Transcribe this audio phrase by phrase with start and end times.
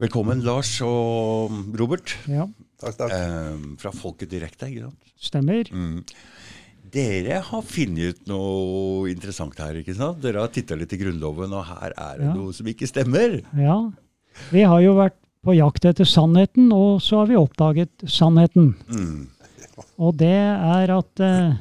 [0.00, 2.14] Velkommen, Lars og Robert.
[2.30, 2.46] Ja,
[2.80, 3.12] Takk, takk.
[3.12, 5.10] Eh, fra Folket Direkte, ikke sant?
[5.20, 5.68] stemmer.
[5.68, 5.98] Mm.
[6.90, 10.22] Dere har funnet ut noe interessant her, ikke sant?
[10.24, 12.32] Dere har titta litt i Grunnloven, og her er det Ja.
[12.34, 13.42] noe som ikke stemmer.
[13.54, 13.90] Ja.
[14.50, 18.74] Vi har jo vært på jakt etter sannheten, og så har vi oppdaget sannheten.
[18.88, 19.28] Mm.
[19.98, 21.54] Og det er at eh,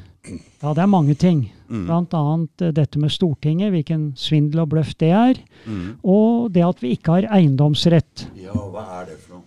[0.64, 1.52] Ja, det er mange ting.
[1.70, 1.86] Mm.
[1.94, 5.40] Annet eh, dette med Stortinget, hvilken svindel og bløff det er.
[5.70, 6.00] Mm.
[6.04, 8.26] Og det at vi ikke har eiendomsrett.
[8.42, 9.46] Ja, hva er det for noe?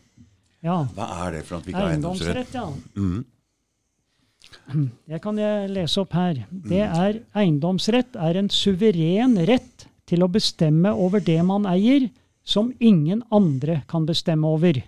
[0.63, 2.54] Ja, Hva er det for at vi ikke har eiendomsrett?
[2.54, 3.03] eiendomsrett, ja.
[3.03, 3.25] Mm.
[5.11, 6.44] Det kan jeg lese opp her.
[6.50, 12.07] Det er Eiendomsrett er en suveren rett til å bestemme over det man eier,
[12.44, 14.79] som ingen andre kan bestemme over.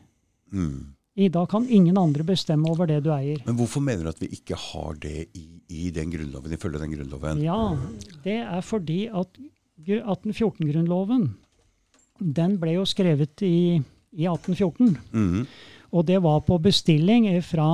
[0.55, 0.94] Mm.
[1.15, 3.39] I dag kan ingen andre bestemme over det du eier.
[3.47, 6.95] Men hvorfor mener du at vi ikke har det i, i den grunnloven, ifølge den
[6.97, 7.43] grunnloven?
[7.45, 7.77] Ja,
[8.25, 9.39] det er fordi at
[9.85, 11.29] 1814-grunnloven,
[12.19, 13.79] den ble jo skrevet i,
[14.11, 14.97] i 1814.
[15.15, 15.47] Mm.
[15.95, 17.69] Og det var på bestilling fra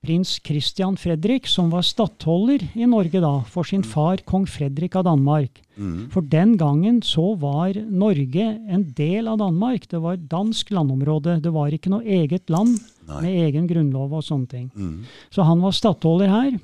[0.00, 5.04] prins Christian Fredrik, som var stattholder i Norge da, for sin far kong Fredrik av
[5.04, 5.60] Danmark.
[5.76, 6.08] Mm.
[6.12, 9.86] For den gangen så var Norge en del av Danmark.
[9.90, 11.38] Det var dansk landområde.
[11.44, 13.20] Det var ikke noe eget land Nei.
[13.26, 14.70] med egen grunnlov og sånne ting.
[14.74, 15.04] Mm.
[15.32, 16.56] Så han var stattholder her.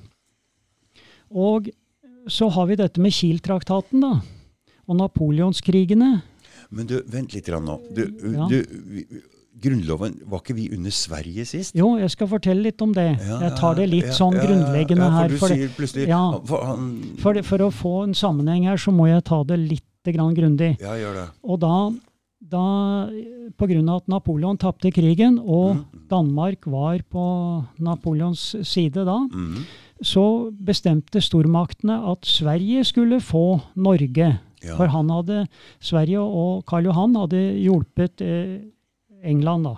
[1.31, 1.69] Og
[2.33, 4.15] så har vi dette med Kiel-traktaten, da.
[4.87, 6.17] Og napoleonskrigene.
[6.71, 7.81] Men du, vent litt nå.
[7.95, 8.49] Du, Ja.
[8.49, 8.63] du,
[9.63, 11.75] grunnloven, var ikke vi under Sverige sist?
[11.77, 13.19] Jo, jeg skal fortelle litt om det.
[13.25, 15.29] Ja, Jeg tar det litt ja, sånn grunnleggende her.
[15.39, 16.23] For For Ja.
[16.45, 16.77] for
[17.23, 20.77] for, for å få en sammenheng her, så må jeg ta det litt grann grundig.
[20.81, 21.29] Ja, gjør det.
[21.43, 21.91] Og da,
[22.41, 22.65] da
[23.59, 23.97] pga.
[23.97, 29.65] at Napoleon tapte krigen, og Danmark var på Napoleons side da, Mm.
[30.03, 34.39] så bestemte stormaktene at Sverige skulle få Norge.
[34.63, 34.77] Ja.
[34.77, 35.47] For han hadde,
[35.81, 38.61] Sverige og Karl Johan hadde hjulpet eh,
[39.27, 39.77] England, da.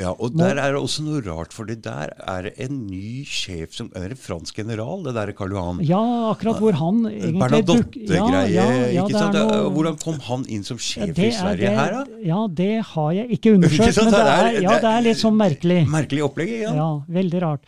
[0.00, 3.74] Ja, og der er det også noe rart, for der er det en ny sjef
[3.76, 5.82] som er en fransk general, det der Karl Johan.
[5.84, 5.98] Ja,
[6.30, 10.64] akkurat hvor han egentlig duk- Bernadotte-greie, ja, ja, ja, er noe- Hvordan kom han inn
[10.64, 12.04] som sjef i er Sverige det- her, da?
[12.24, 15.20] Ja, det har jeg ikke undersøkt, men det Det er- er, ja, det er litt
[15.20, 15.82] sånn merkelig.
[15.86, 16.72] Merkelig opplegg, ja.
[16.74, 16.88] Ja,
[17.20, 17.60] veldig rart.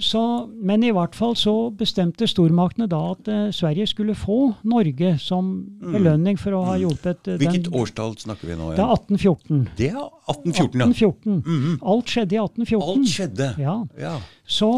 [0.00, 5.18] Så, men i hvert fall så bestemte stormaktene da at eh, Sverige skulle få Norge
[5.20, 5.50] som
[5.82, 7.42] belønning for å ha hjulpet eh, Mm.
[7.42, 7.76] Hvilket den.
[7.82, 9.68] årstall snakker vi nå Det er 1814.
[9.76, 10.86] Det er 1814, ja.
[10.88, 11.42] 1814.
[11.44, 11.78] -hmm.
[11.92, 12.88] Alt skjedde i 1814.
[12.88, 13.54] Alt skjedde.
[13.60, 14.16] Ja, Ja.
[14.46, 14.70] så,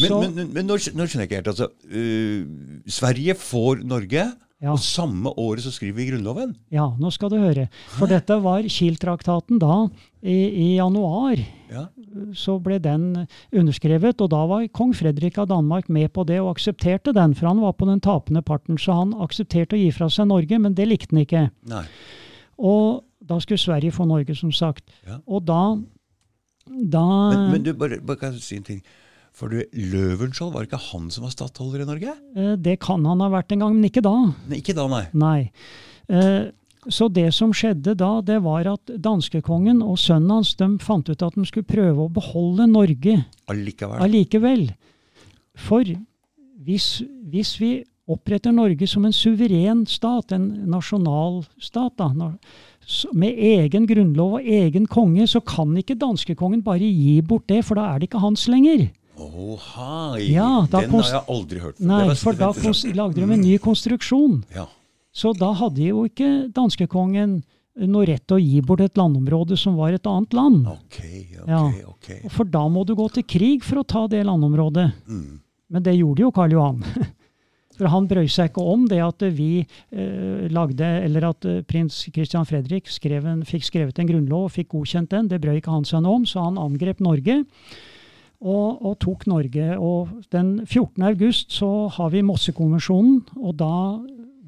[0.00, 1.48] Men, så men, men nå, nå skjønner jeg ikke helt.
[1.48, 2.44] altså, uh,
[2.86, 4.24] Sverige får Norge,
[4.64, 4.72] Ja.
[4.72, 6.54] og samme året så skriver vi Grunnloven.
[6.72, 7.66] Ja, nå skal du høre.
[7.98, 9.82] For dette var Kiel-traktaten da.
[10.24, 11.36] I, I januar
[11.68, 11.82] Ja.
[12.32, 16.54] så ble den underskrevet, og da var kong Fredrik av Danmark med på det og
[16.54, 18.78] aksepterte den, for han var på den tapende parten.
[18.80, 21.44] Så han aksepterte å gi fra seg Norge, men det likte han ikke.
[21.68, 21.84] Nei.
[22.58, 24.84] Og da skulle Sverige få Norge, som sagt.
[25.06, 25.18] Ja.
[25.28, 25.76] Og da,
[26.70, 27.04] da
[27.34, 28.80] Men, men du, bare, bare kan si en ting.
[29.34, 32.12] For du, Løvenskiold, var det ikke han som var stattholder i Norge?
[32.38, 34.12] eh, Det kan han ha vært en gang, men ikke da.
[34.48, 35.06] Nei, ikke da, nei.
[35.12, 35.50] Nei.
[36.08, 36.50] Eh,
[36.86, 41.22] Så det som skjedde da, det var at danskekongen og sønnen hans de fant ut
[41.24, 44.02] at de skulle prøve å beholde Norge Allikevel.
[44.04, 44.66] allikevel.
[45.56, 45.82] For
[46.62, 47.02] hvis,
[47.32, 47.70] hvis vi
[48.06, 52.10] oppretter Norge som en suveren stat, en nasjonalstat, da,
[53.16, 57.76] med egen grunnlov og egen konge, så kan ikke danskekongen bare gi bort det, for
[57.80, 58.90] da er det ikke hans lenger.
[59.14, 60.30] Å, hei!
[60.32, 61.86] Ja, da Den har jeg aldri hørt før.
[61.86, 62.50] Nei, for da
[62.98, 64.40] lagde de en ny konstruksjon.
[64.54, 64.66] Ja.
[65.14, 67.42] Så da hadde jo ikke danskekongen
[67.90, 70.66] noe rett til å gi bort et landområde som var et annet land.
[70.70, 70.98] Ok,
[71.42, 71.62] ok, Ja.
[71.90, 72.10] ok.
[72.30, 74.92] For da må du gå til krig for å ta det landområdet.
[75.06, 75.40] Mm.
[75.70, 76.82] Men det gjorde jo Karl Johan.
[77.74, 82.04] For han brøy seg ikke om det at vi eh, lagde, eller at eh, prins
[82.14, 85.26] Christian Fredrik skrev en, fikk skrevet en grunnlov og fikk godkjent den.
[85.32, 87.40] Det brøy ikke han seg noe om, så han angrep Norge.
[88.40, 89.78] Og, og tok Norge.
[89.78, 91.02] Og den 14.
[91.02, 93.74] august så har vi Mossekonvensjonen, og da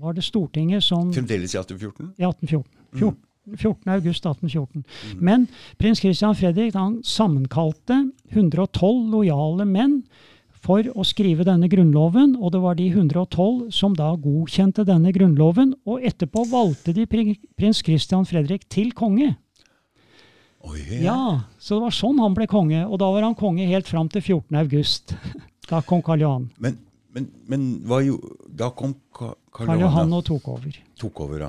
[0.00, 2.12] var det Stortinget som Fremdeles i 1814?
[2.18, 2.64] i 1814.
[2.96, 3.16] 14,
[3.56, 3.92] 14.
[3.94, 4.84] august 1814.
[5.20, 5.48] Men
[5.80, 8.02] prins Christian Fredrik han sammenkalte
[8.34, 10.02] 112 lojale menn
[10.66, 15.76] for å skrive denne grunnloven, og det var de 112 som da godkjente denne grunnloven,
[15.86, 19.36] og etterpå valgte de prins Christian Fredrik til konge.
[20.66, 23.86] Oi, Ja, Så det var sånn han ble konge, og da var han konge helt
[23.88, 24.56] fram til 14.
[24.62, 25.14] august.
[25.70, 26.44] Da kom Karl Johan.
[26.62, 26.76] Men,
[27.14, 27.62] men, men
[28.06, 30.76] jo, da kom Ka- Karl Karl Johan, Johan og tok over.
[31.00, 31.38] tok over,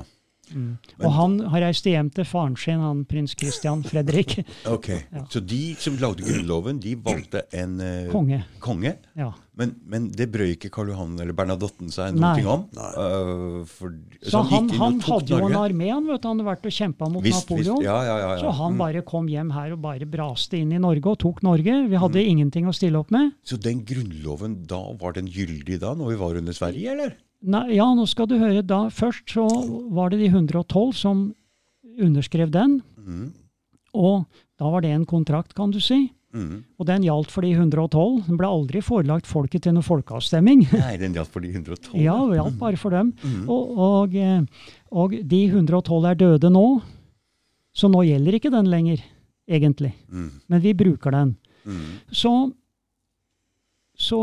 [0.54, 0.78] Mm.
[1.04, 4.38] Og han har reist hjem til faren sin, han prins Christian Fredrik.
[4.68, 4.88] Ok,
[5.30, 8.42] Så de som lagde Grunnloven, de valgte en uh, Konge.
[8.60, 8.96] konge.
[9.16, 9.32] Ja.
[9.58, 12.66] Men, men det brøy ikke Karl Johan eller Bernadotten seg noe om?
[12.78, 13.90] Uh, for,
[14.22, 16.68] Så han, inn han og tok hadde jo en armé, han vet han hadde vært
[16.70, 17.66] og kjempa mot Visst, visst.
[17.66, 17.82] Napoleon.
[17.82, 18.40] Ja, ja, ja, ja.
[18.44, 18.78] Så han Mm.
[18.84, 21.74] bare kom hjem her og bare braste inn i Norge og tok Norge.
[21.90, 22.28] Vi hadde Mm.
[22.30, 23.32] ingenting å stille opp med.
[23.44, 27.16] Så den grunnloven, da var den gyldig da, når vi var under Sverige, eller?
[27.38, 28.62] Nei, ja, nå skal du høre.
[28.66, 29.46] da Først så
[29.94, 31.28] var det de 112 som
[31.98, 32.80] underskrev den.
[32.98, 33.28] Mm.
[33.94, 34.24] Og
[34.58, 36.08] da var det en kontrakt, kan du si.
[36.34, 36.60] Mm.
[36.76, 38.26] Og den gjaldt for de 112.
[38.26, 40.66] Den ble aldri forelagt folket til noen folkeavstemning.
[40.74, 41.94] Nei, den gjaldt for de 112.
[42.02, 43.14] Ja, den gjaldt bare for dem.
[43.22, 43.44] Mm.
[43.48, 46.66] Og, og, eh, og de 112 er døde nå,
[47.78, 49.02] så nå gjelder ikke den lenger,
[49.48, 49.94] egentlig.
[50.10, 50.30] Mm.
[50.50, 51.36] Men vi bruker den.
[51.68, 51.84] Mm.
[52.10, 52.32] Så,
[53.98, 54.18] så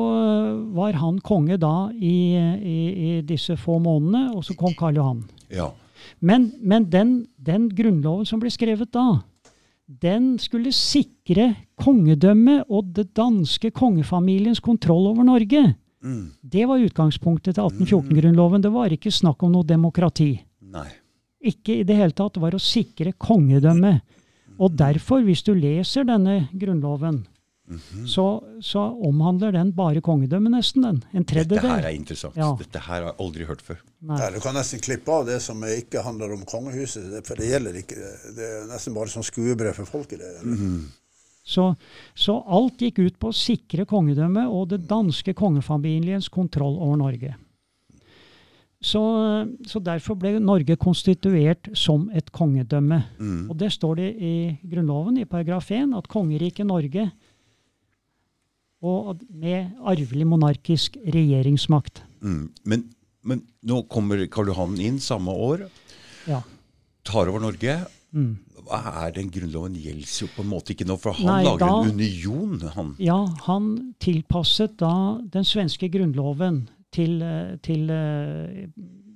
[0.75, 5.24] var han konge da i, i, i disse få månedene, og så kom Karl Johan.
[5.51, 5.69] Ja.
[6.24, 9.19] Men, men den, den grunnloven som ble skrevet da,
[9.86, 11.51] den skulle sikre
[11.81, 15.62] kongedømmet og det danske kongefamiliens kontroll over Norge.
[16.06, 16.31] Mm.
[16.42, 18.63] Det var utgangspunktet til 1814-grunnloven.
[18.63, 20.31] Det var ikke snakk om noe demokrati.
[20.72, 20.88] Nei.
[21.45, 22.38] Ikke i det hele tatt.
[22.38, 24.01] Det var å sikre kongedømmet.
[24.56, 27.25] Og derfor, hvis du leser denne grunnloven,
[27.65, 28.06] Mhm.
[28.06, 30.83] så, så omhandler den bare kongedømmet, nesten.
[30.85, 31.00] den.
[31.13, 32.35] En Dette her er interessant.
[32.38, 32.51] Ja.
[32.59, 33.79] Dette her har jeg aldri hørt før.
[34.06, 34.19] Nei.
[34.35, 38.12] Du kan nesten klippe av det som ikke handler om kongehuset, for det gjelder ikke.
[38.38, 40.21] Det er nesten bare sånn skuebrød for folket.
[40.21, 40.59] det.
[41.45, 41.75] Så,
[42.17, 47.35] så alt gikk ut på å sikre kongedømmet og det danske kongefamiliens kontroll over Norge.
[48.85, 49.01] Så,
[49.65, 53.00] så derfor ble Norge konstituert som et kongedømme.
[53.17, 53.45] Mm.
[53.50, 57.07] Og det står det i Grunnloven, i paragraf 1, at kongeriket Norge
[58.85, 62.03] og med arvelig monarkisk regjeringsmakt.
[62.21, 62.49] Mm.
[62.65, 62.83] Men,
[63.25, 65.65] men nå kommer Karl Johan inn samme år,
[66.29, 66.41] Ja.
[67.05, 67.79] tar over Norge.
[68.15, 68.37] Mm.
[68.65, 71.65] Hva er den grunnloven gjelder jo på en måte ikke nå, for han Nei, lager
[71.67, 72.95] da- en union, han.
[72.97, 76.63] ja, han tilpasset da den svenske grunnloven
[76.95, 78.65] til, eh, til, eh,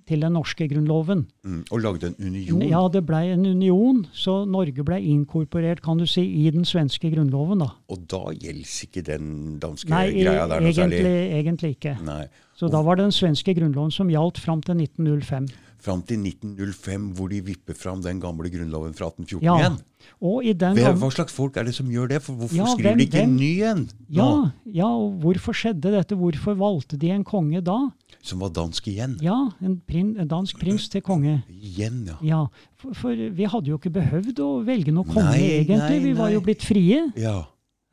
[0.09, 1.21] til den norske grunnloven.
[1.45, 1.61] Mm.
[1.69, 2.63] Og lagde en union.
[2.65, 7.11] Ja, det blei en union, så Norge blei inkorporert kan du si, i den svenske
[7.13, 7.61] grunnloven.
[7.61, 7.69] da.
[7.93, 11.31] Og da gjelder ikke den danske Nei, greia der noe egentlig, særlig.
[11.39, 11.95] egentlig ikke.
[12.09, 12.23] Nei.
[12.59, 15.47] Så da var det den svenske grunnloven som gjaldt fram til 1905.
[15.79, 19.77] Fram til 1905, hvor de vipper fram den gamle grunnloven fra 1814 Ja, igjen.
[20.19, 22.19] Og i den Hvem, hva slags folk er det som gjør det?
[22.25, 23.85] For hvorfor Ja, skriver hvem- de ikke en ny en?
[24.11, 24.27] ja,
[24.65, 26.15] ja, og hvorfor skjedde dette?
[26.19, 27.77] Hvorfor valgte de en konge da?
[28.21, 29.17] Som var dansk igjen?
[29.23, 31.37] Ja, en, prin, en dansk prins til konge.
[31.49, 32.17] Igjen, ja.
[32.21, 32.39] Ja,
[32.75, 35.77] for, for vi hadde jo ikke behøvd å velge noen konge, Nei, egentlig.
[35.79, 37.05] nei, Vi var jo blitt frie.
[37.15, 37.37] ja.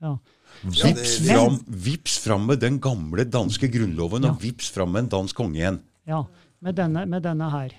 [0.02, 0.16] Ja.
[0.62, 4.30] Ja, Vips, ja, fram, vips fram med den gamle danske grunnloven, Ja.
[4.32, 5.78] og vips fram med en dansk konge igjen.
[6.06, 6.24] ja
[6.60, 7.72] med, denne, med denne her.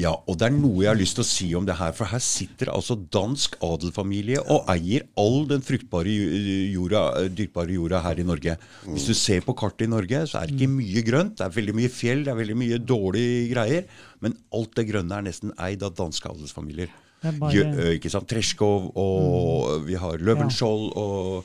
[0.00, 1.92] Ja, og det er noe jeg har lyst til å si om det her.
[1.92, 6.14] For her sitter altså dansk adelfamilie og eier all den fruktbare
[6.72, 8.54] jorda, dyrkbare jorda her i Norge.
[8.86, 11.34] Hvis du ser på kartet i Norge, så er det ikke mye grønt.
[11.36, 13.84] Det er veldig mye fjell, det er veldig mye dårlige greier.
[14.24, 16.88] Men alt det grønne er nesten eid av danske adelsfamilier.
[17.22, 18.26] Er bare- Jø- ikke sant?
[18.32, 21.44] Treskov, og vi har Løvenskiold og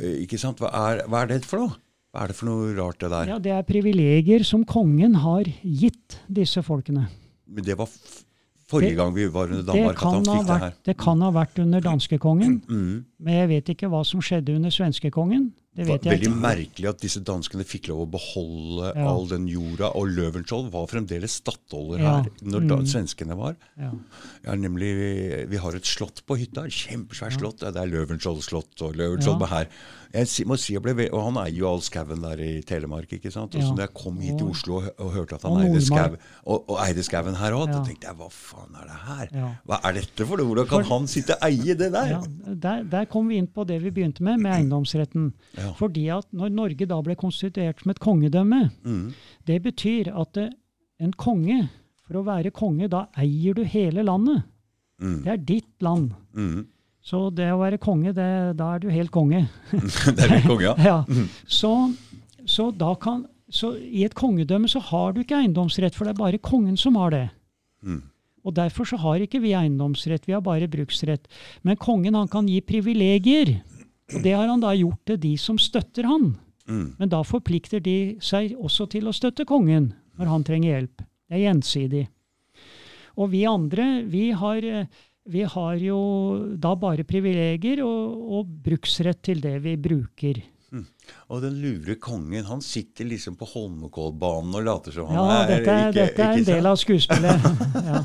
[0.00, 0.56] Ikke sant?
[0.62, 1.74] Hva er, hva er det for noe?
[2.14, 3.26] Hva er det for noe rart, det der?
[3.34, 7.08] Ja, Det er privilegier som kongen har gitt disse folkene.
[7.46, 7.88] Men det var
[8.70, 10.72] forrige gang vi var under Danmark at han ha fikk det her.
[10.84, 13.04] det kan ha vært under danskekongen, Mm.
[13.20, 15.52] men jeg vet ikke hva som skjedde under svenskekongen.
[15.76, 16.40] Det var veldig ikke.
[16.40, 19.08] merkelig at disse danskene fikk lov å beholde Ja.
[19.10, 19.90] all den jorda.
[19.96, 22.12] Og Løvenskiold var fremdeles stattholder Ja.
[22.22, 22.86] her når da, Mm.
[22.86, 23.56] svenskene var.
[23.76, 23.90] Ja.
[24.44, 26.62] Ja, nemlig, Vi har et slott på hytta.
[26.68, 27.58] Kjempesvært slott.
[27.58, 29.46] Det er Løvenskiold slott og Løvenskiold Ja.
[29.46, 29.66] her.
[30.14, 33.08] Jeg si- må si jeg ble, og Han eier jo all skauen der i Telemark.
[33.10, 33.52] ikke sant?
[33.56, 35.80] Og så når jeg kom hit til Oslo og, og hørte at han og eide
[35.80, 36.16] skau,
[36.46, 39.58] og, og eide skauen her òg, da tenkte jeg hva faen er det her?
[39.66, 40.46] Hva er dette for noe?
[40.46, 42.22] Hvordan kan For- han sitte og eie det der?
[42.54, 45.32] Der, der kom vi inn på det vi begynte med, med eiendomsretten.
[45.58, 45.63] Ja.
[45.78, 49.12] Fordi at når Norge da ble konstituert som et kongedømme, Mm.
[49.46, 50.50] det betyr at det,
[51.00, 51.68] en konge,
[52.06, 54.42] for å være konge, da eier du hele landet.
[55.00, 55.22] Mm.
[55.24, 56.12] Det er ditt land.
[56.36, 56.66] Mm.
[57.04, 59.48] Så det å være konge, det, da er du helt konge.
[59.72, 60.74] det er du konge, ja.
[60.90, 61.04] Ja.
[61.46, 61.72] Så,
[62.46, 66.22] så, da kan, så i et kongedømme så har du ikke eiendomsrett, for det er
[66.22, 67.26] bare kongen som har det.
[67.84, 68.02] Mm.
[68.44, 71.28] Og Derfor så har ikke vi eiendomsrett, vi har bare bruksrett.
[71.64, 73.62] Men kongen han kan gi privilegier.
[74.12, 76.34] Og det har han da gjort til de som støtter han.
[76.68, 76.94] Mm.
[76.98, 81.04] Men da forplikter de seg også til å støtte kongen når han trenger hjelp.
[81.28, 82.04] Det er gjensidig.
[83.16, 84.64] Og vi andre, vi har,
[85.30, 85.98] vi har jo
[86.60, 90.42] da bare privilegier og, og bruksrett til det vi bruker.
[91.30, 95.52] Og den lure kongen, han sitter liksom på Holmenkollbanen og later som han Ja, er
[95.52, 97.46] dette, er- ikke, dette er en del av skuespillet.
[97.88, 98.00] ja.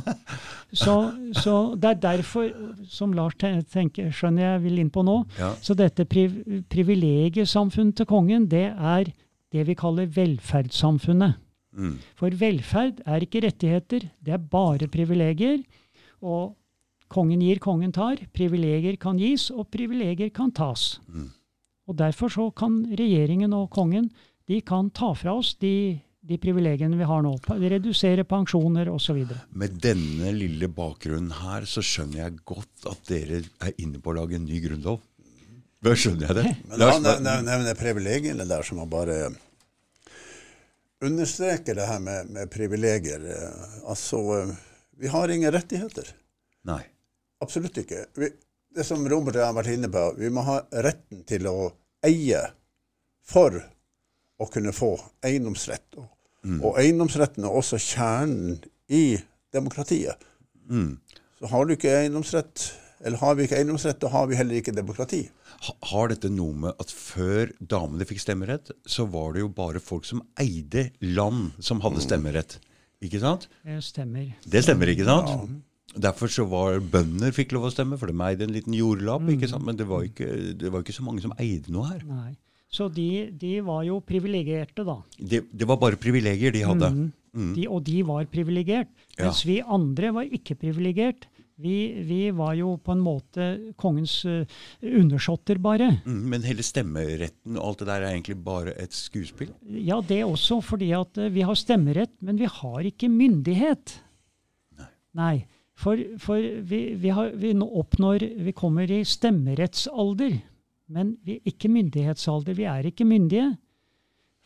[0.73, 0.95] Så,
[1.33, 2.49] så det er derfor,
[2.85, 5.53] som Lars tenker, skjønner jeg vil inn på nå, Ja.
[5.61, 6.35] så dette priv
[6.69, 9.09] privilegiesamfunnet til kongen, det er
[9.51, 11.39] det vi kaller velferdssamfunnet.
[11.73, 11.97] Mm.
[12.17, 15.63] For velferd er ikke rettigheter, det er bare privilegier.
[16.21, 16.55] Og
[17.09, 18.17] kongen gir, kongen tar.
[18.35, 20.99] Privilegier kan gis, og privilegier kan tas.
[21.07, 21.29] Mm.
[21.89, 24.11] Og derfor så kan regjeringen og kongen
[24.49, 27.33] de kan ta fra oss de, de privilegiene vi har nå.
[27.73, 29.23] Redusere pensjoner osv.
[29.57, 34.19] Med denne lille bakgrunnen her, så skjønner jeg godt at dere er inne på å
[34.21, 35.01] lage en ny grunnlov.
[35.83, 36.55] Da skjønner jeg det.
[36.69, 36.85] Men
[37.25, 39.19] han nevner privilegiene der, som han bare
[41.05, 43.23] understreker det her med, med privilegier.
[43.23, 44.55] Eh, Altså, eh,
[44.99, 46.11] vi har ingen rettigheter.
[46.67, 46.81] Nei.
[47.39, 48.05] Absolutt ikke.
[48.19, 48.27] Vi,
[48.75, 51.71] det som Robert og jeg har vært inne på, vi må ha retten til å
[52.05, 52.41] eie
[53.25, 53.55] for
[54.39, 54.91] å kunne få
[55.25, 55.87] eiendomsrett.
[55.97, 56.07] Og,
[56.63, 59.17] og eiendomsretten er også kjernen i
[59.53, 60.15] demokratiet.
[60.69, 60.97] Mm.
[61.39, 62.71] Så har du ikke eiendomsrett,
[63.03, 65.29] eller har vi ikke eiendomsrett, da har vi heller ikke demokrati.
[65.65, 69.79] Ha- Har dette noe med at før damene fikk stemmerett, så var det jo bare
[69.83, 72.59] folk som eide land, som hadde stemmerett.
[73.03, 73.47] Ikke sant?
[73.65, 74.33] Det stemmer.
[74.47, 75.59] Det stemmer, ikke sant?
[75.99, 79.27] Derfor så var bønder fikk lov å stemme, for de eide en liten jordlapp.
[79.33, 79.65] ikke sant?
[79.65, 80.27] Men det var ikke,
[80.59, 82.03] det var ikke så mange som eide noe her.
[82.07, 82.35] Nei.
[82.69, 84.99] Så de, de var jo privilegerte, da.
[85.17, 86.91] Det, det var bare privilegier de hadde.
[86.93, 87.07] Mhm.
[87.29, 88.89] De, og de var privilegert.
[89.13, 89.27] Ja.
[89.27, 91.27] Mens vi andre var ikke privilegert.
[91.59, 91.75] Vi,
[92.07, 93.45] vi var jo på en måte
[93.77, 94.47] kongens uh,
[94.79, 95.89] undersåtter, bare.
[96.07, 99.51] Mm, Men hele stemmeretten og alt det der er egentlig bare et skuespill?
[99.67, 103.97] Ja, det også, fordi at uh, vi har stemmerett, men vi har ikke myndighet.
[105.19, 105.41] Nei.
[105.79, 110.33] For, for vi, vi, har, vi nå oppnår Vi kommer i stemmerettsalder,
[110.89, 112.55] men vi er ikke myndighetsalder.
[112.57, 113.49] Vi er ikke myndige.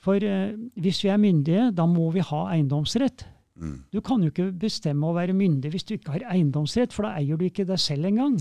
[0.03, 0.51] For eh,
[0.83, 3.25] hvis vi er myndige, da må vi ha eiendomsrett.
[3.55, 3.77] Mm.
[3.93, 7.13] Du kan jo ikke bestemme å være myndig hvis du ikke har eiendomsrett, for da
[7.19, 8.39] eier du ikke deg selv engang.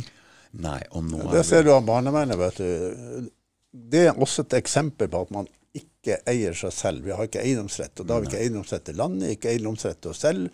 [0.52, 2.38] Nei, og nå Det er ser du av barnevernet.
[2.40, 3.28] vet du.
[3.72, 7.04] Det er også et eksempel på at man ikke eier seg selv.
[7.06, 7.94] Vi har ikke eiendomsrett.
[8.00, 10.50] Og da har vi ikke eiendomsrett til landet, ikke eiendomsrett til oss selv.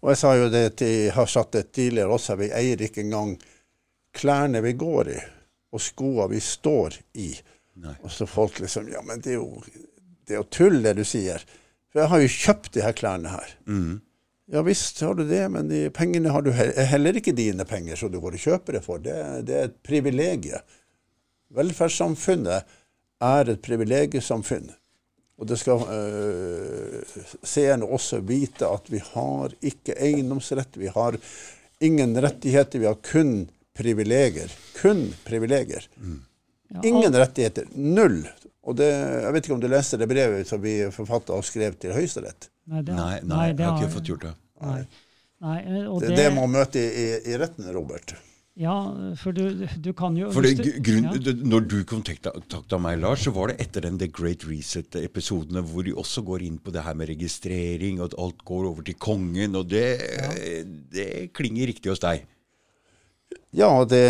[0.00, 3.34] Og jeg sa jo det til, har sagt det tidligere også, vi eier ikke engang
[4.16, 5.18] klærne vi går i,
[5.70, 7.30] og skoene vi står i.
[7.80, 7.94] Nei.
[8.04, 9.62] Og så folk liksom Ja, men det er jo,
[10.26, 11.44] det er jo tull, det du sier.
[11.90, 13.54] For jeg har jo kjøpt de her klærne her.
[13.66, 14.00] Mm.
[14.50, 17.62] Ja visst har du det, men de pengene har du he er heller ikke dine
[17.66, 19.02] penger, så du går og kjøper det for.
[19.02, 19.14] Det,
[19.46, 20.58] det er et privilegie.
[21.54, 22.66] Velferdssamfunnet
[23.22, 24.72] er et privilegiesamfunn.
[25.40, 30.76] Og det skal øh, seerne også vite at vi har ikke eiendomsrett.
[30.76, 31.16] Vi har
[31.80, 32.82] ingen rettigheter.
[32.82, 34.52] Vi har kun privilegier.
[34.80, 35.86] Kun privilegier.
[35.96, 36.20] Mm.
[36.86, 37.66] Ingen rettigheter.
[37.74, 38.22] Null.
[38.68, 41.78] Og det, jeg vet ikke om du leste det brevet som vi forfatta og skrev
[41.80, 42.50] til Høyesterett.
[42.70, 44.34] Nei, det, Nei, nei, det jeg har ikke fått gjort det.
[44.62, 44.80] Nei.
[45.40, 48.12] Nei, eh, og Det, det, det må møte i, i, retten, Robert.
[48.60, 48.74] Ja,
[49.16, 51.32] for du, du kan jo For det, grunn, ja.
[51.48, 55.94] Når du kontakta meg, Lars, så var det etter den The Great Reset-episodene hvor de
[55.96, 59.56] også går inn på det her med registrering, og at alt går over til kongen,
[59.56, 59.86] og det,
[60.92, 61.08] det
[61.38, 62.26] klinger riktig hos deg.
[63.56, 64.04] Ja, det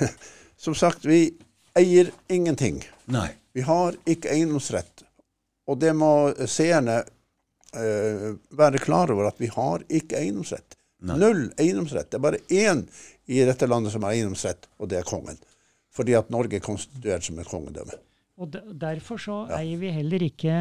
[0.56, 1.36] Som sagt, vi
[1.76, 2.80] eier ingenting.
[3.12, 3.28] Nei.
[3.52, 5.04] Vi har ikke eiendomsrett.
[5.66, 6.08] Og det må
[6.48, 10.76] seerne uh, være klar over, at vi har ikke eiendomsrett.
[11.06, 11.18] Nei.
[11.20, 12.10] Null eiendomsrett.
[12.10, 12.82] Det er bare én
[13.28, 15.38] i dette landet som har eiendomsrett, og det er kongen.
[15.94, 17.98] Fordi at Norge er konstituert som et kongedømme.
[18.36, 20.56] Og de, derfor så eier vi heller ikke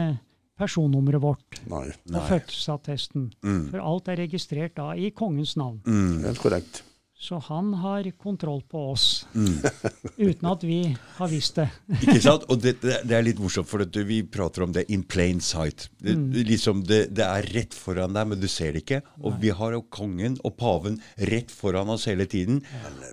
[0.56, 3.30] personnummeret vårt Nei, og fødselsattesten.
[3.44, 5.82] For alt er registrert da i kongens navn.
[6.24, 6.84] helt korrekt.
[7.26, 9.58] Så han har kontroll på oss, Mm.
[10.30, 10.80] uten at vi
[11.18, 11.66] har visst det.
[12.04, 12.46] Ikke sant?
[12.54, 15.88] Og det, det, er litt morsomt, for at vi prater om det in plain sight.
[16.00, 16.14] Det,
[16.46, 19.02] liksom det, det er rett foran deg, men du ser det ikke.
[19.26, 21.00] Og vi har jo kongen og paven
[21.32, 22.62] rett foran oss hele tiden.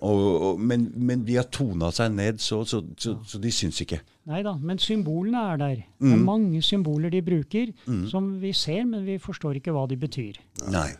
[0.00, 3.80] Og, og, men, men de har tona seg ned, så, så, så, så de syns
[3.86, 4.02] ikke.
[4.30, 5.80] Nei da, men symbolene er der.
[5.98, 7.72] Det er mange symboler de bruker
[8.10, 10.38] som vi ser, men vi forstår ikke hva de betyr.
[10.70, 10.90] Nei.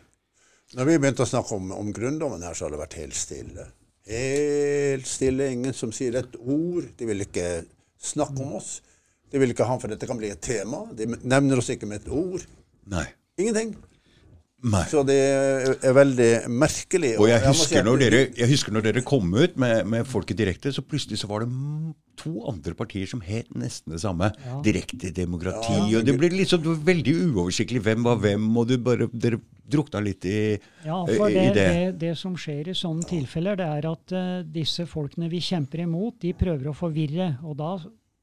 [0.73, 3.67] Når vi begynte å snakke om, om Grunnloven her, så har det vært helt stille.
[4.09, 5.51] Helt stille.
[5.53, 6.87] Ingen som sier et ord.
[6.97, 7.47] De vil ikke
[8.01, 8.79] snakke om oss.
[9.29, 10.83] De vil ikke ha, for dette kan bli et tema.
[10.97, 12.45] De nevner oss ikke med et ord.
[12.89, 13.05] Nei.
[13.41, 13.75] Ingenting.
[14.63, 14.83] Nei.
[14.87, 17.17] Så det er veldig merkelig.
[17.19, 20.07] Og jeg si husker, at når dere, jeg husker når dere kom ut med, med
[20.07, 21.49] Folket direkte, så plutselig så var det
[22.19, 24.29] to andre partier som het nesten det samme.
[24.63, 25.97] Direkte demokrati.
[25.97, 29.41] og Det ble liksom det var veldig uoversiktlig hvem var hvem, og du bare, dere
[29.73, 30.37] drukna litt i,
[30.85, 31.67] Ja, for det, det.
[31.67, 35.83] det, det som skjer i sånne tilfeller, det er at uh, disse folkene vi kjemper
[35.83, 37.33] imot, de prøver å forvirre.
[37.43, 37.75] Og da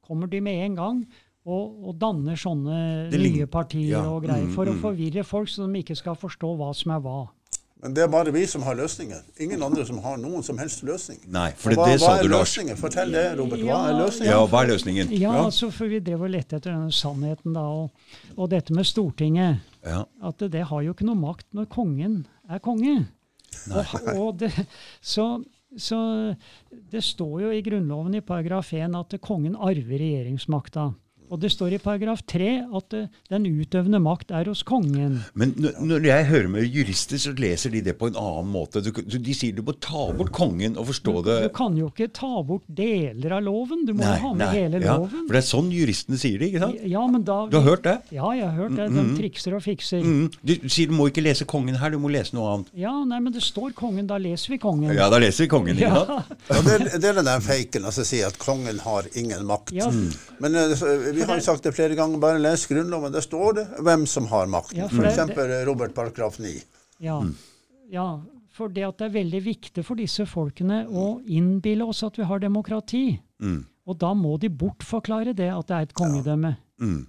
[0.06, 1.02] kommer de med en gang
[1.48, 4.80] og, og danner sånne nye partier ja, og greier mm, for å mm.
[4.82, 7.20] forvirre folk, så de ikke skal forstå hva som er hva.
[7.80, 9.22] Men det er bare vi som har løsninger.
[9.40, 11.22] Ingen andre som har noen som helst løsning.
[11.32, 12.56] Nei, for Og det, det hva sa du, Lars.
[12.76, 13.62] Fortell det, Robert.
[13.62, 14.32] Hva Ja, er løsningen?
[14.34, 15.14] Ja, hva er løsningen?
[15.16, 15.44] Ja, Ja.
[15.46, 17.64] altså, for vi drev og lette etter denne sannheten, da.
[17.64, 19.64] Og, og dette med Stortinget.
[19.80, 20.04] Ja.
[20.20, 22.98] At det, det har jo ikke noe makt når kongen er konge.
[23.72, 24.52] Og, og det,
[25.00, 25.40] så,
[25.72, 25.98] så
[26.92, 30.90] det står jo i Grunnloven i paragraf 1 at kongen arver regjeringsmakta.
[31.30, 35.20] Og det står i paragraf 3 at eh, den utøvende makt er hos kongen.
[35.38, 38.82] Men når jeg hører med jurister, så leser de det på en annen måte.
[38.82, 41.86] Du, du, de sier du må ta bort kongen og forstå det Du kan jo
[41.92, 43.84] ikke ta bort deler av loven.
[43.86, 45.26] Du må Nei, ha med nei, hele ja, loven.
[45.28, 46.82] For det er sånn juristene sier det, ikke sant?
[46.90, 47.96] Ja, men da, Du har hørt det?
[48.16, 48.88] Ja, jeg har hørt det.
[48.96, 50.02] De trikser og fikser.
[50.02, 50.26] Mm.
[50.42, 52.74] Du sier du må ikke lese kongen her, du må lese noe annet.
[52.82, 54.08] Ja, nei, men det står kongen.
[54.10, 54.90] Da leser vi kongen.
[54.98, 55.78] Ja, da leser vi kongen.
[55.78, 56.02] ikke Ja.
[56.10, 56.34] sant?
[56.50, 59.72] Ja, det, er- det er den der faken, altså sier at kongen har ingen makt.
[59.76, 59.86] Ja.
[59.94, 60.10] Mm.
[60.42, 63.12] Men uh, vi har sagt det flere ganger, bare les Grunnloven.
[63.12, 64.78] Der står det hvem som har makten.
[64.82, 66.52] Ja, eksempel eh, Robert paragraf 9.
[67.00, 67.20] Ja.
[67.90, 68.08] ja,
[68.52, 72.26] for det at det er veldig viktig for disse folkene å innbille oss at vi
[72.28, 73.04] har demokrati.
[73.40, 73.62] Mm.
[73.88, 76.52] Og da må de bortforklare det at det er et kongedømme.
[76.80, 77.00] Mm.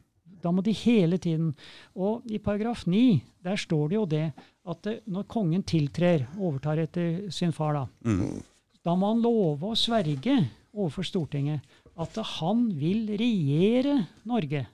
[0.41, 1.51] Da må de hele tiden
[1.93, 4.23] Og i paragraf 9 der står det jo det
[4.65, 8.41] at det, når kongen tiltrer, overtar etter sin far, da, Mm.
[8.83, 11.61] da må han love å sverge overfor Stortinget
[11.99, 14.65] at han vil regjere Norge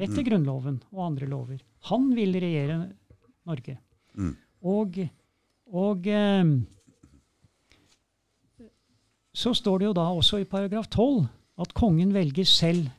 [0.00, 1.60] etter Grunnloven og andre lover.
[1.90, 2.78] Han vil regjere
[3.48, 3.76] Norge.
[4.16, 4.34] Mm.
[4.72, 4.98] Og,
[5.72, 6.52] og eh,
[9.32, 11.24] så står det jo da også i paragraf 12
[11.62, 12.90] at kongen velger selv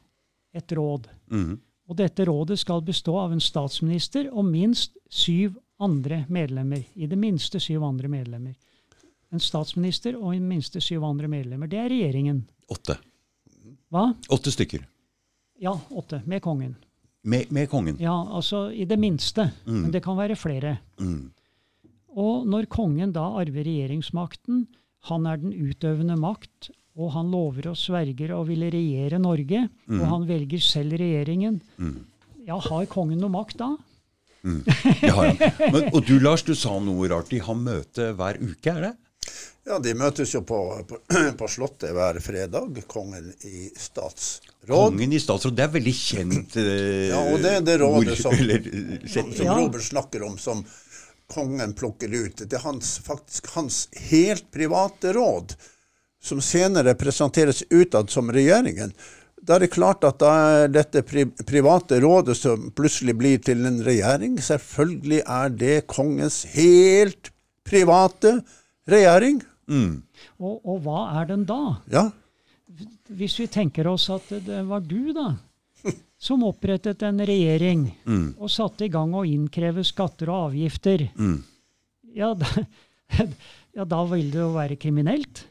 [0.54, 1.08] et råd.
[1.32, 1.56] Mm.
[1.90, 6.84] Og dette rådet skal bestå av en statsminister og minst syv andre medlemmer.
[6.96, 8.56] I det minste syv andre medlemmer.
[9.34, 11.68] En statsminister og i minste syv andre medlemmer.
[11.68, 12.44] Det er regjeringen.
[12.72, 13.00] Åtte.
[13.94, 14.08] Hva?
[14.34, 14.88] Åtte stykker.
[15.62, 16.24] Ja, åtte.
[16.26, 16.76] Med kongen.
[17.24, 18.00] Med, med kongen.
[18.02, 19.52] Ja, altså i det minste.
[19.66, 20.78] Men det kan være flere.
[21.00, 21.30] Mm.
[22.20, 24.66] Og når kongen da arver regjeringsmakten,
[25.10, 30.04] han er den utøvende makt, og han lover og sverger å ville regjere Norge, og
[30.12, 31.58] han velger selv regjeringen,
[32.46, 33.72] ja, har kongen noe makt da?
[34.44, 35.40] Det har han.
[35.72, 37.32] Men, og du Lars, du sa noe rart.
[37.32, 38.94] De har møte hver uke, er det?
[39.66, 40.58] Ja, de møtes jo på,
[40.90, 40.98] på,
[41.40, 44.68] på Slottet hver fredag, kongen i statsråd.
[44.68, 48.36] Kongen i statsråd, det er veldig kjent eh, Ja, og det er det rådet som-
[48.36, 49.56] eller, eh, Som, som Ja.
[49.62, 50.66] Robert snakker om, som
[51.32, 52.44] kongen plukker ut.
[52.44, 55.56] Det er hans, faktisk hans helt private råd,
[56.24, 58.92] som senere presenteres utad som regjeringen.
[59.44, 63.80] Da er det klart at da dette pri private rådet som plutselig blir til en
[63.84, 67.32] regjering, selvfølgelig er det kongens helt
[67.68, 68.38] private
[68.88, 69.42] regjering.
[69.70, 71.62] Og, og hva er den da?
[71.92, 72.08] Ja.
[73.14, 75.34] Hvis vi tenker oss at det var du, da,
[76.28, 77.86] som opprettet en regjering
[78.38, 81.08] og satte i gang å innkreve skatter og avgifter,
[82.14, 82.66] ja, da,
[83.78, 85.46] ja, da vil det jo være kriminelt.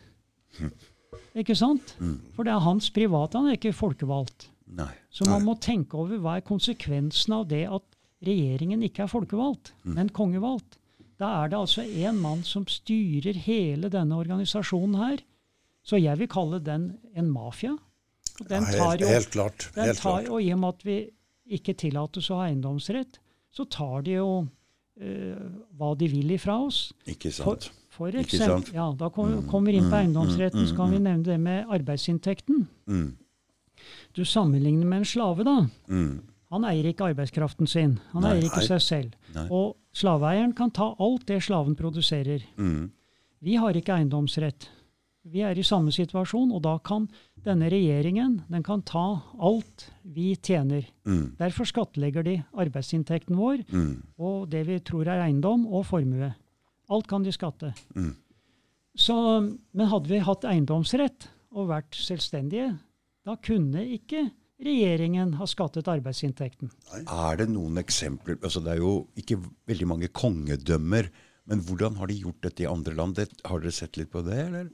[1.40, 1.94] Ikke sant?
[2.36, 4.50] For det er hans private, han er ikke folkevalgt.
[4.76, 4.90] Nei.
[5.12, 7.84] Så man må tenke over hva er konsekvensen av det at
[8.24, 10.78] regjeringen ikke er folkevalgt, men kongevalgt.
[11.22, 15.20] Da er det altså en mann som styrer hele denne organisasjonen her.
[15.86, 17.76] Så jeg vil kalle den en mafia.
[18.48, 19.68] Den Ja, helt, jo, helt klart.
[19.76, 20.28] den Helt tar, klart.
[20.34, 20.96] og I og med at vi
[21.58, 23.18] ikke tillates å ha eiendomsrett,
[23.52, 24.28] så tar de jo
[25.00, 25.38] eh,
[25.78, 26.92] hva de vil ifra oss.
[27.06, 27.68] Ikke sant.
[27.70, 28.70] for for eksempel, sant?
[28.74, 32.66] ja, Da kom- kommer vi inn på eiendomsretten, så kan vi nevne det med arbeidsinntekten.
[32.88, 33.16] Mm.
[34.14, 35.66] Du sammenligner med en slave, da.
[35.88, 36.22] Mm.
[36.50, 37.98] Han eier ikke arbeidskraften sin.
[38.12, 38.34] Han Nei.
[38.36, 39.12] eier ikke seg selv.
[39.34, 39.46] Nei.
[39.50, 42.44] Og slaveeieren kan ta alt det slaven produserer.
[42.56, 42.90] Mm.
[43.42, 44.68] Vi har ikke eiendomsrett.
[45.22, 47.04] Vi er i samme situasjon, og da kan
[47.44, 50.88] denne regjeringen den kan ta alt vi tjener.
[51.06, 51.36] Mm.
[51.38, 54.02] Derfor skattlegger de arbeidsinntekten vår Mm.
[54.18, 56.34] og det vi tror er eiendom og formue.
[56.90, 57.72] Alt kan de skatte.
[57.94, 58.16] Mm.
[58.96, 59.14] Så,
[59.72, 62.78] men hadde vi hatt eiendomsrett og vært selvstendige,
[63.24, 64.30] da kunne ikke
[64.62, 66.70] regjeringen har skattet arbeidsinntekten.
[67.02, 71.10] Er det noen eksempler altså Det er jo ikke veldig mange kongedømmer.
[71.50, 73.16] Men hvordan har de gjort dette i andre land?
[73.18, 74.38] Det, har dere sett litt på det?
[74.46, 74.68] eller?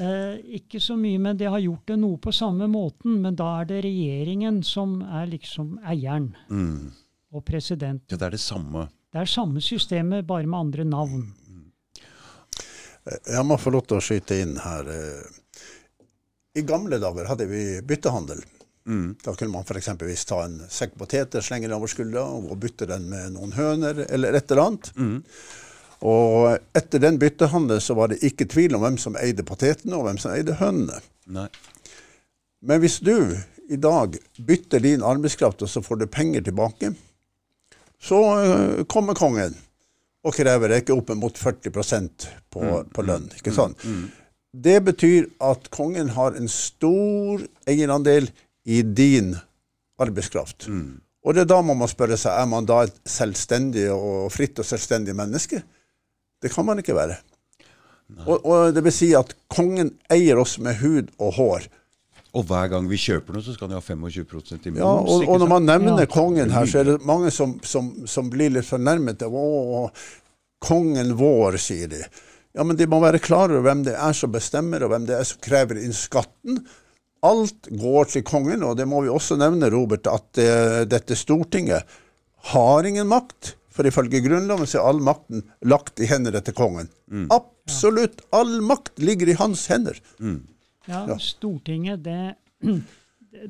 [0.00, 3.18] Eh, ikke så mye, men de har gjort det noe på samme måten.
[3.24, 6.92] Men da er det regjeringen som er liksom eieren, Mm.
[7.32, 8.02] og president.
[8.12, 8.88] Ja, det er det samme.
[9.12, 11.32] Det er samme systemet, bare med andre navn.
[13.26, 14.88] Jeg må få lov til å skyte inn her.
[14.88, 15.38] eh.
[16.54, 18.42] I gamle dager hadde vi byttehandel.
[18.88, 19.14] Mm.
[19.22, 20.24] Da kunne man f.eks.
[20.26, 24.38] ta en sekk poteter, slenge den over skuldra og bytte den med noen høner eller
[24.38, 24.90] et eller annet.
[26.02, 30.08] Og etter den byttehandelen så var det ikke tvil om hvem som eide potetene og
[30.08, 30.98] hvem som eide hønene.
[31.30, 31.46] Nei.
[32.62, 33.14] Men hvis du
[33.70, 36.92] i dag bytter din arbeidskraft, og så får du penger tilbake,
[38.02, 39.54] så øh, kommer kongen
[40.22, 42.62] og krever ikke opp mot 40% på,
[42.94, 43.30] på lønn.
[43.38, 43.78] ikke sant?
[44.52, 48.28] Det betyr at kongen har en stor eierandel
[48.66, 49.34] i din
[50.02, 50.68] arbeidskraft.
[51.22, 54.58] Og det er da må man spørre seg er man da et selvstendig og fritt
[54.58, 55.62] og selvstendig menneske.
[56.42, 57.20] Det kan man ikke være.
[58.26, 61.68] Og, og det vil si at kongen eier oss med hud og hår.
[62.32, 64.80] Og hver gang vi kjøper noe, så skal han ha 25 i moms.
[64.80, 66.08] Ja, og, og når man nevner Ja.
[66.10, 69.22] kongen her, så er det mange som, som, som blir litt fornærmet.
[69.22, 69.90] Å,
[70.64, 72.00] kongen vår, sier de.
[72.56, 75.16] Ja, men de må være klar over hvem det er som bestemmer, og hvem det
[75.18, 76.62] er som krever inn skatten.
[77.22, 81.86] Alt går til kongen, og det må vi også nevne, Robert, at uh, dette Stortinget
[82.52, 83.54] har ingen makt.
[83.72, 86.90] For ifølge Grunnloven så er all makten lagt i hendene til kongen.
[87.32, 89.96] Absolutt all makt ligger i hans hender.
[90.88, 91.16] Ja, Ja.
[91.22, 92.34] Stortinget, det,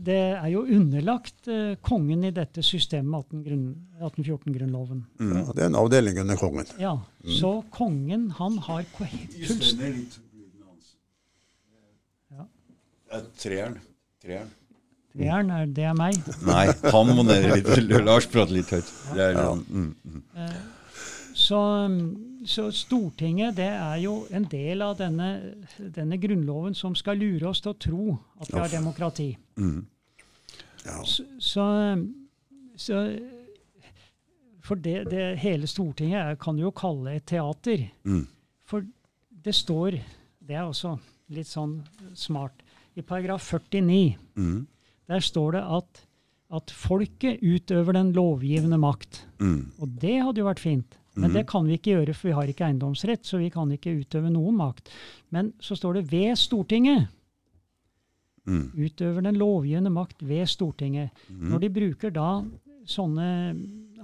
[0.06, 3.64] det er jo underlagt uh, kongen i dette systemet, 18 grunn,
[4.04, 5.00] 1814-grunnloven.
[5.18, 6.68] Ja, det er en avdeling under kongen.
[6.78, 6.98] Ja,
[7.40, 10.04] Så kongen, han har fullstendig
[13.38, 13.78] Treeren.
[14.22, 14.50] Treeren.
[15.12, 16.18] Treeren, er det er meg.
[16.48, 17.72] Nei, han må ned litt.
[18.08, 18.92] Lars prater litt høyt.
[19.12, 20.22] Det er, mm, mm.
[21.36, 21.58] Så,
[22.48, 25.28] så Stortinget det er jo en del av denne,
[25.78, 29.28] denne grunnloven som skal lure oss til å tro at vi har demokrati.
[30.82, 30.98] Ja.
[31.06, 31.66] Så, så,
[32.76, 33.04] så
[34.64, 37.86] For det, det hele Stortinget er, kan du jo kalle et teater.
[38.04, 38.26] Mm.
[38.66, 38.84] For
[39.44, 39.98] det står
[40.42, 40.96] Det er også
[41.32, 41.80] litt sånn
[42.18, 42.62] smart.
[42.96, 44.66] I paragraf 49 Mm.
[45.08, 46.06] der står det at,
[46.54, 49.26] at folket utøver den lovgivende makt.
[49.40, 49.72] Mm.
[49.78, 50.98] Og det hadde jo vært fint.
[51.14, 53.92] Men det kan vi ikke gjøre, for vi har ikke eiendomsrett, så vi kan ikke
[54.00, 54.88] utøve noen makt.
[55.30, 57.08] Men så står det 'ved Stortinget'.
[58.46, 58.72] Mm.
[58.74, 61.10] Utøver den lovgivende makt ved Stortinget.
[61.28, 62.42] Når de bruker da
[62.86, 63.54] sånne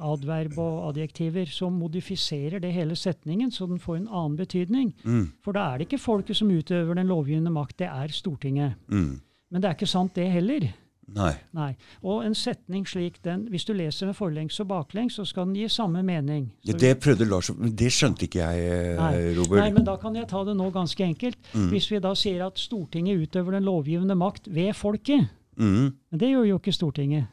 [0.00, 4.92] adverb og adjektiver, som modifiserer det hele setningen, så den får en annen betydning.
[5.04, 5.32] Mm.
[5.44, 8.74] For da er det ikke folket som utøver den lovgivende makt, det er Stortinget.
[8.88, 9.20] Mm.
[9.50, 10.68] Men det er ikke sant, det heller.
[11.08, 11.32] Nei.
[11.56, 11.70] Nei.
[12.04, 15.54] Og en setning slik den, hvis du leser med forlengs og baklengs, så skal den
[15.56, 16.50] gi samme mening.
[16.68, 19.14] Ja, det prøvde Lars Men det skjønte ikke jeg, eh, Nei.
[19.38, 19.62] Robert.
[19.62, 21.38] Nei, men da kan jeg ta det nå ganske enkelt.
[21.54, 21.70] Mm.
[21.72, 25.92] Hvis vi da sier at Stortinget utøver den lovgivende makt ved folket, Mm.
[26.10, 27.26] men det gjør jo ikke Stortinget.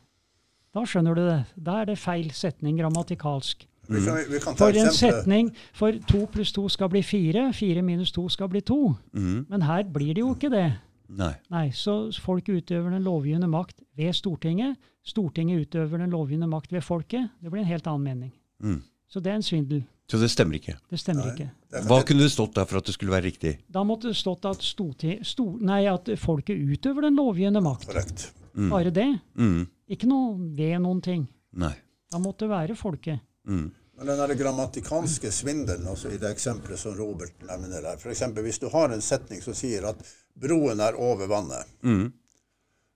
[0.76, 1.40] Da skjønner du det.
[1.56, 3.64] Da er det feil setning grammatikalsk.
[3.86, 7.52] Vi kan, vi kan ta For en setning for to pluss to skal bli fire,
[7.54, 8.96] fire minus to skal bli to.
[9.14, 9.46] Mm.
[9.50, 10.68] Men her blir det jo ikke det.
[11.16, 11.34] Nei.
[11.54, 14.76] Nei, Så folk utøver den lovgivende makt ved Stortinget.
[15.06, 17.30] Stortinget utøver den lovgivende makt ved folket.
[17.42, 18.32] Det blir en helt annen mening.
[18.64, 18.82] Mm.
[19.08, 19.84] Så det er en svindel.
[20.10, 20.76] Så det stemmer ikke.
[20.90, 21.50] Det stemmer ikke.
[21.86, 23.56] Hva kunne det stått der for at det skulle være riktig?
[23.74, 27.88] Da måtte det stått at, storti, sto, nei, at folket utøver den lovgivende makt.
[27.90, 28.28] Korrekt.
[28.72, 29.08] Bare det.
[29.38, 29.66] Mm.
[29.92, 31.26] Ikke noe ved noen ting.
[31.60, 31.74] Nei.
[32.12, 33.20] Da måtte det være folket.
[33.48, 33.66] Mm.
[33.98, 38.24] Men den der grammatikalske svindelen altså i det eksempelet som Robert nevner der, f.eks.
[38.44, 40.02] hvis du har en setning som sier at
[40.36, 41.70] broen er over vannet.
[41.82, 42.10] Mm.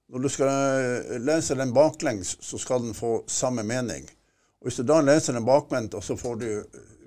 [0.10, 4.10] Når du skal eh, lese den baklengs, så skal den få samme mening.
[4.60, 6.48] Og Hvis du da leser den bakvendt, og så får du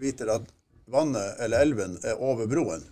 [0.00, 0.46] vite at
[0.88, 2.84] vannet eller elven er over broen,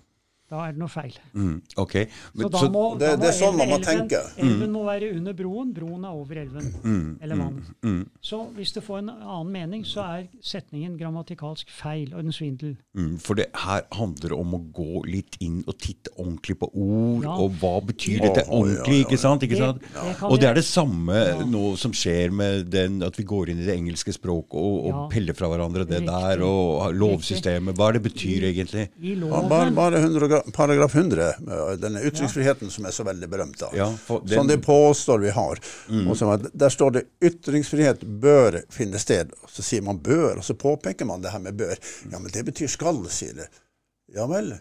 [0.51, 1.15] Da er det noe feil.
[1.33, 1.61] Mm.
[1.79, 1.93] Ok.
[2.11, 4.19] Så Men, da så, må, det- det er sånn man må tenke.
[4.37, 6.73] Elven må være under broen, broen er over elven.
[6.83, 7.69] Mm, Eller vannet.
[7.85, 12.33] mm, Så hvis det får en annen mening, så er setningen grammatikalsk feil og en
[12.33, 12.77] svindel.
[12.97, 17.23] mm, for det her handler om å gå litt inn og titte ordentlig på ord,
[17.23, 17.31] Ja.
[17.37, 19.43] og hva betyr Ja, dette ordentlig, ja, ikke sant?
[19.43, 19.81] Ikke sant?
[19.81, 23.51] det det Og det er det samme nå som skjer med den, at vi går
[23.51, 25.07] inn i det engelske språket og, og Ja.
[25.09, 26.07] peller fra hverandre det Riktig.
[26.07, 27.75] der, og lovsystemet.
[27.77, 28.89] Hva er det betyr egentlig?
[29.01, 31.35] I loven bare, bare 100, gra- paragraf 100,
[31.81, 33.59] denne ytringsfriheten som er så veldig berømt.
[33.59, 33.69] da.
[33.77, 35.59] Ja, den- Som de påstår vi har.
[36.35, 39.31] At der står det 'ytringsfrihet bør finne sted'.
[39.43, 41.79] Og så sier man 'bør', og så påpeker man det her med 'bør'.
[42.13, 43.49] Ja, men det betyr 'skal', sier det.
[44.15, 44.55] Ja vel.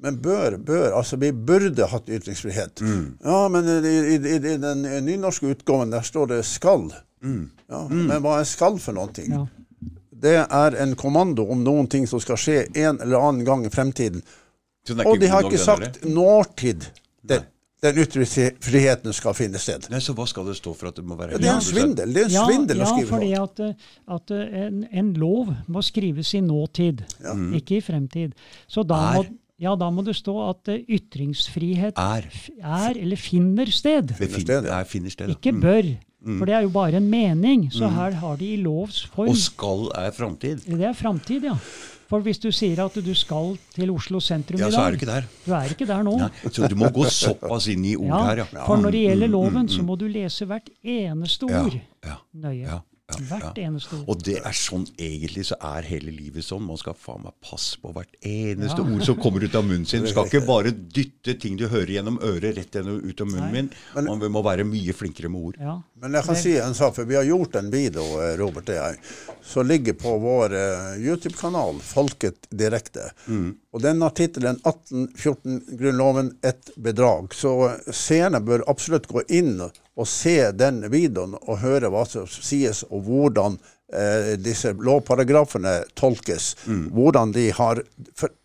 [0.00, 2.80] Men bør, bør, altså vi burde hatt ytringsfrihet.
[3.24, 6.92] Ja, men i, i, i, den nynorske utgaven der står det 'skal'.
[7.68, 9.32] Ja, Men hva er 'skal' for noen ting?
[9.32, 9.46] Ja.
[10.22, 13.70] Det er en kommando om noen ting som skal skje en eller annen gang i
[13.70, 14.22] fremtiden.
[14.96, 16.86] Og de har ikke sagt nåtid
[17.28, 17.42] den,
[17.82, 19.86] den ytringsfriheten skal finne sted.
[19.92, 21.66] Nei, Så hva skal det stå for at det må være Ja, det er en
[21.66, 22.14] svindel.
[22.14, 23.44] Det er en Ja, svindel ja, å skrive fordi sånn.
[23.44, 27.04] at, eh, at eh, en, en lov må skrives i nåtid,
[27.60, 28.34] ikke i fremtid.
[28.66, 29.30] Så da må, Er.
[29.68, 32.26] ja, da må det stå at eh, ytringsfrihet Er.
[32.62, 34.10] er eller finner sted.
[34.18, 34.80] Finner sted, ja.
[34.80, 35.30] er finner sted.
[35.36, 35.92] Ikke bør.
[36.26, 37.68] For det er jo bare en mening.
[37.70, 39.28] Så her har de i lovs form.
[39.30, 40.64] Og skal er framtid.
[40.66, 41.54] Det er framtid, ja.
[42.08, 44.96] For hvis du sier at du skal til Oslo sentrum Ja, i så er du
[45.00, 45.26] ikke der.
[45.44, 46.16] Du er ikke der nå.
[46.22, 48.64] Nei, så du må gå såpass inn i ord Ja, her, ja.
[48.64, 49.86] For når det gjelder Mm, mm, loven, så mm.
[49.90, 52.62] må du lese hvert eneste Ja, ord ja, nøye.
[52.64, 53.66] ja, ja, Hvert ja.
[53.68, 54.04] eneste ord.
[54.12, 56.60] Og det er sånn egentlig så er hele livet sånn.
[56.68, 58.88] Man skal faen meg passe på hvert eneste Ja.
[58.96, 60.02] ord som kommer ut av munnen sin.
[60.04, 63.52] Du skal ikke bare dytte ting du hører gjennom øret rett gjennom ut av munnen
[63.52, 63.62] Nei.
[63.68, 63.70] min.
[64.20, 65.56] Man må være mye flinkere med ord.
[65.60, 65.78] Ja.
[66.00, 68.76] Men jeg kan si en sak, for vi har gjort en video, eh, Robert og
[68.76, 68.98] jeg,
[69.42, 73.08] som ligger på vår eh, YouTube-kanal, Folket direkte.
[73.72, 77.34] Og den har tittelen 1814-grunnloven et bedrag.
[77.34, 77.54] Så
[77.90, 83.02] seerne bør absolutt gå inn og se den videoen og høre hva som sies, og
[83.08, 83.58] hvordan
[83.90, 86.52] eh, disse lovparagrafene tolkes.
[86.94, 87.82] Hvordan de har
[88.14, 88.37] for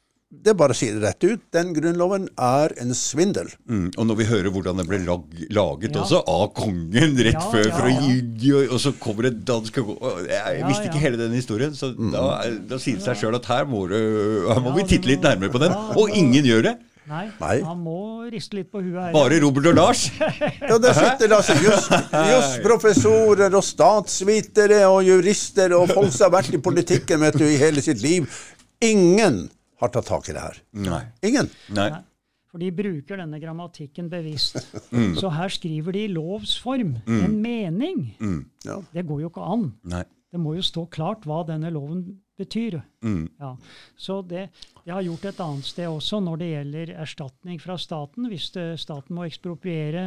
[0.44, 1.42] Det er bare å si det rett ut.
[1.54, 3.52] Den grunnloven er en svindel.
[3.70, 3.92] Mm.
[3.94, 6.02] Og når vi hører hvordan den ble lag, laget Ja.
[6.02, 8.16] også, av kongen rett Ja, før, ja, for å ja.
[8.42, 11.04] gi, og så kommer det dansk Jeg Ja, visste ikke ja.
[11.06, 12.24] hele den historien, så da,
[12.68, 13.96] da sier det seg sjøl at her må, du,
[14.50, 15.72] her må Ja, vi titte litt nærmere på den.
[15.96, 16.76] Og ingen gjør det.
[17.04, 17.56] Nei, Nei.
[17.68, 19.10] han må riste litt på huet her.
[19.12, 20.06] Bare Robert og Lars.
[20.70, 21.92] Ja, der sitter det altså just,
[22.32, 27.60] jusprofessorer og statsvitere og jurister og folk som har vært i politikken vet du, i
[27.60, 28.30] hele sitt liv.
[28.84, 29.50] Ingen
[29.82, 30.58] har tatt tak i det her.
[30.74, 31.02] Nei.
[31.24, 31.50] Ingen.
[31.74, 31.90] Nei.
[31.90, 32.02] Nei.
[32.54, 34.60] For de bruker denne grammatikken bevisst.
[34.94, 35.16] Mm.
[35.18, 38.12] Så her skriver de i lovs form en mening.
[38.64, 38.76] Ja.
[38.94, 39.72] Det går jo ikke an.
[39.90, 40.04] Nei.
[40.34, 42.04] Det må jo stå klart hva denne loven
[42.38, 42.78] betyr.
[43.06, 43.24] Mm.
[43.42, 43.56] Ja.
[43.98, 44.44] Så det,
[44.86, 48.30] jeg har gjort et annet sted også når det gjelder erstatning fra staten.
[48.30, 50.06] Hvis det, staten må ekspropriere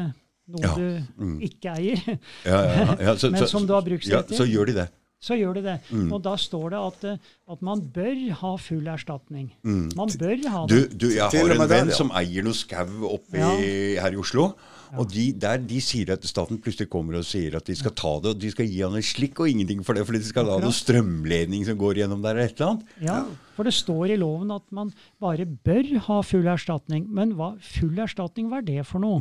[0.54, 0.74] noe Ja.
[0.78, 1.98] du ikke eier,
[2.46, 3.16] Ja, ja, ja.
[3.18, 4.38] Så, Men så- som du har bruksrett ja.
[4.38, 4.88] Så gjør de det.
[5.26, 5.76] Så gjør det det.
[5.90, 6.06] Mm.
[6.14, 9.50] Og da står det at, eh, at man bør ha full erstatning.
[9.66, 10.78] Man bør ha det.
[10.94, 13.50] Du, du, jeg har en venn som eier noe skau oppe Ja.
[14.06, 14.52] her i Oslo.
[14.96, 18.12] Og de, der, de sier at staten plutselig kommer og sier at de skal ta
[18.22, 20.46] det, og de skal gi han en slikk og ingenting for det, fordi de skal
[20.46, 22.94] ha noe strømledning som går gjennom der eller et eller annet.
[23.02, 23.18] Ja,
[23.56, 27.08] for det står i loven at man bare bør ha full erstatning.
[27.10, 29.18] Men hva, full erstatning, hva er det for noe?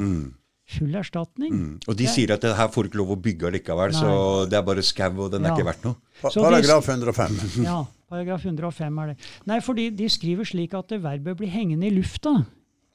[0.65, 1.51] Full erstatning?
[1.53, 1.73] Mm.
[1.85, 4.09] Og de sier at det her får ikke lov å bygge allikevel, så
[4.49, 5.99] det er bare skau, og den er ikke verdt noe.
[6.23, 7.35] Pa paragraf 105.
[7.67, 9.17] Ja, paragraf 105 er det.
[9.51, 12.33] Nei, fordi de skriver slik at verbet blir hengende i lufta.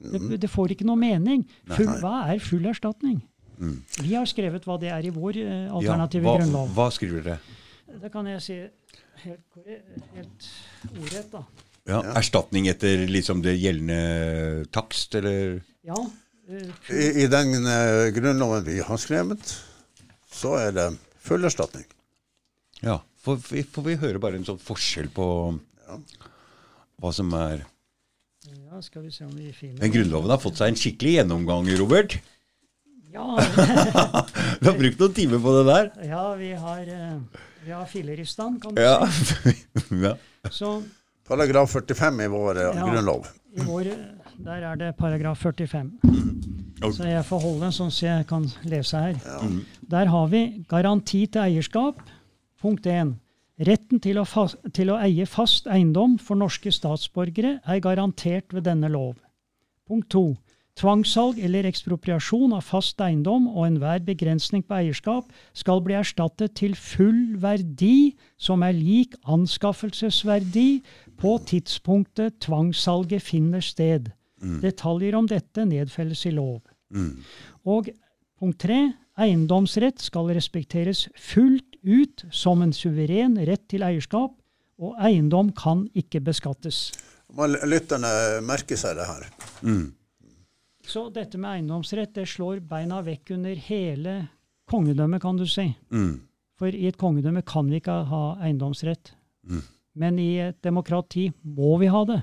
[0.01, 1.45] Det, det får ikke noe mening.
[1.71, 3.21] Full, hva er full erstatning?
[4.01, 6.71] Vi har skrevet hva det er i vår eh, Ja, alternative hva, grunnlov.
[6.75, 7.57] hva skriver dere?
[8.01, 8.55] Det kan jeg si
[9.23, 9.83] helt, korre-
[10.15, 10.47] helt
[10.97, 11.43] ordrett, da.
[11.91, 15.59] Ja, Erstatning etter liksom det gjeldende takst, eller?
[15.85, 16.09] Ja, eh,
[16.51, 19.53] I, I den eh, grunnloven vi har skrevet,
[20.31, 20.87] så er det
[21.21, 21.85] full erstatning.
[22.81, 22.99] Ja.
[23.21, 25.25] Får vi, for vi høre bare en sånn forskjell på
[27.01, 27.61] hva som er
[28.47, 31.67] ja, skal vi se om vi finner Men Grunnloven har fått seg en skikkelig gjennomgang,
[31.77, 32.15] Robert.
[33.11, 33.25] Ja,
[34.61, 35.89] Vi har brukt noen timer på det der.
[36.07, 38.95] ja vi har, eh, vi har filler i stand, kan du Ja.
[39.11, 39.53] si.
[40.07, 40.15] ja.
[40.49, 40.71] Så
[41.27, 42.87] Paragraf 45 i vår eh, Ja.
[42.89, 43.27] grunnlov.
[43.53, 43.91] i vår,
[44.45, 45.91] der er det paragraf 45.
[46.83, 46.93] Ok.
[46.93, 49.19] Så jeg får holde sånn så jeg kan lese her.
[49.91, 52.01] Der har vi garanti til eierskap.
[52.61, 53.15] Punkt 1.
[53.61, 58.65] Retten til å, fas, til å eie fast eiendom for norske statsborgere er garantert ved
[58.65, 59.19] denne lov.
[59.85, 60.23] Punkt 2.
[60.79, 66.73] Tvangssalg eller ekspropriasjon av fast eiendom og enhver begrensning på eierskap skal bli erstattet til
[66.79, 70.69] full verdi som er lik anskaffelsesverdi
[71.21, 74.09] på tidspunktet tvangssalget finner sted.
[74.41, 76.61] Detaljer om dette nedfelles i lov.
[77.69, 77.89] Og
[78.41, 78.79] punkt tre,
[79.21, 84.33] eiendomsrett skal respekteres fullt ut som en suveren rett til eierskap,
[84.81, 86.89] og eiendom kan ikke beskattes.
[87.37, 89.27] Må lytterne merke seg det her.
[90.81, 94.15] Så dette med eiendomsrett det slår beina vekk under hele
[94.71, 95.67] kongedømmet, kan du si.
[95.93, 96.17] Mm.
[96.57, 99.13] For i et kongedømme kan vi ikke ha eiendomsrett.
[99.93, 102.21] Men i et demokrati må vi ha det.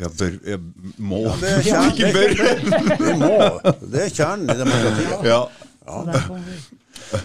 [0.00, 0.60] Jeg bør Jeg
[0.98, 2.30] må Det er kjern- Ikke bør.
[3.04, 3.34] Vi må.
[3.92, 5.20] Det er kjernen i demokratiet.
[5.34, 5.42] Ja.
[5.84, 6.54] Vi,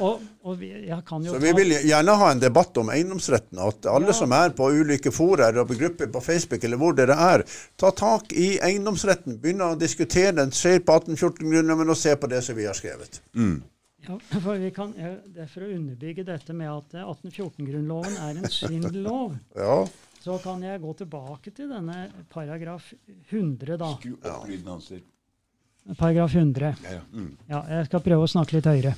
[0.03, 3.57] og, og vi, jeg kan jo Så vi vil gjerne ha en debatt om eiendomsretten.
[3.63, 4.15] At alle Ja.
[4.17, 7.43] som er på ulike forer og på grupper på Facebook eller hvor dere er,
[7.79, 9.37] ta tak i eiendomsretten.
[9.39, 10.51] Begynne å diskutere den.
[10.51, 13.21] Se på 1814-grunnloven og se på det som vi har skrevet.
[14.09, 18.15] Ja, for vi kan, ja, det er for å underbygge dette med at eh, 1814-grunnloven
[18.27, 19.37] er en svindellov.
[19.55, 19.79] Ja.
[20.19, 22.91] Så kan jeg gå tilbake til denne paragraf
[23.29, 23.93] 100, da.
[23.95, 24.91] Skru opp lyden hans.
[25.97, 26.73] Paragraf 100.
[26.83, 27.03] Ja, ja.
[27.13, 27.31] Mm.
[27.47, 28.95] Ja, jeg skal prøve å snakke litt høyere.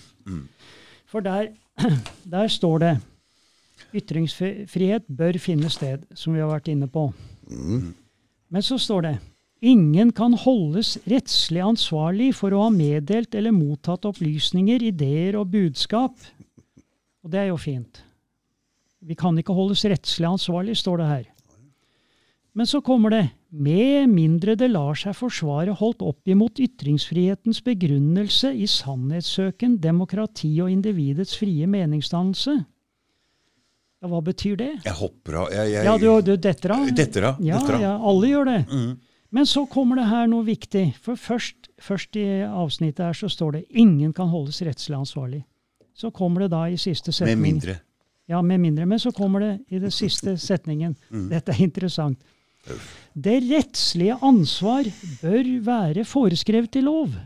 [1.12, 1.52] For der,
[2.36, 2.94] der står det
[3.98, 7.10] ytringsfrihet bør finne sted, som vi har vært inne på.
[7.52, 9.16] Men så står det
[9.62, 16.16] ingen kan holdes rettslig ansvarlig for å ha meddelt eller mottatt opplysninger, ideer og budskap.
[17.22, 18.02] Og det er jo fint.
[19.02, 21.30] Vi kan ikke holdes rettslig ansvarlig, står det her.
[22.54, 28.52] Men så kommer det med mindre det lar seg forsvare holdt opp imot ytringsfrihetens begrunnelse
[28.52, 32.58] i sannhetssøken, demokrati og individets frie meningsdannelse.
[34.02, 34.72] Ja, hva betyr det?
[34.84, 35.54] Jeg hopper av.
[35.54, 36.90] Jeg, jeg, Ja, du, du detter av?
[36.98, 37.42] Detter av.
[37.46, 37.86] Ja, detter av.
[37.86, 38.60] ja, alle gjør det.
[38.72, 38.92] Mm.
[39.32, 40.86] Men så kommer det her noe viktig.
[41.06, 45.44] For først, først i avsnittet her så står det 'ingen kan holdes rettslig ansvarlig'.
[45.94, 47.40] Så kommer det da i siste setning.
[47.40, 47.80] Med mindre.
[48.32, 48.86] Ja, med mindre.
[48.88, 50.96] Men så kommer det i den siste setningen.
[51.12, 51.28] Mm.
[51.34, 52.22] Dette er interessant.
[53.14, 54.88] Det rettslige ansvar
[55.20, 57.18] bør være foreskrevet i lov.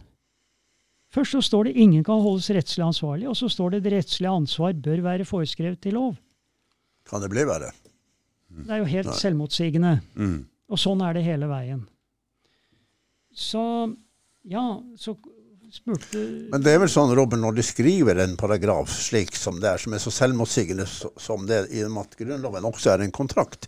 [1.13, 4.31] Først så står det 'ingen kan holdes rettslig ansvarlig', og så står det 'det rettslige
[4.31, 6.17] ansvar bør være foreskrevet i lov'.
[7.05, 7.71] Kan det bli verre?
[8.49, 10.01] Det er jo helt selvmotsigende.
[10.15, 10.45] Mm.
[10.69, 11.87] Og sånn er det hele veien.
[13.35, 13.95] Så
[14.43, 15.15] ja, så
[15.79, 19.69] spurte Men det er vel sånn, Robin, når de skriver en paragraf slik som det
[19.73, 23.11] er, som er så selvmotsigende som det i og med at Grunnloven også er en
[23.15, 23.67] kontrakt,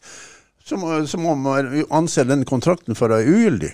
[0.68, 3.70] så må, så må man anse den kontrakten for å være ugyldig.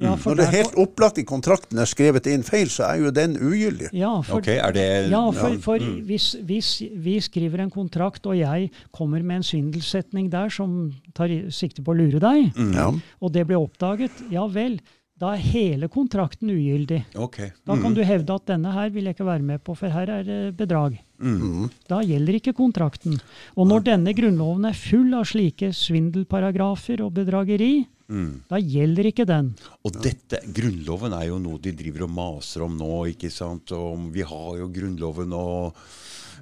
[0.00, 3.10] ja, Når det er helt opplagt i kontrakten er skrevet inn feil, så er jo
[3.12, 3.88] den ugyldig.
[3.96, 8.24] ja, for, okay, er det Ja, for, Ja, for hvis, hvis vi skriver en kontrakt,
[8.28, 12.72] og jeg kommer med en svindelsetning der som tar sikte på å lure deg, Mm.
[12.74, 12.90] Ja.
[13.20, 14.80] og det blir oppdaget, ja vel,
[15.20, 17.02] da er hele kontrakten ugyldig.
[17.20, 17.36] Ok.
[17.68, 20.08] Da kan du hevde at denne her vil jeg ikke være med på, for her
[20.08, 20.96] er det bedrag.
[21.20, 21.68] Mm.
[21.90, 23.18] Da gjelder ikke kontrakten.
[23.54, 28.40] Og når denne grunnloven er full av slike svindelparagrafer og bedrageri, Mm.
[28.50, 29.52] da gjelder ikke den.
[29.86, 33.04] Og dette, Grunnloven er jo noe de driver og maser om nå.
[33.12, 33.70] ikke sant?
[33.70, 35.76] Og vi har jo Grunnloven, og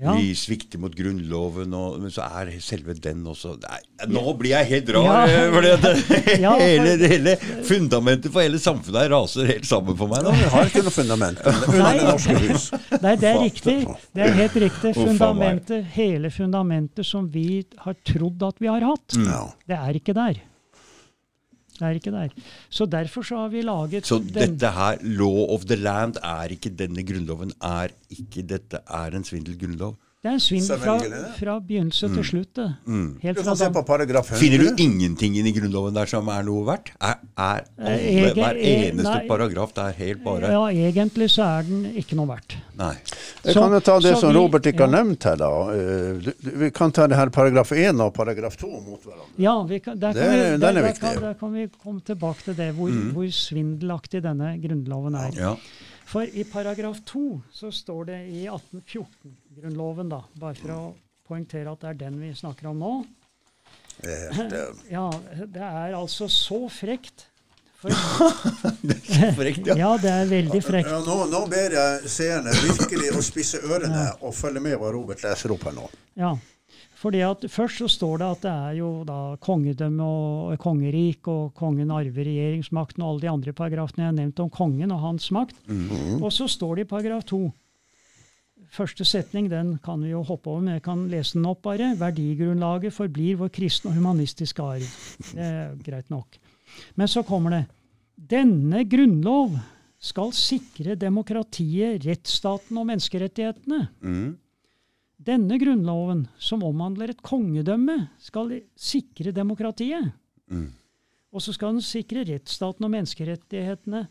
[0.01, 0.13] Ja.
[0.15, 3.79] vi svikter mot Grunnloven, og, men så er selve den også Nei,
[4.15, 5.09] Nå blir jeg helt rar!
[5.29, 5.41] Ja.
[5.43, 7.35] eh, For det, Ja, for- hele, hele
[7.67, 10.35] fundamentet for hele samfunnet her raser helt sammen for meg nå.
[10.39, 12.69] vi har ikke noe fundament under det norske hus.
[13.03, 13.77] Nei, det er riktig.
[14.15, 14.95] Det er helt riktig.
[14.99, 19.43] Fundamentet, hele fundamentet som vi har trodd at vi har hatt, Ja.
[19.69, 20.39] det er ikke der.
[21.81, 22.35] Er ikke der.
[22.69, 26.71] Så derfor så har vi laget Så dette her, law of the land, er ikke
[26.75, 29.97] denne grunnloven er ikke Dette er en svindelgrunnlov.
[30.19, 30.95] Det er en svindel fra,
[31.39, 32.49] fra begynnelse til slutt.
[32.59, 32.65] det.
[33.23, 34.41] Helt Du fra kan se på paragraf 100.
[34.41, 36.91] Finner du ingenting inni Grunnloven der som er noe verdt?
[36.99, 39.29] Er, er alle, Eh, hver egen- eneste nei.
[39.29, 42.57] paragraf det er helt bare Ja, egentlig så er den ikke noe verdt.
[42.77, 42.97] Nei.
[43.45, 45.53] Jeg Så- kan jo ta det som vi- Robert ikke har nevnt her, da.
[45.71, 49.39] Eh, Vi kan ta det her paragraf 1 og paragraf 2 mot hverandre.
[49.39, 51.53] Ja, vi kan, der, kan Det vi, vi, den der, er der, kan, der kan
[51.53, 53.13] vi komme tilbake til det, hvor, Mm.
[53.15, 55.31] hvor svindelaktig denne grunnloven er.
[55.39, 55.55] Ja.
[56.09, 60.83] For i paragraf 2 så står det i 1814-grunnloven, da, bare for å
[61.29, 62.93] poengtere at det er den vi snakker om nå.
[64.01, 65.09] Det er Ja,
[65.45, 67.27] det er altså så frekt.
[67.79, 67.93] For,
[69.39, 69.77] Frekt, ja.
[69.85, 70.89] ja, det er veldig frekt.
[70.91, 75.23] Ja, nå, nå ber jeg seerne virkelig å spisse ørene og følge med hva Robert
[75.23, 75.85] leser opp her nå.
[76.19, 76.33] Ja.
[76.99, 81.55] Fordi at Først så står det at det er jo da kongedømme og kongerik, og
[81.55, 85.31] kongen arver regjeringsmakten og alle de andre paragrafene jeg har nevnt om kongen og hans
[85.35, 85.57] makt.
[86.19, 87.47] Og så står det i paragraf to
[88.69, 91.95] Første setning den kan vi jo hoppe over, men jeg kan lese den opp bare.
[91.97, 94.85] Verdigrunnlaget forblir vår kristne og humanistiske arv.
[95.31, 96.37] Det er greit nok.
[97.01, 97.63] Men så kommer det.
[98.19, 99.57] Denne grunnlov
[99.99, 103.81] skal sikre demokratiet, rettsstaten og menneskerettighetene.
[104.05, 104.37] Mm.
[105.29, 110.15] Denne grunnloven, som omhandler et kongedømme, skal sikre demokratiet.
[110.49, 110.71] Mm.
[111.35, 114.07] Og så skal den sikre rettsstaten og menneskerettighetene.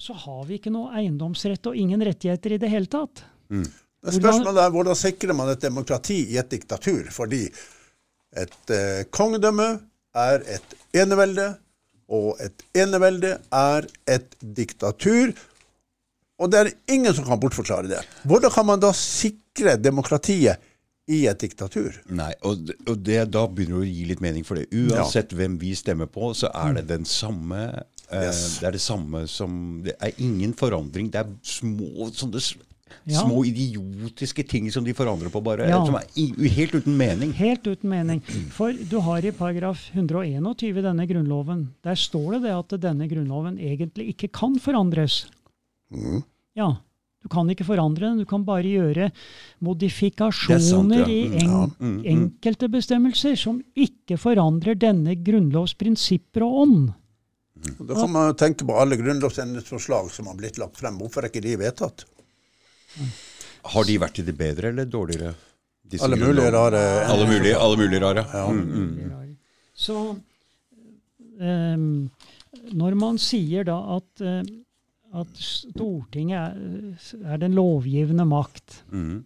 [0.00, 3.26] Og så har vi ikke noe eiendomsrett og ingen rettigheter i det hele tatt.
[3.52, 3.66] Mm.
[4.00, 7.10] Det Spørsmålet er hvordan sikrer man et demokrati i et diktatur?
[7.12, 7.42] Fordi
[8.40, 9.68] et eh, kongedømme
[10.16, 11.50] er et enevelde,
[12.08, 15.34] og et enevelde er et diktatur.
[16.40, 18.00] Og det er ingen som kan bortforklare det.
[18.24, 19.49] Hvordan kan man da sikre
[19.82, 20.58] demokratiet
[21.10, 21.96] i et diktatur?
[22.14, 24.68] Nei, og, det- og det, da begynner det å gi litt mening for det.
[24.70, 27.60] Uansett hvem vi stemmer på, så er det den samme
[28.10, 28.58] eh, Yes.
[28.60, 31.10] Det er det samme som Det er ingen forandring.
[31.10, 32.40] Det er små sånne
[33.06, 33.20] Ja.
[33.22, 35.68] Små idiotiske ting som de forandrer på, bare.
[35.70, 35.78] Ja.
[35.86, 36.24] Som er i,
[36.56, 37.30] helt uten mening.
[37.38, 38.20] Helt uten mening.
[38.50, 43.06] For du har i paragraf 121 i denne grunnloven, der står det det at denne
[43.08, 45.20] grunnloven egentlig ikke kan forandres.
[45.94, 46.24] Mm.
[46.58, 46.72] Ja,
[47.20, 49.10] du kan ikke forandre den, du kan bare gjøre
[49.66, 51.08] modifikasjoner er sant, ja.
[51.08, 51.64] i Mm, en, ja.
[51.78, 51.98] Mm, mm.
[52.14, 56.80] enkelte bestemmelser som ikke forandrer denne grunnlovs prinsipper og ånd.
[57.60, 60.96] Da kan man tenke på alle grunnlovsendringsforslag som har blitt lagt frem.
[60.96, 62.06] Hvorfor er ikke de vedtatt?
[63.74, 65.34] Har de vært til det bedre eller dårligere?
[65.90, 68.24] disse Alle mulige rare Alle mulige, alle mulige rare.
[68.32, 68.46] Ja.
[68.48, 69.36] Mm, mm.
[69.74, 69.96] Så
[71.40, 72.10] um,
[72.74, 74.42] når man sier da at, eh,
[75.14, 79.24] at Stortinget er, er den lovgivende makt, Mm.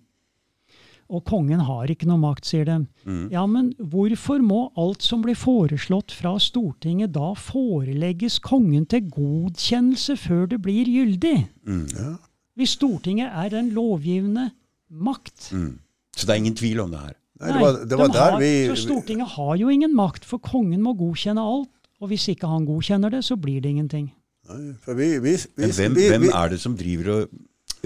[1.11, 2.77] og kongen har ikke noe makt, sier de.
[3.05, 3.27] Mm.
[3.31, 10.17] Ja, men hvorfor må alt som blir foreslått fra Stortinget da forelegges kongen til godkjennelse
[10.17, 11.49] før det blir gyldig?
[11.69, 12.17] Mm.
[12.57, 14.51] Hvis Stortinget er den lovgivende
[14.89, 15.51] makt.
[15.53, 15.79] Mm.
[16.17, 17.15] Så det er ingen tvil om det her.
[17.43, 20.25] Nei, det var, det var de der har, vi så Stortinget har jo ingen makt,
[20.25, 21.69] for kongen må godkjenne alt.
[22.01, 24.13] Og hvis ikke han godkjenner det, så blir det ingenting.
[24.45, 27.29] Vi, vi, vi, hvem, vi, hvem er det som driver og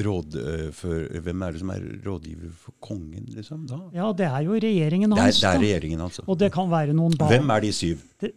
[0.05, 3.67] råd, øh, for, Hvem er det som er rådgiver for kongen, liksom?
[3.71, 3.79] da?
[3.95, 6.23] Ja, det er jo regjeringen Det er, det er regjeringen, altså.
[6.27, 7.33] Og det kan være noen barn.
[7.35, 8.03] Hvem er de syv?
[8.21, 8.33] Det,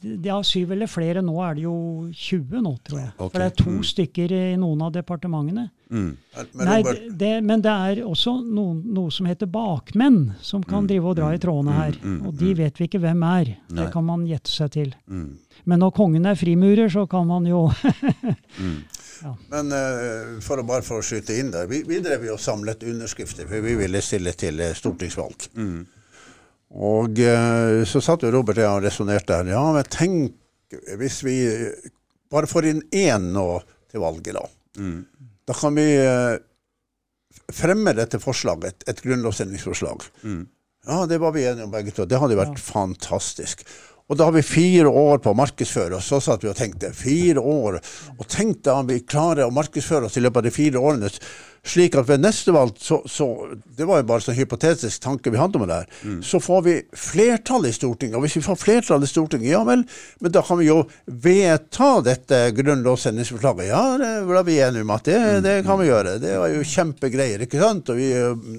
[0.00, 1.20] det har syv eller flere.
[1.22, 1.74] Nå er det jo
[2.12, 3.10] 20 nå, tror jeg.
[3.16, 3.28] Okay.
[3.34, 3.82] For det er to Mm.
[3.84, 5.66] stykker i noen av departementene.
[5.90, 6.16] Mm.
[6.54, 10.86] men Nei, det, det, men det er også noen, noe som heter bakmenn, som kan
[10.86, 11.96] drive og dra i trådene her.
[12.02, 13.56] mm, Og de vet vi ikke hvem er.
[13.68, 13.84] Nei.
[13.84, 14.94] Det kan man gjette seg til.
[15.10, 15.36] Mm.
[15.66, 17.66] Men når kongen er frimurer, så kan man jo
[19.50, 22.40] Men uh, for å bare for å skyte inn der, vi, vi drev jo og
[22.40, 25.48] samlet underskrifter, for vi ville stille til eh, stortingsvalg.
[25.58, 25.82] Mm.
[26.70, 29.50] Og eh, så satt jo Robert og jeg og resonnerte her.
[29.54, 30.36] Ja, men tenk
[31.00, 31.36] hvis vi
[32.30, 33.48] bare får inn én nå
[33.90, 34.44] til valget, da.
[34.78, 35.02] Mm.
[35.50, 36.38] Da kan vi eh,
[37.50, 40.06] fremme dette forslaget, et, et grunnlovsendringsforslag.
[40.22, 40.44] Mm.
[40.86, 42.06] Ja, det var vi enige om begge to.
[42.08, 43.66] Det hadde vært fantastisk.
[44.10, 46.08] Og da har vi fire år på å markedsføre oss.
[46.10, 47.78] Så satt vi og tenkte fire år.
[48.16, 51.10] Og tenk da om vi klarer å markedsføre oss i løpet av de fire årene
[51.66, 53.26] slik at ved neste valg så, så
[53.76, 56.20] Det var jo bare sånn hypotetisk tanke vi hadde om det her.
[56.24, 58.16] Så får vi flertall i Stortinget.
[58.18, 59.84] Og hvis vi får flertall i Stortinget, ja vel,
[60.20, 63.70] men da kan vi jo vedta dette grunnlovsendringsforslaget.
[63.70, 66.16] Ja, det ble vi enige om at det, det kan vi gjøre.
[66.22, 67.92] Det var jo kjempegreier, ikke sant?
[67.92, 68.10] Og vi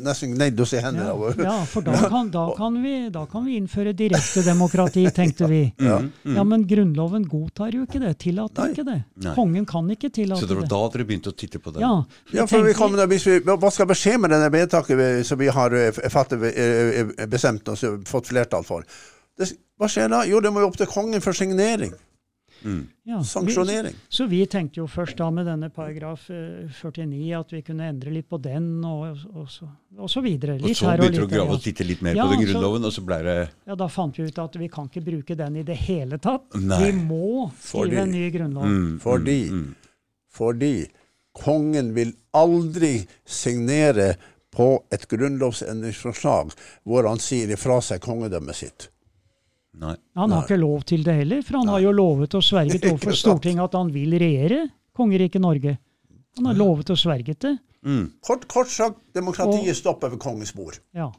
[0.06, 1.10] nesten gneide oss i hendene.
[1.12, 5.49] Ja, ja for da kan, da, kan vi, da kan vi innføre direkte demokrati, tenkte
[5.52, 5.64] vi.
[5.82, 8.14] Ja, Men Grunnloven godtar jo ikke det.
[8.22, 8.72] Tillater Nei.
[8.74, 8.97] ikke det.
[9.24, 9.34] Nei.
[9.36, 11.82] Kongen kan ikke tillate Så det var da dere begynte å titte på det?
[11.84, 12.04] Ja,
[12.36, 15.09] Ja, for vi kommer, da, hvis vi, hva skal vi skje med denne vedtaket vi,
[15.27, 18.83] som vi har eh, fattet, eh, eh, bestemt oss og fått flertall for?
[19.37, 19.47] Det,
[19.79, 20.23] hva skjer da?
[20.29, 21.93] Jo, det må jo opp til kongen for signering.
[23.03, 23.23] ja.
[23.25, 23.95] Sanksjonering.
[23.95, 27.87] Vi, så vi tenkte jo først da med denne paragraf eh, 49 at vi kunne
[27.89, 29.65] endre litt på den, og, og, så,
[29.97, 30.59] og så videre.
[30.61, 32.85] Og så begynte du å grave og titte litt mer Ja, på den så- grunnloven,
[32.85, 35.57] og så ble det Ja, Da fant vi ut at vi kan ikke bruke den
[35.57, 36.45] i det hele tatt.
[36.61, 36.83] Nei.
[36.85, 38.65] Vi må skrive Fordi- en ny grunnlov.
[38.69, 39.75] mm, Fordi, mm,
[40.37, 40.73] fordi
[41.38, 44.13] kongen vil aldri signere
[44.51, 46.51] på et grunnlovsendringsforslag
[46.84, 48.89] hvor han sier ifra seg kongedømmet sitt.
[49.82, 49.95] Nei.
[50.19, 53.15] Han har ikke lov til det heller, for han har jo lovet og sverget overfor
[53.15, 54.65] Stortinget at han vil regjere
[54.97, 55.77] kongeriket Norge.
[56.38, 57.57] Han har lovet og sverget det.
[57.82, 58.05] Mm.
[58.21, 60.77] Kort, kort sagt, demokratiet stopper ved kongens bord.
[60.95, 61.09] Ja.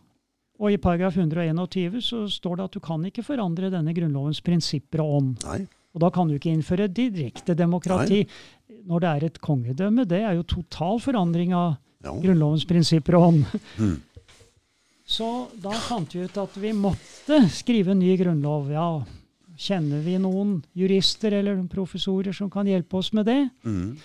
[0.62, 5.02] Og i paragraf 121 så står det at du kan ikke forandre denne grunnlovens prinsipper
[5.02, 5.32] og ånd.
[5.48, 5.64] Nei.
[5.92, 8.22] Og da kan du ikke innføre direkte demokrati.
[8.88, 12.10] Når det er et kongedømme, det er jo total forandring av Ja.
[12.18, 13.44] Grunnlovens prinsipper og ånd.
[13.78, 14.00] Mm.
[15.06, 15.26] Så
[15.62, 18.72] da fant vi ut at vi måtte skrive en ny grunnlov.
[18.74, 19.04] Ja,
[19.54, 23.38] kjenner vi noen jurister eller professorer som kan hjelpe oss med det?
[23.62, 23.98] Mm.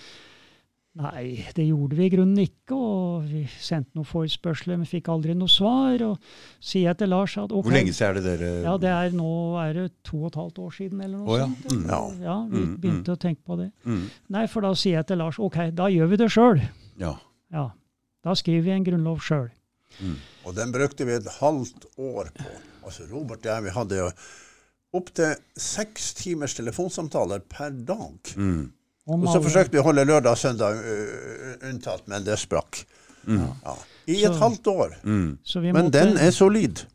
[0.97, 2.73] Nei, det gjorde vi i grunnen ikke.
[2.73, 6.01] Og vi sendte noen forespørsler, men fikk aldri noe svar.
[6.07, 6.17] Og
[6.63, 9.13] sier jeg til Lars at okay, Hvor lenge siden er det dere ja, det er
[9.19, 9.29] nå
[9.61, 11.45] er det to og et halvt år siden eller noe oh, ja.
[11.45, 11.75] sånt.
[11.75, 11.83] Mm.
[11.91, 11.99] Ja.
[12.25, 13.69] Ja, vi Mm, begynte å tenke på det.
[13.85, 14.01] mm.
[14.33, 16.63] Nei, for da sier jeg til Lars ok, da gjør vi det sjøl.
[16.97, 17.13] Ja.
[17.53, 17.67] Ja,
[18.25, 19.47] da skriver vi en grunnlov sjøl.
[20.43, 22.49] Og den brukte vi et halvt år på.
[22.83, 24.09] Altså Robert og jeg, vi hadde jo
[24.97, 28.33] opptil seks timers telefonsamtaler per dag.
[28.35, 28.71] Mm.
[29.07, 30.81] Og så forsøkte vi å holde lørdag og søndag
[31.69, 32.85] unntatt, men det sprakk.
[33.27, 33.75] Ja.
[34.07, 34.93] I et Så- halvt år.
[35.03, 35.37] Mm.
[35.43, 36.85] så vi Men måtte, den er solid.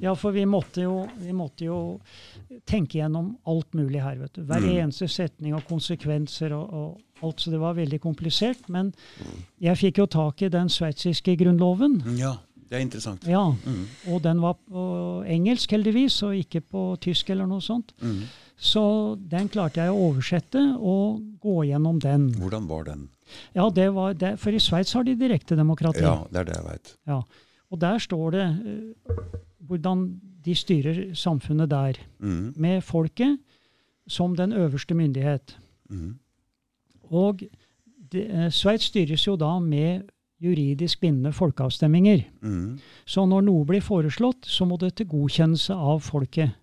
[0.00, 2.00] Ja, for vi måtte, jo, vi måtte jo
[2.66, 4.16] tenke gjennom alt mulig her.
[4.16, 4.42] vet du.
[4.42, 4.76] Hver Mm.
[4.78, 7.36] eneste setning og konsekvenser og, og alt.
[7.40, 8.68] Så det var veldig komplisert.
[8.68, 8.94] Men
[9.60, 12.02] jeg fikk jo tak i den sveitsiske grunnloven.
[12.18, 12.36] ja.
[12.70, 13.24] Det er interessant.
[13.26, 13.86] Ja, Mm.
[14.14, 17.92] Og den var på engelsk, heldigvis, og ikke på tysk eller noe sånt.
[18.00, 18.22] Mm.
[18.60, 18.82] Så
[19.16, 22.28] den klarte jeg å oversette og gå gjennom den.
[22.36, 23.06] Hvordan var den?
[23.56, 26.02] Ja, det var det, For i Sveits har de direktedemokrati.
[26.04, 26.92] Ja, det er det jeg veit.
[27.08, 27.22] Ja.
[27.70, 29.30] Og der står det uh,
[29.70, 30.04] hvordan
[30.44, 32.00] de styrer samfunnet der.
[32.18, 32.52] Mm.
[32.56, 33.38] Med folket
[34.10, 35.56] som den øverste myndighet.
[35.90, 36.18] Mm.
[37.10, 37.42] Og
[38.14, 40.08] eh, Sveits styres jo da med
[40.40, 42.24] juridisk bindende folkeavstemninger.
[42.42, 42.78] Mm.
[43.06, 46.56] Så når noe blir foreslått, så må det til godkjennelse av folket.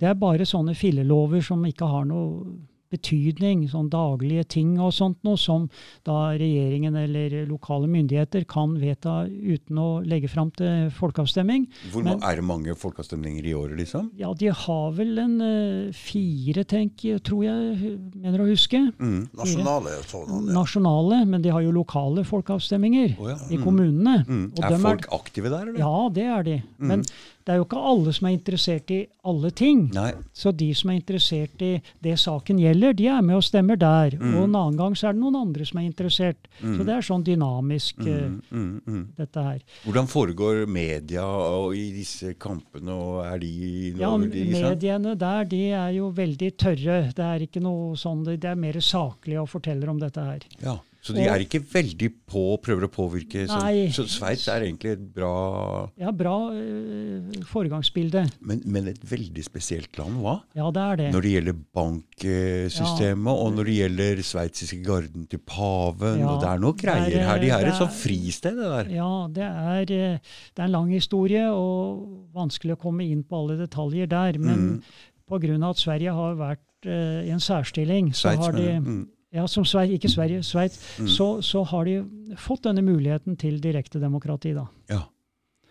[0.00, 2.56] Det er bare sånne fillelover som ikke har noe
[2.92, 5.66] betydning, sånn daglige ting og sånt noe, som
[6.06, 11.66] da regjeringen eller lokale myndigheter kan vedta uten å legge fram til folkeavstemning.
[11.92, 14.10] Hvor Men- er det mange folkeavstemninger i året, liksom?
[14.16, 18.78] Ja, de har vel en uh, fire, tenk, tror jeg, mener å huske.
[18.98, 19.28] Mm.
[19.34, 20.46] Nasjonale sånn.
[20.46, 20.52] Ja.
[20.60, 23.38] Nasjonale, men de har jo lokale folkeavstemninger oh, ja.
[23.50, 24.24] i kommunene.
[24.26, 24.52] Mm.
[24.52, 25.78] Og Er folk folk aktive der, eller?
[25.78, 26.62] Ja, det er de.
[26.78, 26.86] Mm.
[26.88, 27.04] Men
[27.46, 28.96] det er jo ikke alle som er interessert i
[29.30, 29.84] alle ting.
[29.94, 30.08] Nei.
[30.34, 31.68] Så de som er interessert i
[32.02, 34.16] det saken gjelder, de er med og stemmer der.
[34.18, 34.32] Mm.
[34.34, 36.48] Og en annen gang så er det noen andre som er interessert.
[36.58, 39.04] Så det er sånn dynamisk, eh, Mm, mm, mm.
[39.16, 39.60] dette her.
[39.84, 45.44] Hvordan foregår media og i disse kampene, og er de Ja, noe de- mediene der,
[45.44, 46.98] de er jo veldig tørre.
[47.14, 50.40] Det er ikke noe sånn, det er mer saklige og forteller om dette her.
[50.62, 53.44] Ja, Så de Og- er ikke veldig på, prøver å påvirke.
[53.46, 53.60] Så,
[53.94, 58.24] så Sveits er egentlig et bra Ja, bra eh, foregangsbilde.
[58.42, 60.40] men, men et veldig spesielt land, hva?
[60.58, 61.08] Ja, det er det.
[61.14, 66.18] Når det gjelder banksystemet, og når det gjelder sveitsiske garden til paven.
[66.20, 67.38] Ja, og Det er noe det er, greier her.
[67.42, 68.90] De er er et sånt fristed, det der.
[68.98, 70.18] Ja, det er, eh,
[70.54, 74.38] det er en lang historie og vanskelig å komme inn på alle detaljer der.
[74.38, 74.46] Mm.
[74.46, 74.82] Men
[75.28, 78.68] på grunn av at Sverige har vært eh, i en særstilling, så Sveits, har de.
[78.80, 79.04] Mm.
[79.34, 80.78] Ja, som Sverige, ikke Sverige, Sveits,
[81.16, 81.98] så, så har de
[82.38, 84.66] fått denne muligheten til direktedemokrati, da.
[84.92, 85.02] Ja.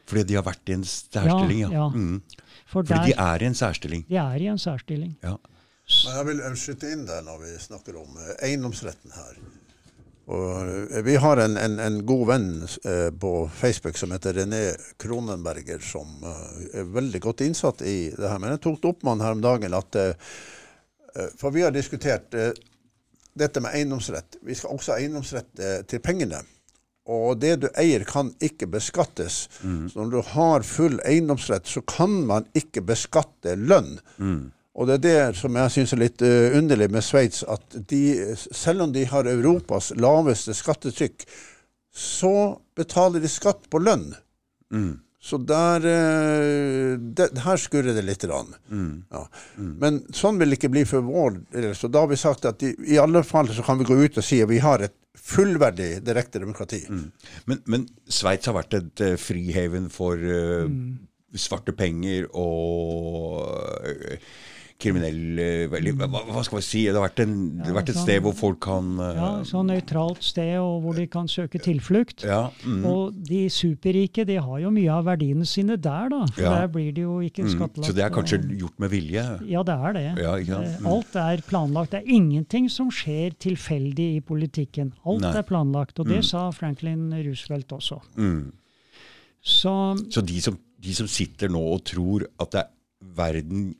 [0.05, 1.69] Fordi de har vært i en særstilling, ja.
[1.73, 1.89] Ja, ja.
[1.89, 2.21] Mm.
[2.65, 4.05] For Fordi der, de er i en særstilling.
[4.09, 5.15] de er i en særstilling.
[5.23, 5.35] Ja.
[5.85, 9.39] Men jeg vil skyte inn der når vi snakker om eh, eiendomsretten her.
[10.33, 14.61] Og eh, vi har en, en, en god venn eh, på Facebook som heter René
[15.01, 18.41] Kronenberger, som eh, er veldig godt innsatt i det her.
[18.41, 20.01] Men jeg tok det opp med han her om dagen at
[21.39, 22.51] For vi har diskutert eh,
[23.35, 24.37] dette med eiendomsrett.
[24.41, 26.41] Vi skal også ha eiendomsrett eh, til pengene.
[27.05, 29.45] Og det du eier, kan ikke beskattes.
[29.91, 33.99] Så når du har full eiendomsrett, så kan man ikke beskatte lønn.
[34.75, 38.01] Og det er det som jeg syns er litt eh, underlig med Sveits, at de,
[38.51, 41.23] selv om de har Europas laveste skattetrykk,
[41.95, 44.09] så betaler de skatt på lønn.
[45.25, 48.23] Så der eh, det, Her skurrer det litt.
[48.29, 48.51] Rann.
[49.11, 49.23] Ja.
[49.57, 51.71] Men sånn vil det ikke bli for vår del.
[51.77, 54.19] Så da har vi sagt at i, i alle fall så kan vi gå ut
[54.21, 54.93] og si at vi har et
[55.25, 56.83] fullverdig direkte demokrati.
[57.49, 60.99] Men, men Sveits har vært et uh, frihaven for uh, Mm.
[61.35, 63.41] svarte penger og
[63.83, 64.17] uh,
[64.77, 66.81] kriminell eh, hva, hva skal vi si?
[66.89, 69.29] Det har vært, en, det har vært et sånn- sted hvor folk kan uh, Ja,
[69.47, 72.25] sånn nøytralt sted og hvor de kan søke tilflukt.
[72.27, 76.25] ja, mm, Og de superrike de har jo mye av verdiene sine der, da.
[76.33, 76.49] For Ja.
[76.59, 77.83] der blir det jo ikke mm.
[77.87, 79.23] Så det er kanskje gjort med vilje?
[79.47, 80.05] Ja, det er det.
[80.21, 80.35] Ja?
[80.35, 80.87] Eh, Mm.
[80.91, 81.91] Alt er planlagt.
[81.91, 84.91] Det er ingenting som skjer tilfeldig i politikken.
[85.05, 85.31] Alt Nei.
[85.37, 85.99] er planlagt.
[85.99, 86.23] Og det Mm.
[86.23, 88.01] sa Franklin Roosevelt også.
[88.17, 88.51] Mm.
[89.41, 92.69] Så Så de som, de som sitter nå og tror at det er
[93.15, 93.75] verden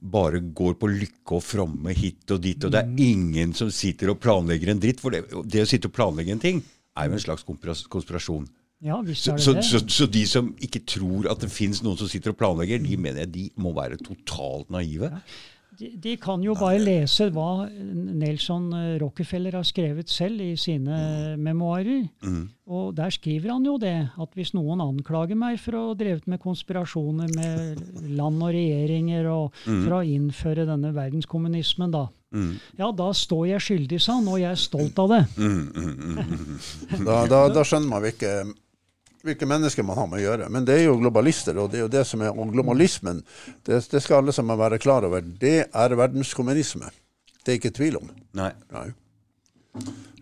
[0.00, 2.98] bare går på lykke og fromme hit og dit, og det er Mm.
[2.98, 5.00] ingen som sitter og planlegger en dritt.
[5.00, 6.62] For det, det å sitte og planlegge en ting
[6.96, 8.48] er jo en slags konspirasjon.
[8.82, 9.64] ja, det så, det.
[9.64, 12.96] så, så de som ikke tror at det fins noen som sitter og planlegger, de
[12.96, 15.10] mener jeg de må være totalt naive.
[15.78, 21.36] De, de kan jo bare lese hva Nelson eh, Rockefeller har skrevet selv i sine
[21.38, 22.08] memoarer.
[22.24, 22.48] Mm.
[22.68, 26.26] Og der skriver han jo det, at hvis noen anklager meg for å ha drevet
[26.26, 32.08] med konspirasjoner med land og regjeringer og for å innføre denne verdenskommunismen, da.
[32.34, 32.58] Mm.
[32.76, 35.22] Ja, da står jeg skyldig, sa han, og jeg er stolt av det.
[37.06, 38.32] Da, da, da skjønner man hvilke,
[39.26, 40.48] hvilke mennesker man har med å gjøre.
[40.52, 43.22] Men det er jo globalister, og det er jo det som er og globalismen.
[43.66, 45.24] Det, det skal alle sammen være klar over.
[45.24, 46.90] Det er verdenskommunisme.
[47.42, 48.12] Det er ikke tvil om.
[48.38, 48.52] Nei.
[48.74, 48.88] Nei.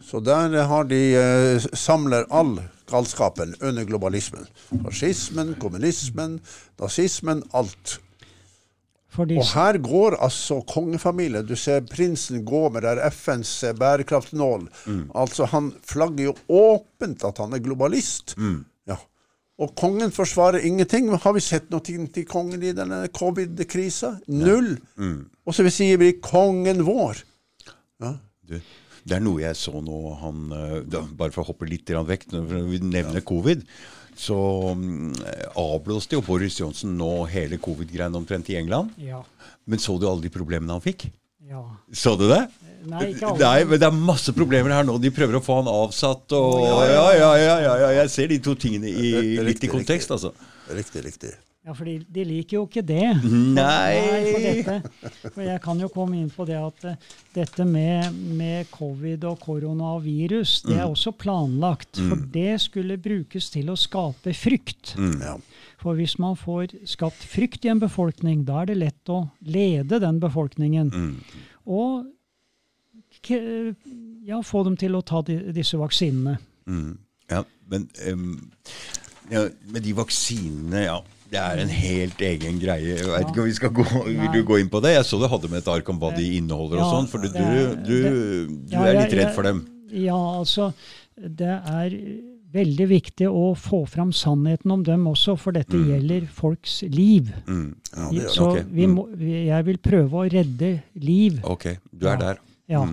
[0.07, 4.47] Så der har de eh, samler all galskapen under globalismen.
[4.85, 6.39] Fascismen, kommunismen,
[6.79, 7.99] nazismen, alt.
[9.17, 9.39] Fordi...
[9.41, 11.47] Og her går altså kongefamilien.
[11.47, 14.69] Du ser prinsen gå med der FNs bærekraftnål.
[14.87, 15.05] Mm.
[15.15, 18.37] Altså Han flagger jo åpent at han er globalist.
[18.37, 18.57] Ja.
[19.57, 21.09] Og kongen forsvarer ingenting.
[21.09, 24.19] Har vi sett noe til kongen i denne covid-krisa?
[24.29, 24.75] Null.
[25.47, 27.23] Og så sier vi 'kongen vår'.
[28.47, 28.61] Du,
[29.07, 32.29] det er noe jeg så nå han, eh, da, Bare for å hoppe litt vekk,
[32.33, 33.65] når vi nevner covid.
[34.17, 34.37] Så
[34.75, 35.15] mm,
[35.57, 38.91] avblåste jo Boris Johnson nå hele covid-greiene omtrent i England.
[38.99, 39.23] ja,
[39.65, 41.11] Men så du alle de problemene han fikk?
[41.49, 41.63] ja.
[41.93, 42.49] Så du det?
[42.91, 43.41] Nei, ikke alle.
[43.43, 44.99] Nei, men det er masse problemer her nå.
[45.03, 47.33] De prøver å få han avsatt og Ja, ja, ja.
[47.43, 47.91] ja, ja, ja.
[48.03, 50.15] Jeg ser de to tingene i, Riktig, litt i kontekst, riktig.
[50.15, 50.77] altså.
[50.77, 51.35] Riktig, riktig.
[51.67, 53.09] Ja, for de, de liker jo ikke det.
[53.27, 53.97] Nei.
[54.31, 55.31] for dette.
[55.35, 59.41] For jeg kan jo komme inn på det at uh, dette med, med covid og
[59.43, 60.79] koronavirus, det Mm.
[60.79, 61.99] er også planlagt.
[61.99, 64.95] For det skulle brukes til å skape frykt.
[64.95, 65.19] Mm.
[65.21, 65.35] Ja.
[65.83, 69.99] For hvis man får skapt frykt i en befolkning, da er det lett å lede
[70.03, 70.91] den befolkningen.
[70.95, 71.17] Mm.
[71.67, 72.07] og
[73.31, 76.39] ja, få dem til å ta de, disse vaksinene.
[76.67, 76.97] Mm.
[77.31, 78.33] Ja, men um,
[79.31, 81.03] ja, med de vaksinene, ja.
[81.27, 83.01] Det er en helt egen greie.
[83.01, 84.93] Jeg vet ikke om vi skal gå, Vil du gå inn på det?
[84.95, 87.09] Jeg så du hadde med et ark om hva de inneholder og sånn.
[87.11, 87.97] For du, du,
[88.71, 89.65] du, er litt redd for dem.
[89.91, 90.71] Ja, altså
[91.17, 91.99] Det er
[92.57, 97.33] veldig viktig å få fram sannheten om dem også, for dette gjelder folks liv.
[97.49, 97.69] Mm.
[97.91, 98.63] Ja, det Så det.
[98.63, 98.95] Ok, vi mm.
[98.95, 100.73] må, jeg vil prøve å redde
[101.03, 101.43] liv.
[101.45, 102.43] Ok, du er der.
[102.71, 102.87] Ja.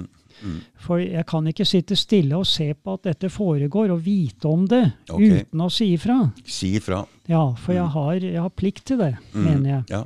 [0.44, 0.50] Mm.
[0.52, 0.62] Mm.
[0.86, 4.68] For jeg kan ikke sitte stille og se på at dette foregår, og vite om
[4.68, 5.44] det okay.
[5.46, 6.18] uten å si ifra.
[6.46, 7.06] Si ifra.
[7.28, 9.44] Ja, for jeg har, jeg har plikt til det, Mm.
[9.44, 9.84] mener jeg.
[9.90, 10.04] Ja.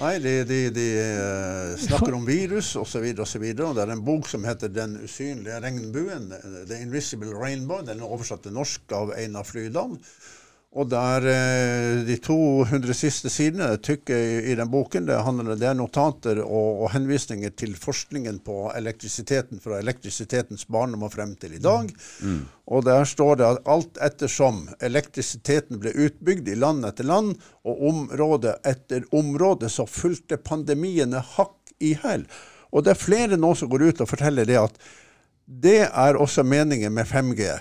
[0.00, 3.04] Nei, de, de, de eh, snakker om virus osv.
[3.18, 6.32] Og, så videre, og det er en bok som heter 'Den usynlige regnbuen'.
[6.32, 7.84] eh, 'The Invisible Rainbow'.
[7.84, 9.98] Den er oversatt til norsk av Einar Flyland.
[10.72, 15.76] Og der eh, de 200 siste sidene tykke i, den boken, det, handler, det er
[15.76, 21.60] notater og, og henvisninger til forskningen på elektrisiteten fra elektrisitetens barndom og frem til i
[21.60, 21.92] dag.
[22.72, 27.34] Og der står det at alt ettersom elektrisiteten ble utbygd i land etter land,
[27.68, 32.24] og område etter område, så fulgte pandemiene hakk i hæl.
[32.72, 34.80] Og det er flere nå som går ut og forteller det at
[35.44, 37.58] det er også meningen med 5G.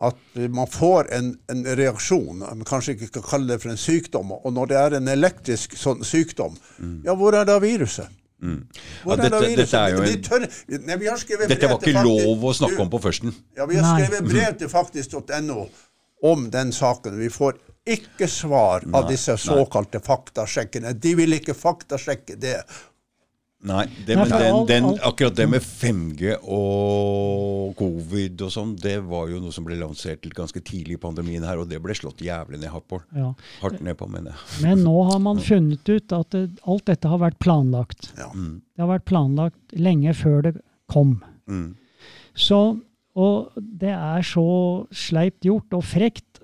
[0.00, 0.16] At
[0.48, 4.30] man får en, en reaksjon, man kanskje ikke skal kalle det for en sykdom.
[4.32, 6.56] Og når det er en elektrisk sånn sykdom,
[7.04, 8.08] ja, hvor er da viruset?
[8.40, 8.62] Mm.
[9.04, 9.56] Ja, er dette- viruset?
[9.60, 10.46] dette er jo en- tør,
[10.86, 13.34] nei, vi Dette var ikke faktisk- lov å snakke om på førsten.
[13.56, 14.06] ja, Vi har Nei.
[14.06, 15.68] skrevet brev til faktisk.no
[16.22, 17.18] om den saken.
[17.18, 20.94] Vi får ikke svar av disse såkalte faktasjekkene.
[20.98, 22.62] De vil ikke faktasjekke det.
[23.60, 29.28] Nei, det, men den, den, akkurat det med 5G og covid og sånn, det var
[29.28, 32.62] jo noe som ble lansert ganske tidlig i pandemien her, og det ble slått jævlig
[32.62, 33.02] ned hardt på.
[33.12, 33.34] Ja.
[33.60, 34.62] Hardt ned på, mener jeg.
[34.64, 38.14] Men nå har man funnet ut at det, alt dette har vært planlagt.
[38.16, 38.30] Ja.
[38.32, 40.56] Det har vært planlagt lenge før det
[40.88, 41.18] kom.
[41.44, 41.74] Mm.
[42.32, 42.62] Så,
[43.12, 44.48] og det er så
[44.88, 46.40] sleipt gjort og frekt,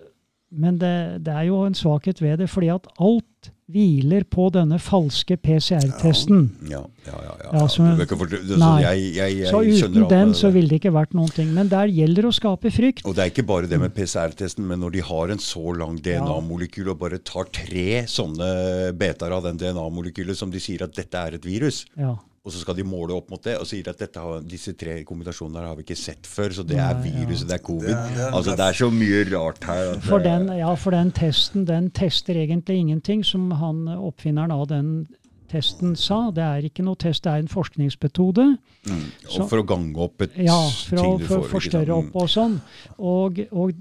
[0.53, 4.79] men det, det er jo en svakhet ved det, fordi at alt hviler på denne
[4.79, 6.45] falske PCR-testen.
[6.71, 7.17] Ja, ja, ja.
[7.23, 7.67] ja, Ja, ja.
[7.67, 8.83] så- Du bør ikke fortelle- så Nei.
[8.83, 9.61] jeg, jeg, jeg Så
[9.91, 11.53] uten den så ville det ikke vært noen ting.
[11.55, 13.05] Men der gjelder det å skape frykt.
[13.05, 15.99] Og det er ikke bare det med PCR-testen, men når de har en så lang
[15.99, 21.15] DNA-molekyl og bare tar tre sånne betaer av den DNA-molekylet som de sier at dette
[21.15, 22.15] er et virus, Ja.
[22.47, 25.01] Og så skal de måle opp mot det og sier at dette har, disse tre
[25.09, 27.89] kombinasjonene har vi ikke sett før, så det er viruset, det er covid.
[27.91, 29.99] Det er- det er altså det er så mye rart her.
[30.07, 35.09] For den, ja, for den testen den tester egentlig ingenting, som han oppfinneren av den
[35.51, 36.31] testen sa.
[36.31, 38.47] Det er ikke noe test, det er en forskningsmetode.
[38.87, 39.03] Mm.
[39.41, 41.43] og for å gange opp et Ja, for å ting du for, får.
[41.43, 42.61] ikke forstørre opp og sånn.
[42.99, 43.73] Og, og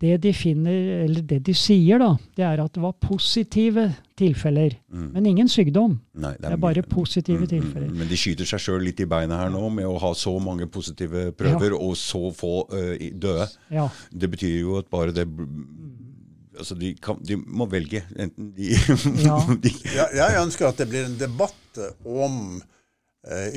[0.00, 3.86] det de finner, eller det de sier, da, det er at det var positive
[4.16, 4.74] tilfeller.
[4.92, 5.98] Men ingen sykdom.
[6.20, 7.90] Nei, Det er bare positive Mm, tilfeller.
[7.92, 10.66] Men de skyter seg sjøl litt i beina her nå med å ha så mange
[10.68, 13.48] positive prøver og så få uh, døde.
[13.72, 13.88] Ja.
[14.12, 15.26] Det betyr jo at bare det
[16.56, 18.00] Altså, de, kan, de må velge.
[18.16, 18.70] Enten de,
[19.26, 19.36] Ja.
[19.64, 22.62] de Jeg, jeg ønsker at det blir en debatt om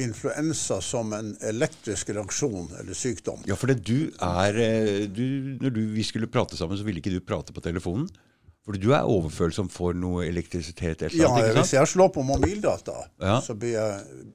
[0.01, 3.43] influensa som en elektrisk reaksjon eller sykdom.
[3.45, 7.01] Ja, for det du er eh, du, Når du, vi skulle prate sammen, så ville
[7.03, 8.07] ikke du prate på telefonen.
[8.65, 11.05] For du er overfølsom for noe elektrisitet?
[11.07, 13.39] Eller Ja, annet, hvis jeg slår på mobildata, Ja.
[13.41, 14.25] så blir jeg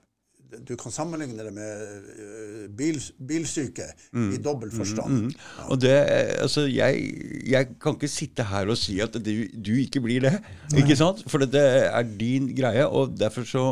[0.65, 1.81] Du kan sammenligne det med
[2.15, 4.29] eh, bil, bilsyke Mm.
[4.35, 5.33] i dobbel forstand.
[5.67, 5.97] Og det,
[6.45, 7.09] altså, jeg,
[7.51, 10.37] jeg kan ikke sitte her og si at du, du ikke blir det.
[10.79, 11.25] Ikke sant?
[11.27, 11.59] For det
[11.91, 13.65] er din greie, og derfor så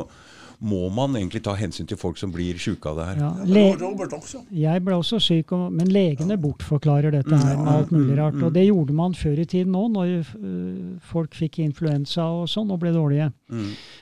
[0.62, 3.22] må man egentlig ta hensyn til folk som blir sjuke av det her.
[3.22, 3.76] Ja.
[3.80, 4.44] Robert også.
[4.54, 8.38] jeg ble også syk, men legene bortforklarer dette her med alt mulig rart.
[8.38, 12.70] Og det gjorde man før i tiden òg, når øh, folk fikk influensa og sånn
[12.70, 13.32] og ble dårlige.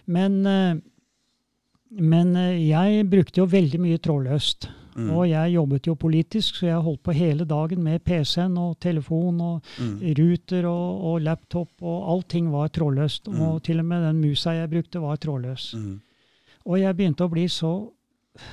[0.04, 0.82] Men, øh,
[1.96, 4.68] men øh, jeg brukte jo veldig mye trådløst.
[5.00, 9.38] Og jeg jobbet jo politisk, så jeg holdt på hele dagen med PC-en og telefon
[9.40, 9.70] og
[10.18, 13.30] ruter og, og laptop, og allting var trådløst.
[13.32, 15.70] Og til og med den musa jeg brukte, var trådløs.
[16.70, 17.72] Og jeg begynte å bli så,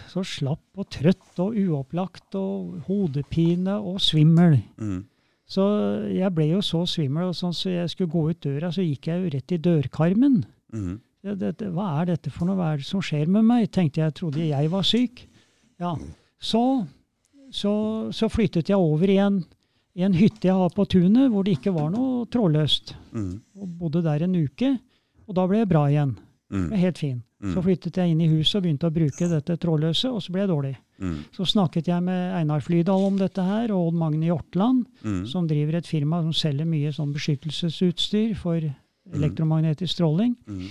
[0.10, 4.58] så slapp og trøtt og uopplagt og hodepine og svimmel.
[4.82, 5.04] Mm.
[5.48, 5.64] Så
[6.12, 9.08] jeg ble jo så svimmel, og sånn, så jeg skulle gå ut døra, så gikk
[9.08, 10.42] jeg jo rett i dørkarmen.
[10.76, 10.96] Mm.
[11.28, 12.58] Det, det, hva er dette for noe?
[12.60, 13.70] Hva er det som skjer med meg?
[13.74, 15.24] Tenkte jeg, trodde jeg var syk.
[15.82, 15.94] Ja.
[16.40, 16.64] Så,
[17.54, 17.74] så,
[18.16, 19.40] så flyttet jeg over i en,
[19.98, 22.96] i en hytte jeg har på tunet, hvor det ikke var noe trådløst.
[23.16, 23.32] Mm.
[23.62, 24.76] Og bodde der en uke,
[25.28, 26.18] og da ble jeg bra igjen.
[26.54, 26.70] Mm.
[26.80, 27.18] Helt fin.
[27.54, 30.42] Så flyttet jeg inn i huset og begynte å bruke dette trådløse, og så ble
[30.42, 30.76] jeg dårlig.
[31.00, 31.18] Mm.
[31.32, 35.28] Så snakket jeg med Einar Flydal om dette her, og Odd Magne Hjortland, Mm.
[35.28, 38.60] som driver et firma som selger mye sånn beskyttelsesutstyr for
[39.14, 40.36] elektromagnetisk stråling.
[40.48, 40.68] Mm.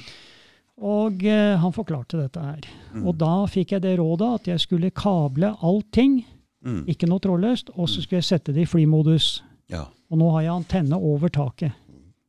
[0.82, 2.66] Og eh, han forklarte dette her.
[3.00, 6.24] Og da fikk jeg det rådet at jeg skulle kable allting,
[6.66, 6.82] Mm.
[6.88, 9.40] ikke noe trådløst, og så skulle jeg sette det i flymodus.
[9.70, 9.84] Ja.
[10.10, 11.72] Og nå har jeg antenne over taket.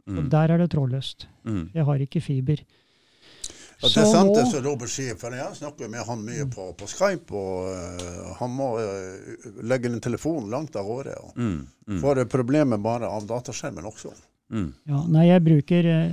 [0.08, 0.30] Og Mm.
[0.30, 1.26] der er det trådløst.
[1.44, 1.72] Mm.
[1.74, 2.58] Jeg har ikke fiber.
[3.78, 6.72] Ja, det er sant det som Robert sier, for jeg snakker med han mye på,
[6.80, 11.14] på Skype, og uh, han må uh, legge en telefon langt av gårde.
[11.22, 11.68] Og Mm.
[11.88, 12.00] Mm.
[12.02, 14.10] får problemer bare av dataskjermen også.
[14.50, 14.74] Mm.
[14.88, 16.12] Ja, nei, jeg bruker eh,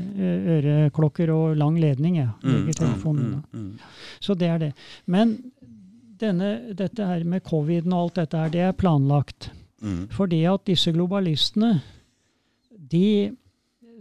[0.59, 2.29] øreklokker og lang ledning, jeg.
[2.43, 2.53] Mm.
[2.53, 3.41] Legger telefonen unna.
[3.53, 3.65] Mm.
[3.65, 4.19] Mm.
[4.21, 4.71] Så det er det.
[5.07, 5.37] Men
[6.21, 9.51] denne, dette her med covid og alt dette her, det er planlagt.
[9.83, 10.09] Mm.
[10.15, 11.77] Fordi at disse globalistene,
[12.95, 13.07] de,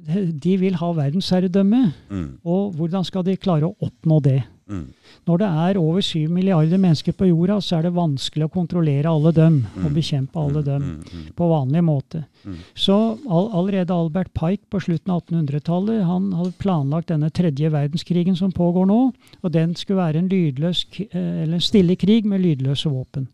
[0.05, 1.93] de vil ha verdensherredømme.
[2.11, 2.25] Mm.
[2.45, 4.41] Og hvordan skal de klare å oppnå det?
[4.69, 4.85] Mm.
[5.27, 9.11] Når det er over syv milliarder mennesker på jorda, så er det vanskelig å kontrollere
[9.11, 9.93] alle dem og Mm.
[9.93, 11.03] bekjempe alle dem Mm.
[11.03, 11.33] Mm.
[11.35, 12.25] på vanlig måte.
[12.45, 12.55] Mm.
[12.75, 12.95] Så
[13.29, 18.51] all, allerede Albert Pike på slutten av 1800-tallet han hadde planlagt denne tredje verdenskrigen som
[18.51, 19.13] pågår nå.
[19.43, 23.27] og Den skulle være en, lydløs, eh, eller en stille krig med lydløse våpen.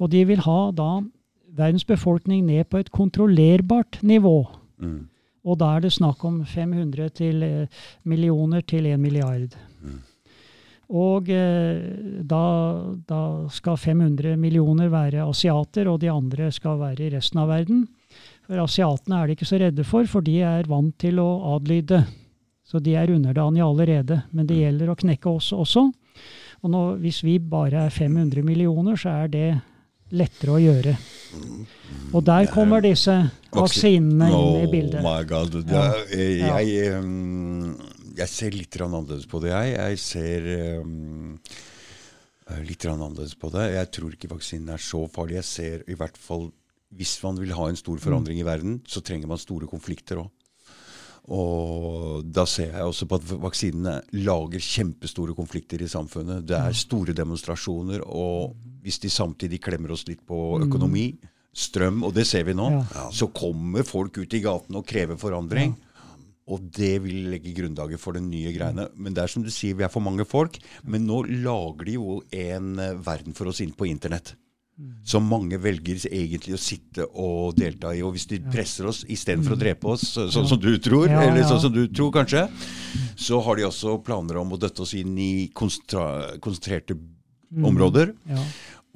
[0.00, 1.02] Og de vil ha da
[1.54, 4.46] verdens befolkning ned på et kontrollerbart nivå.
[4.80, 5.06] Mm.
[5.46, 9.56] Og da er det snakk om 500 til, eh, millioner til 1 milliard.
[9.80, 10.00] Mm.
[10.90, 11.78] Og eh,
[12.26, 12.44] da,
[13.06, 13.22] da
[13.54, 17.86] skal 500 millioner være asiater, og de andre skal være i resten av verden.
[18.46, 22.02] For asiatene er de ikke så redde for, for de er vant til å adlyde.
[22.66, 24.22] Så de er underdanige allerede.
[24.34, 25.86] Men det gjelder å knekke oss også.
[26.60, 29.48] Og nå, hvis vi bare er 500 millioner, så er det
[30.12, 30.94] lettere å gjøre.
[32.12, 33.14] Og der kommer disse
[33.54, 35.00] vaksinene inn i bildet.
[35.02, 35.54] Oh my god.
[35.70, 36.58] Er- Ja.
[36.58, 37.76] jeg, um,
[38.16, 39.76] jeg ser litt annerledes på det, jeg.
[39.76, 41.38] Jeg ser um,
[42.50, 43.68] eh, litt annerledes på det.
[43.74, 45.38] Jeg tror ikke vaksinen er så farlig.
[45.40, 46.50] Jeg ser i hvert fall
[46.92, 50.30] Hvis man vil ha en stor forandring i verden, så trenger man store konflikter òg.
[51.30, 56.42] Og da ser jeg også på at vaksinene lager kjempestore konflikter i samfunnet.
[56.48, 61.12] Det er store demonstrasjoner, og hvis de samtidig klemmer oss litt på økonomi,
[61.52, 63.08] strøm, og det ser vi nå, Ja.
[63.10, 65.74] så kommer folk ut i gatene og krever forandring.
[66.50, 68.88] Og det vil legge grunnlaget for den nye greiene.
[68.96, 70.58] Men det er som du sier, vi er for mange folk.
[70.82, 74.34] Men nå lager de jo en eh, verden for oss inn på internett.
[75.04, 78.00] Som mange velger egentlig å sitte og delta i.
[78.02, 81.44] Og hvis de presser oss istedenfor å drepe oss, sånn som du tror, Ja, eller
[81.44, 82.46] sånn som du tror kanskje,
[83.14, 86.96] så har de også planer om å døtte oss inn i konsentrerte konsentrerte
[87.56, 88.12] områder.
[88.24, 88.44] Ja.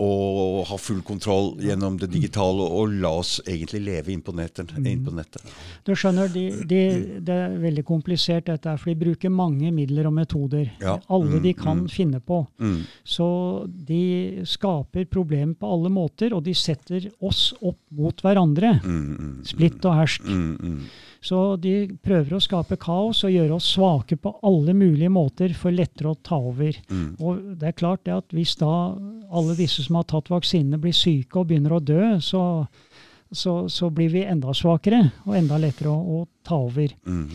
[0.02, 4.72] Og ha full kontroll gjennom det digitale, og la oss egentlig leve inn på nettet.
[4.82, 5.44] Inn på nettet.
[5.86, 6.80] Du skjønner, de, de,
[7.22, 10.72] det er veldig komplisert dette, her, for de bruker mange midler og metoder.
[10.82, 10.98] Ja.
[11.08, 11.88] Alle de Mm, kan mm.
[11.94, 12.40] finne på.
[12.58, 12.80] Mm.
[13.06, 13.26] Så
[13.86, 18.80] de skaper problemer på alle måter, og de setter oss opp mot hverandre.
[18.82, 20.24] Mm, mm, Splitt og hersk.
[20.26, 20.80] mm, mm.
[21.24, 25.72] Så de prøver å skape kaos og gjøre oss svake på alle mulige måter for
[25.72, 26.74] lettere å ta over.
[26.90, 27.14] Mm.
[27.18, 28.72] Og det er klart det at hvis da
[29.32, 32.42] alle disse som har tatt vaksinene blir syke og begynner å dø, så,
[33.30, 36.96] så, så blir vi enda svakere og enda lettere å, å ta over.
[37.06, 37.28] Mm.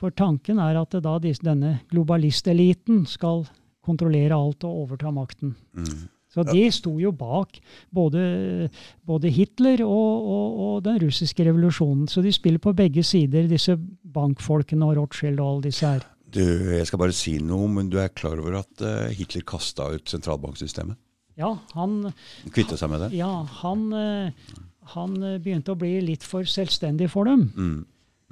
[0.00, 3.46] For tanken er at da disse, denne globalisteliten skal
[3.84, 5.54] kontrollere alt og overta makten.
[5.76, 6.08] Mm.
[6.34, 7.60] Så de sto jo bak
[7.94, 8.68] både,
[9.06, 12.08] både Hitler og, og, og den russiske revolusjonen.
[12.10, 13.76] Så de spiller på begge sider, disse
[14.16, 16.02] bankfolkene og Rothschild og alle disse her.
[16.34, 19.92] Du, jeg skal bare si noe, men du er klar over at eh, Hitler kasta
[19.94, 20.98] ut sentralbanksystemet?
[21.40, 22.12] Ja, han,
[22.54, 23.10] Kvitte seg med det?
[23.18, 23.30] ja,
[23.62, 24.54] han, eh,
[24.94, 27.48] han eh, begynte å bli litt for selvstendig for dem.
[27.56, 27.80] Mm.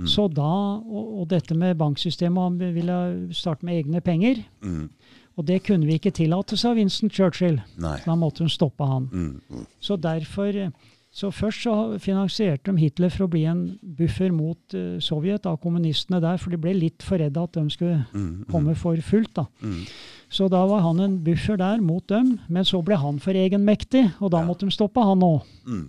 [0.03, 0.09] Mm.
[0.09, 2.99] Så da, og, og dette med banksystemet, han ville
[3.37, 4.41] starte med egne penger.
[4.65, 4.87] Mm.
[5.37, 7.61] Og det kunne vi ikke tillate, sa Winston Churchill.
[7.81, 7.97] Nei.
[8.01, 9.09] Så da måtte hun stoppe han.
[9.13, 9.67] Mm.
[9.81, 10.59] Så derfor
[11.13, 15.59] så først så finansierte de Hitler for å bli en buffer mot uh, Sovjet, av
[15.61, 18.45] kommunistene der, for de ble litt for redde at de skulle Mm.
[18.51, 19.35] komme for fullt.
[19.37, 19.45] da.
[19.63, 19.83] Mm.
[20.33, 24.07] Så da var han en buffer der mot dem, men så ble han for egenmektig,
[24.21, 24.47] og da Ja.
[24.47, 25.43] måtte de stoppe han òg.
[25.67, 25.89] Mm.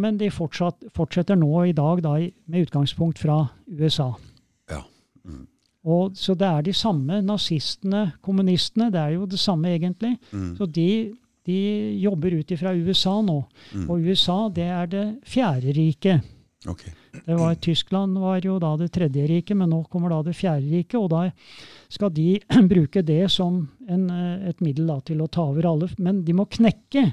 [0.00, 2.14] Men de fortsatt, fortsetter nå i dag da,
[2.48, 4.14] med utgangspunkt fra USA.
[4.68, 4.80] Ja.
[5.24, 5.46] Mm.
[5.84, 10.18] Og, så det er de samme nazistene, kommunistene, det er jo det samme egentlig.
[10.32, 10.56] Mm.
[10.56, 11.14] Så de,
[11.44, 11.58] de
[12.00, 13.40] jobber ut ifra USA nå.
[13.74, 13.88] Mm.
[13.88, 16.30] Og USA det er det fjerde riket.
[16.66, 16.92] Okay.
[17.26, 20.70] Det var, Tyskland var jo da det tredje riket, men nå kommer da det fjerde
[20.70, 20.96] riket.
[20.98, 21.26] Og da
[21.92, 22.38] skal de
[22.72, 25.90] bruke det som en, eh, et middel da, til å ta over alle.
[25.98, 27.10] Men de må knekke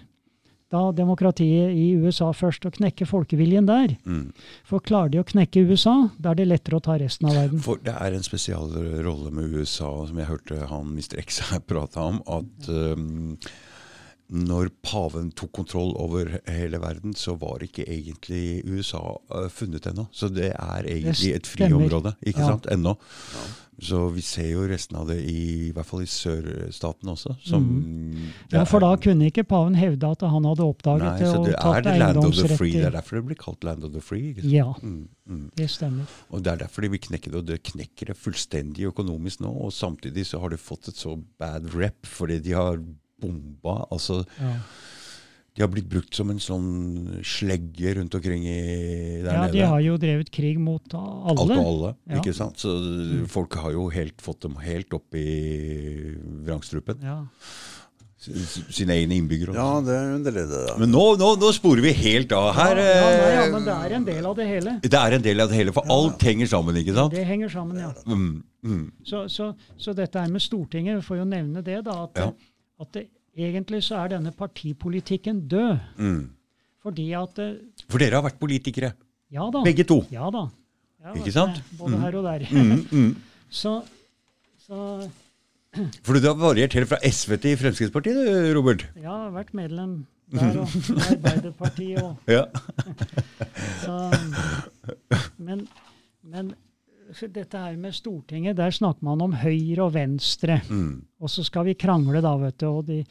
[0.71, 3.97] da demokratiet i USA først, og knekke folkeviljen der.
[4.07, 4.29] Mm.
[4.67, 7.59] For klarer de å knekke USA, da er det lettere å ta resten av verden.
[7.59, 8.71] For det er en spesial
[9.03, 11.19] rolle med USA, som jeg hørte han Mr.
[11.19, 13.35] X her prata om, at um,
[14.31, 19.01] når paven tok kontroll over hele verden, så var ikke egentlig USA
[19.33, 20.07] uh, funnet ennå.
[20.15, 22.53] Så det er egentlig et friområde, ikke Ja.
[22.53, 22.95] sant, ennå.
[23.81, 27.33] Så vi ser jo resten av det i, i hvert fall i sørstaten også.
[27.41, 28.27] Som mm.
[28.53, 31.55] Ja, for da kunne ikke paven hevde at han hadde oppdaget Nei, det og det
[31.57, 32.75] tatt er the free.
[32.77, 34.35] Det er derfor det blir kalt land of the free.
[34.35, 34.53] Ikke sant?
[34.53, 35.47] Ja, Mm, mm.
[35.57, 36.05] det stemmer.
[36.29, 39.49] Og det er derfor de vil knekke det, og det knekker det fullstendig økonomisk nå.
[39.65, 42.79] Og samtidig så har det fått et så bad rep fordi de har
[43.21, 43.85] bomba.
[43.91, 44.53] Altså, Ja.
[45.55, 49.51] de har blitt brukt som en sånn slegge rundt omkring i, der ja, nede.
[49.57, 51.35] de har jo drevet krig mot alle.
[51.35, 52.21] Alt og alle, Ja.
[52.21, 52.55] ikke sant?
[52.57, 52.71] Så
[53.27, 56.15] folk har jo helt fått dem helt opp i
[56.45, 57.01] vrangstrupen.
[57.03, 57.19] Ja.
[58.21, 59.55] Sine egne innbyggere.
[59.57, 60.75] Ja, det er underlig, det Da.
[60.77, 62.75] Men nå, nå, nå sporer vi helt av her.
[62.77, 64.75] ja, nei, ja, eh, men det er en del av det hele.
[64.83, 67.11] det er en del av det hele, for alt henger sammen, ikke sant?
[67.17, 67.89] Det henger sammen, ja.
[68.05, 72.03] Mm, mm, Så, så, så dette her med Stortinget, vi får jo nevne det, da.
[72.03, 72.31] At, Ja.
[72.81, 73.05] At det,
[73.37, 75.77] egentlig så er denne partipolitikken død.
[75.97, 76.21] mm.
[76.81, 77.55] Fordi at eh,
[77.91, 78.93] For dere har vært politikere,
[79.31, 79.61] Ja da.
[79.63, 79.99] begge to.
[80.11, 80.47] Ja da.
[81.01, 81.59] Ja, Ikke sant?
[81.61, 82.45] du, Både her og der.
[82.51, 83.11] Mm, mm.
[83.61, 83.75] Så,
[84.65, 85.09] så
[86.05, 88.87] For du har variert helt fra SV til Fremskrittspartiet, du, Robert?
[88.95, 89.93] jeg har vært medlem
[90.31, 90.75] der og
[91.11, 92.43] Arbeiderpartiet og Ja.
[93.85, 93.95] så,
[95.37, 95.65] men,
[96.23, 96.53] men
[97.33, 100.59] dette her med Stortinget, der snakker man om høyre og venstre.
[100.69, 101.01] Mm.
[101.21, 102.67] Og så skal vi krangle, da, vet du.
[102.69, 103.01] Og de,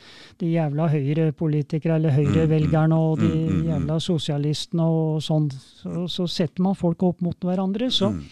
[0.40, 3.66] de jævla høyrepolitikere, eller høyrevelgerne, og de mm, mm, mm.
[3.68, 5.50] jævla sosialistene og sånn.
[5.52, 7.90] Så, så setter man folk opp mot hverandre.
[7.90, 8.24] Så Mm.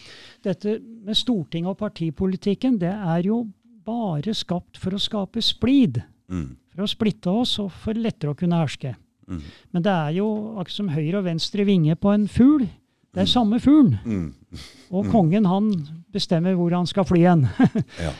[0.43, 3.43] dette med Stortinget og partipolitikken, det er jo
[3.85, 6.01] bare skapt for å skape splid.
[6.29, 6.57] Mm.
[6.73, 8.95] For å splitte oss, og for lettere å kunne herske.
[9.29, 9.41] Mm.
[9.73, 12.67] Men det er jo akkurat som høyre og venstre vinge på en fugl.
[13.13, 13.95] Det er samme fuglen.
[14.05, 14.59] Mm.
[14.93, 15.69] Og kongen han
[16.13, 17.47] bestemmer hvor han skal fly hen.
[18.05, 18.11] Ja.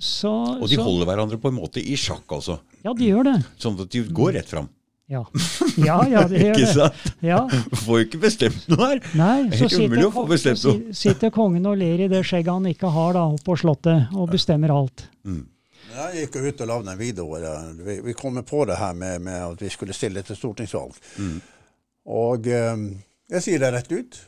[0.00, 2.58] så, Og de så, holder hverandre på en måte i sjakk, altså.
[2.84, 3.34] Ja, de gjør det.
[3.60, 4.70] Sånn at de går rett fram.
[5.12, 5.20] Ja,
[5.76, 7.00] ja, ja det gjør Ikke sant?
[7.20, 7.42] Ja.
[7.84, 9.00] Får jo ikke bestemt noe her.
[9.18, 10.78] Nei, så helt umulig sitter, å få bestemt noe.
[10.94, 14.08] si- sitter kongen og ler i det skjegget han ikke har da, oppe på slottet,
[14.16, 15.04] og bestemmer alt.
[15.28, 15.42] Mm.
[15.92, 17.26] Jeg gikk ut og lagde en video.
[17.28, 17.44] hvor
[17.84, 20.96] Vi, vi kom på det her med, med at vi skulle stille til stortingsvalg.
[22.08, 22.86] Og eh,
[23.32, 24.18] jeg sier det rett ut.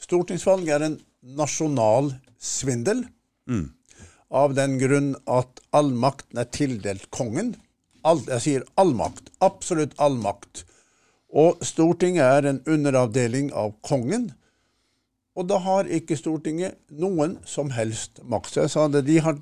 [0.00, 0.96] Stortingsvalg er en
[1.36, 3.04] nasjonal svindel.
[3.50, 3.68] Mm.
[4.30, 7.54] Av den grunn at all makten er tildelt kongen.
[8.06, 9.28] All, jeg sier all makt.
[9.44, 10.64] Absolutt all makt.
[11.30, 14.30] Og Stortinget er en underavdeling av kongen.
[15.36, 18.54] Og da har ikke Stortinget noen som helst makt.
[18.54, 19.36] Så jeg sa det, de har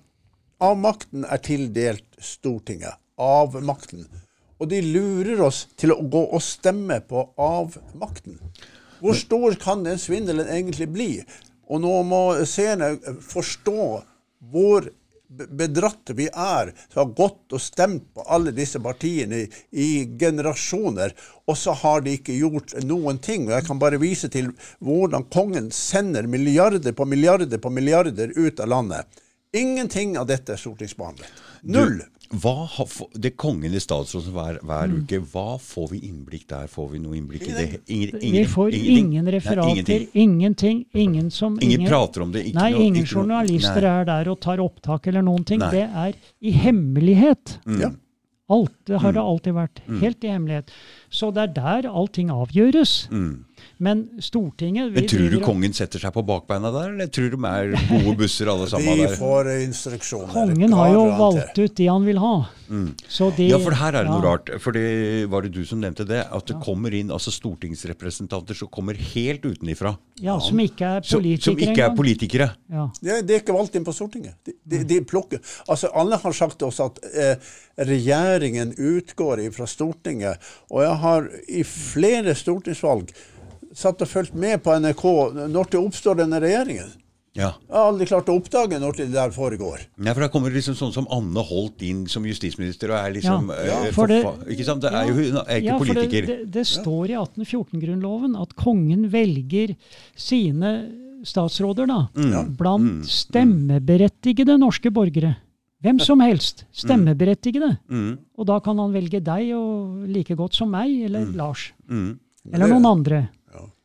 [0.58, 2.98] av makten er tildelt Stortinget.
[3.18, 4.08] Av makten.
[4.58, 8.40] Og de lurer oss til å gå og stemme på av makten.
[9.00, 11.10] Hvor stor kan den svindelen egentlig bli?
[11.68, 13.82] Og nå må seerne forstå
[14.52, 14.88] hvor
[15.28, 19.88] be- bedratte vi er som har gått og stemt på alle disse partiene i, i
[20.18, 21.12] generasjoner,
[21.46, 23.46] og så har de ikke gjort noen ting.
[23.48, 28.60] Og jeg kan bare vise til hvordan kongen sender milliarder på milliarder på milliarder ut
[28.60, 29.20] av landet.
[29.56, 31.44] Ingenting av dette er stortingsbehandlet.
[31.62, 32.00] Null.
[32.30, 32.68] Hva
[33.14, 34.96] det kongen i statsråden hver, hver Mm.
[35.02, 35.20] uke.
[35.32, 36.66] Hva får vi innblikk der?
[36.68, 37.80] Får vi noe innblikk i det?
[37.88, 40.08] Ingen, Vi får ingen, ingen Nei, referater, ingenting.
[40.14, 40.84] ingenting.
[40.94, 44.00] Ingen som Ingen prater om det, ikke Nei, noe- ingen ikke noe- journalister nei.
[44.00, 45.58] er der og tar opptak eller noen ting.
[45.60, 45.70] Nei.
[45.70, 46.12] Det er
[46.42, 47.58] i hemmelighet.
[47.66, 47.80] Mm.
[47.80, 47.90] Ja.
[48.50, 50.00] Alt, det har det alltid vært.
[50.00, 50.68] Helt i hemmelighet.
[51.10, 51.52] Så det er
[51.82, 53.08] der allting avgjøres.
[53.10, 53.44] Mm.
[53.78, 57.36] Men Stortinget vi Men tror du kongen setter seg på bakbeina der, eller tror du
[57.36, 59.14] de er gode busser alle sammen der?
[59.14, 60.32] De får instruksjoner.
[60.34, 62.34] Kongen har jo valgt ut de han vil ha.
[63.08, 63.52] Så de, Mm.
[63.54, 64.32] Ja, for her er det noe ja.
[64.34, 64.50] rart.
[64.60, 66.20] For det var det du som nevnte det.
[66.34, 69.94] At det kommer inn altså stortingsrepresentanter som kommer helt utenifra.
[70.20, 72.50] Ja, som ikke er politikere som ikke er politikere.
[72.68, 72.88] Ja.
[73.06, 73.20] ja.
[73.22, 74.36] de er ikke valgt inn på Stortinget.
[74.44, 77.48] De, de, de plukker Altså, Alle har sagt til oss at eh,
[77.88, 80.44] regjeringen utgår fra Stortinget.
[80.68, 83.14] Og jeg har i flere stortingsvalg
[83.78, 85.04] satt og fulgt med på NRK
[85.54, 86.96] når det oppstår denne regjeringen.
[87.38, 87.52] Ja.
[87.68, 89.84] Jeg har aldri klart å oppdage når det der foregår.
[90.02, 93.52] Nei, for Da kommer liksom sånn som Anne Holt inn som justisminister og er liksom
[93.54, 93.84] Ja.
[93.84, 94.82] ja, For det- Ikke sant?
[94.82, 96.26] Det er jo, hun er ikke Ja, politiker.
[96.26, 99.76] Det, det, det står i 1814-grunnloven at kongen velger
[100.16, 100.72] sine
[101.22, 102.56] statsråder da, Mm.
[102.56, 105.36] blant stemmeberettigede norske borgere.
[105.82, 106.64] Hvem som helst.
[106.74, 107.78] Stemmeberettigede.
[107.90, 108.18] Mm.
[108.36, 111.68] Og da kan han velge deg og like godt som meg, eller Lars.
[111.88, 112.18] Mm.
[112.52, 113.28] Eller noen andre.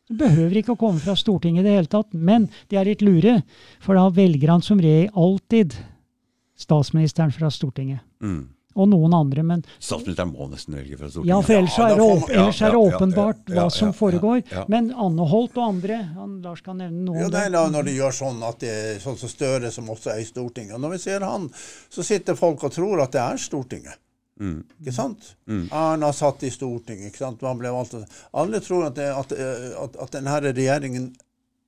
[0.08, 3.04] Det behøver ikke å komme fra Stortinget i det hele tatt, men de er litt
[3.04, 3.38] lure.
[3.80, 5.78] For da velger han som regel alltid
[6.60, 8.04] statsministeren fra Stortinget.
[8.22, 8.42] Mm.
[8.74, 11.30] Og noen andre, men Statsministeren må nesten velge fra Stortinget.
[11.30, 13.90] Ja, for ellers, er det, åp ellers er det ja, ja, åpenbart ja, hva som
[13.90, 14.40] ja, foregår.
[14.50, 14.64] ja.
[14.74, 17.88] Men Anne Holt og andre han, Lars kan nevne noe Ja, det er da, når
[17.88, 20.74] de gjør sånn at det er sånn som Støre, som også er i Stortinget.
[20.76, 21.46] Og når vi ser han,
[21.88, 24.00] så sitter folk og tror at det er Stortinget.
[24.40, 24.62] Mm.
[24.80, 25.34] Ikke sant?
[25.46, 27.12] Erna satt i Stortinget.
[27.12, 27.42] ikke sant?
[27.44, 27.94] Man ble valgt.
[28.34, 31.12] Alle tror at, det, at, eh, at, at denne regjeringen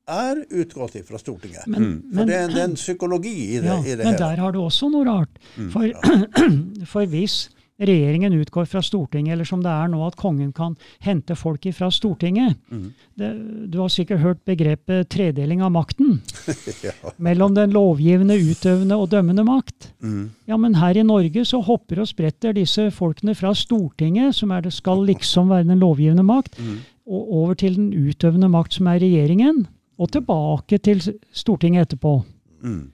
[0.07, 1.67] er utgått fra Stortinget.
[1.67, 4.15] Men, For men, det, er, det er en psykologi i det, ja, i det men
[4.15, 4.23] hele.
[4.23, 5.41] der har du også noe rart.
[5.57, 5.71] Mm.
[5.75, 5.91] For,
[6.93, 7.39] for hvis
[7.79, 11.91] regjeringen utgår fra Stortinget, eller som det er nå, at kongen kan hente folk fra
[11.93, 12.93] Stortinget Mm.
[13.19, 16.21] det, Du har sikkert hørt begrepet tredeling av makten.
[16.87, 16.93] Ja.
[17.19, 19.93] mellom den lovgivende, utøvende og dømmende makt.
[20.03, 20.31] Mm.
[20.49, 24.61] Ja, men her i Norge så hopper og spretter disse folkene fra Stortinget, som er
[24.63, 26.79] det skal liksom være den lovgivende makt, Mm.
[27.07, 29.67] og over til den utøvende makt, som er regjeringen,
[29.99, 31.01] og tilbake til
[31.33, 32.25] Stortinget etterpå.
[32.63, 32.91] Mm.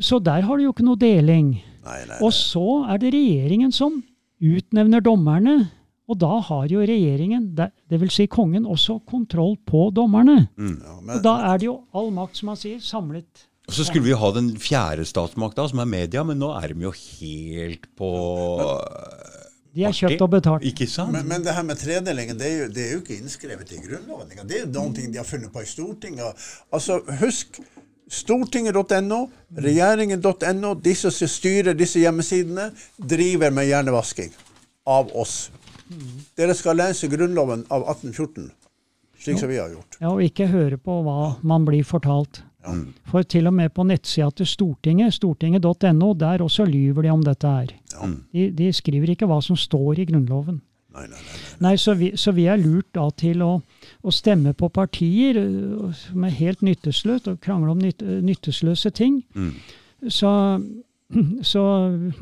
[0.00, 1.62] Så der har du jo ikke noe deling.
[1.82, 4.00] Nei, nei, Og så er det regjeringen som
[4.42, 5.56] utnevner dommerne.
[6.10, 8.16] Og da har jo regjeringen, dvs.
[8.16, 10.48] Si kongen, også kontroll på dommerne.
[10.58, 13.86] ja, men, Og da er det jo all makt, som man sier, samlet Og så
[13.86, 17.86] skulle vi ha den fjerde statsmakta, som er media, men nå er de jo helt
[17.96, 18.10] på
[19.72, 20.66] De er kjøpt og betalt.
[20.68, 21.14] Ikke sant?
[21.14, 23.80] men, men det her med tredelingen, det er, jo, det er jo ikke innskrevet i
[23.86, 24.34] Grunnloven.
[24.42, 26.44] Det er jo noen ting de har funnet på i Stortinget.
[26.74, 27.62] Altså, husk
[28.12, 29.20] Stortinget.no,
[29.56, 34.32] regjeringen.no, disse som styrer disse hjemmesidene, driver med hjernevasking
[34.84, 35.50] av oss.
[36.36, 38.50] Dere skal lese Grunnloven av 1814,
[39.18, 39.96] slik som vi har gjort.
[40.00, 42.42] Ja, Og ikke høre på hva man blir fortalt.
[43.10, 47.48] For til og med på nettsida til Stortinget, stortinget.no, der også lyver de om dette
[47.48, 47.72] her.
[48.32, 50.60] De, de skriver ikke hva som står i Grunnloven.
[50.92, 51.40] Nei, nei, nei.
[51.60, 53.52] Nei, Så vi, så vi er lurt da til å,
[54.02, 58.90] å stemme på partier øh, som er helt nytteløse, og krangle om nytt, øh, nyttesløse
[58.90, 59.22] ting.
[60.08, 60.32] Så,
[61.52, 61.62] så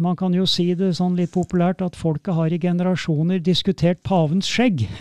[0.03, 4.49] man kan jo si det sånn litt populært at folket har i generasjoner diskutert pavens
[4.51, 4.87] skjegg.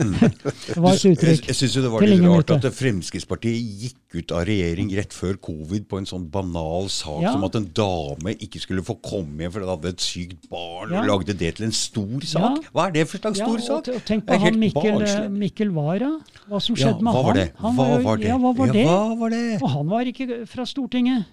[0.00, 1.48] det var et uttrykk.
[1.50, 5.84] jeg syns det var litt rart at Fremskrittspartiet gikk ut av regjering rett før covid
[5.90, 7.32] på en sånn banal sak Ja.
[7.34, 10.92] som at en dame ikke skulle få komme hjem fordi hun hadde et sykt barn,
[10.94, 11.02] Ja.
[11.02, 12.60] og lagde det til en stor sak.
[12.62, 12.70] Ja.
[12.72, 13.88] Hva er det for slags stor sak?
[13.94, 15.28] og tenk på han Mikkel, eh.
[15.28, 16.12] Mikkel Wara.
[16.48, 17.40] Hva som skjedde med hva var han.
[17.42, 17.52] det?
[17.60, 18.28] han Hva var det?
[18.30, 18.84] Ja, hva var det?
[18.86, 19.62] hva var det?
[19.62, 21.26] Og han var ikke fra Stortinget.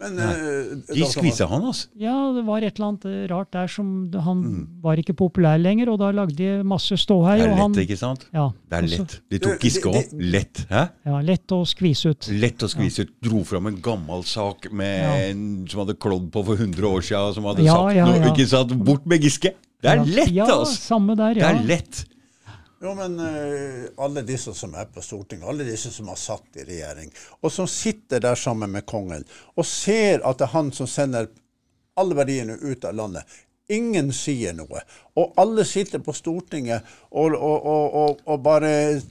[0.00, 1.86] Men, uh, De skvisa han, altså.
[1.96, 4.66] Ja, det var et eller annet eh, rart der som Han Mm.
[4.82, 7.38] var ikke populær lenger, og da lagde de masse ståhei.
[7.38, 8.26] Det er han, lett, ikke sant?
[8.34, 9.20] Ja, Det er lett.
[9.30, 10.32] De tok Giske de- òg.
[10.32, 10.66] Lett.
[10.70, 10.88] Hæ?
[11.06, 12.28] Ja, lett å skvise ut.
[12.30, 13.10] Lett å skvise ut.
[13.22, 15.30] Dro fram en gammel sak med Ja.
[15.30, 18.34] en som hadde klådd på for 100 år siden, som hadde Ja, sagt ja, noe.
[18.34, 18.72] Ikke sant?
[18.84, 19.54] Bort med Giske!
[19.82, 20.02] Det er Ja.
[20.04, 20.76] lett, ja, altså!
[20.94, 22.04] Samme der, Det er lett.
[22.82, 26.64] Jo, men uh, alle disse som er på Stortinget, alle disse som har satt i
[26.68, 29.24] regjering, og som sitter der sammen med kongen,
[29.56, 31.30] og ser at det er han som sender
[31.96, 33.24] alle verdiene ut av landet.
[33.68, 34.78] Ingen sier noe.
[35.18, 38.68] Og alle sitter på Stortinget og, og, og, og, og bare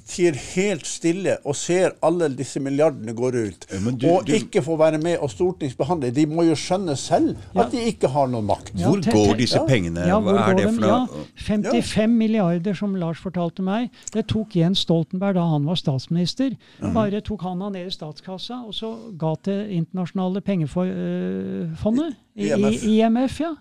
[0.07, 3.65] tier helt stille og ser alle disse milliardene gå ut.
[3.99, 6.11] Du- og du- ikke får være med og stortingsbehandle.
[6.15, 8.71] De må jo skjønne selv at de ikke har noen makt.
[8.79, 10.05] Ja, Hvor går disse pengene?
[10.07, 10.93] Ja, hvor Hva er det for noe?
[10.93, 11.25] Ja, noe?
[11.35, 13.89] 55 milliarder, som Lars fortalte meg.
[14.13, 16.55] Det tok Jens Stoltenberg da han var statsminister.
[16.93, 22.83] Bare tok han han ned i statskassa, og så ga til internasjonale pengefondet, IMF.
[22.83, 23.53] IMF, ja.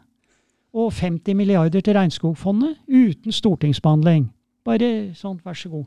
[0.75, 4.31] Og 50 milliarder til Regnskogfondet, uten stortingsbehandling.
[4.67, 5.85] Bare sånn, vær så god.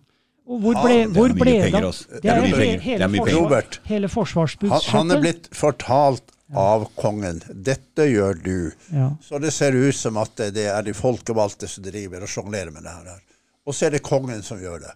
[0.48, 2.78] Og hvor ble, Ja, det hvor ble det av Det Det er mye penger.
[2.78, 3.42] Det hele, er mye penger.
[3.42, 4.92] Robert, hele Han, forsvarsbudsjettet.
[4.96, 7.42] han er blitt fortalt av kongen.
[7.52, 8.72] Dette gjør du.
[8.94, 9.10] ja.
[9.20, 12.84] Så det ser ut som at det er de folkevalgte som driver og sjonglerer med
[12.88, 13.20] det her.
[13.68, 14.94] Og så er det kongen som gjør det.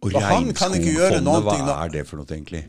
[0.00, 2.64] Og Regnskogfondet, hva er det for noe, egentlig?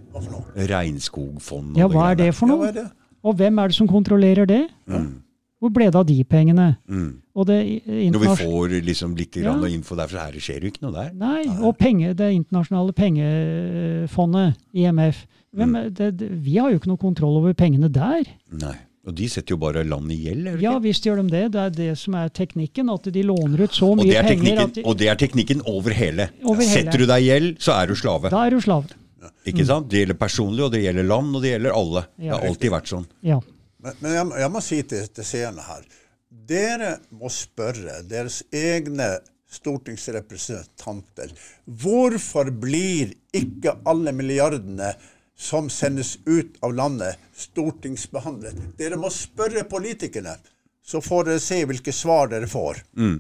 [0.69, 2.89] Regnskogfondet ja, hva er det for noe?
[3.25, 4.63] Og hvem er det som kontrollerer det?
[5.65, 6.67] Hvor ble det av de pengene?
[6.85, 7.07] Mm.
[7.35, 7.55] Og det
[8.13, 9.55] Når vi får liksom litt Ja.
[9.65, 11.11] info der, så her skjer jo ikke noe der.
[11.17, 15.93] Nei, og penge, det internasjonale pengefondet, IMF hvem, Mm.
[15.93, 18.23] det, det, Vi har jo ikke noe kontroll over pengene der.
[18.51, 18.75] Nei.
[19.07, 21.51] Og de setter jo bare land i gjeld, Ja visst gjør de det.
[21.53, 22.89] Det er det som er teknikken.
[22.91, 26.29] At de låner ut så mye er penger de, og det er teknikken over hele.
[26.43, 26.69] Over hele.
[26.73, 28.29] Setter du deg i gjeld, så er du slave.
[28.31, 28.85] Da er du slave.
[29.45, 29.89] Ikke sant?
[29.89, 32.05] Det gjelder personlig, og det gjelder land, og det gjelder alle.
[32.17, 33.05] Det har alltid vært sånn.
[33.21, 33.39] Ja.
[33.85, 35.85] Men, men jeg, jeg må si til, til seerne her
[36.49, 39.15] Dere må spørre deres egne
[39.55, 41.31] stortingsrepresentanter
[41.81, 44.89] hvorfor blir ikke alle milliardene
[45.35, 48.57] som sendes ut av landet, stortingsbehandlet?
[48.79, 50.37] Dere må spørre politikerne,
[50.85, 52.83] så får dere se hvilke svar dere får.
[52.97, 53.17] Mm.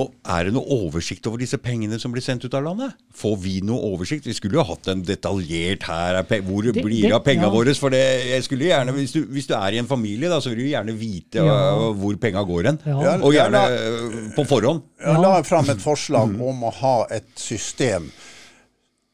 [0.00, 2.94] Og er det noe oversikt over disse pengene som blir sendt ut av landet?
[3.12, 4.24] Får vi noe oversikt?
[4.24, 7.50] Vi skulle jo hatt en detaljert her er Hvor Det- blir det- av pengene ja.
[7.50, 7.74] våre?
[7.76, 8.00] For det,
[8.30, 10.70] jeg skulle gjerne, hvis du, hvis du er i en familie, da, så vil du
[10.72, 11.76] gjerne vite Ja.
[11.76, 12.78] uh, hvor penga går hen.
[12.86, 13.18] Ja.
[13.20, 14.82] Og gjerne uh, på forhånd.
[15.04, 18.10] Jeg la fram et forslag om å ha et system.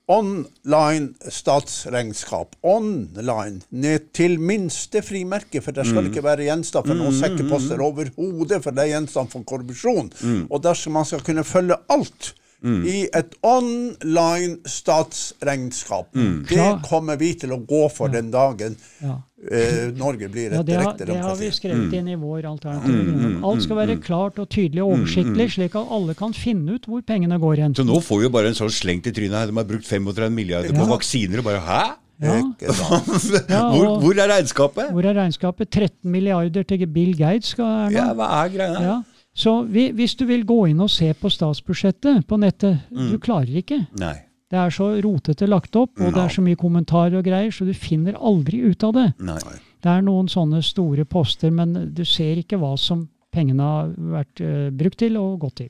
[0.09, 2.57] Online statsregnskap.
[2.65, 8.63] Online ned til minste frimerke, for det skal ikke være gjenstand for noen sekkeposter overhodet,
[8.65, 10.09] for det er gjenstand for korrupsjon.
[10.49, 12.33] Og dersom man skal kunne følge alt
[12.65, 16.09] i et online statsregnskap.
[16.15, 16.45] Mm.
[16.49, 19.21] Det kommer vi til å gå for den dagen Ja.
[19.51, 21.13] eh, Norge blir et ja, direkte demokrati.
[21.13, 23.45] det har vi skrevet inn i vår alternative grunnlov.
[23.53, 27.03] Alt skal være klart og tydelig og oversiktlig, slik at alle kan finne ut hvor
[27.07, 27.75] pengene går hen.
[27.79, 29.47] Så nå får vi jo bare en sånn slengt i trynet her.
[29.47, 31.83] De har brukt 35 milliarder på vaksiner, og bare hæ?
[32.19, 32.41] Ja.
[33.49, 34.91] Ja, hvor, hvor er regnskapet?
[34.91, 35.71] Hvor er regnskapet?
[35.71, 37.93] 13 milliarder til Bill Gates skal Erna.
[37.95, 38.83] Ja, hva er greia?
[38.83, 38.97] Ja.
[39.39, 43.11] Så vi, hvis du vil gå inn og se på statsbudsjettet på nettet, Mm.
[43.13, 43.85] du klarer ikke.
[44.01, 44.17] Nei.
[44.51, 47.67] Det er så rotete lagt opp, og det er så mye kommentarer og greier, så
[47.69, 49.07] du finner aldri ut av det.
[49.21, 49.39] Nei.
[49.85, 54.41] Det er noen sånne store poster, men du ser ikke hva som pengene har vært
[54.41, 55.69] uh, brukt til og gått til.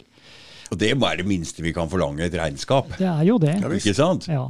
[0.71, 2.95] Og det er bare det minste vi kan forlange, et regnskap.
[2.97, 3.57] Det er jo det.
[3.61, 3.69] Ja.
[3.69, 4.29] Ikke sant?
[4.31, 4.47] Ja.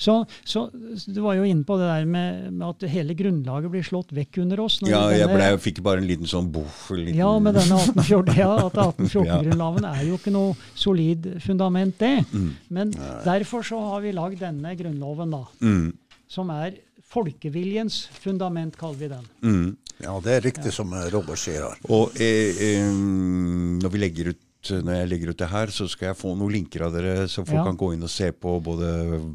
[0.00, 0.14] Så,
[0.44, 4.12] så du var jo inne på det der med, med at hele grunnlaget blir slått
[4.16, 4.80] vekk under oss.
[4.82, 6.90] når Ja, jeg denne- ble, fikk bare en liten sånn boff.
[6.90, 8.86] Liten, Ja, men denne 1814, ja, at Ja.
[8.92, 12.24] 1814-grunnloven er jo ikke noe solid fundament, det.
[12.32, 12.52] Mm.
[12.70, 12.90] Men
[13.24, 15.44] derfor så har vi lagd denne grunnloven, da.
[15.60, 15.92] Mm,
[16.30, 16.76] Som er
[17.10, 19.24] folkeviljens fundament, kaller vi den.
[19.42, 19.76] mm.
[20.00, 21.80] Ja, det er riktig som eh, Robert sier her.
[21.92, 24.38] Og eh, eh, når, vi legger ut,
[24.68, 27.40] når jeg legger ut det her, så skal jeg få noen linker av dere, så
[27.46, 27.64] folk Ja.
[27.64, 28.90] kan gå inn og se på både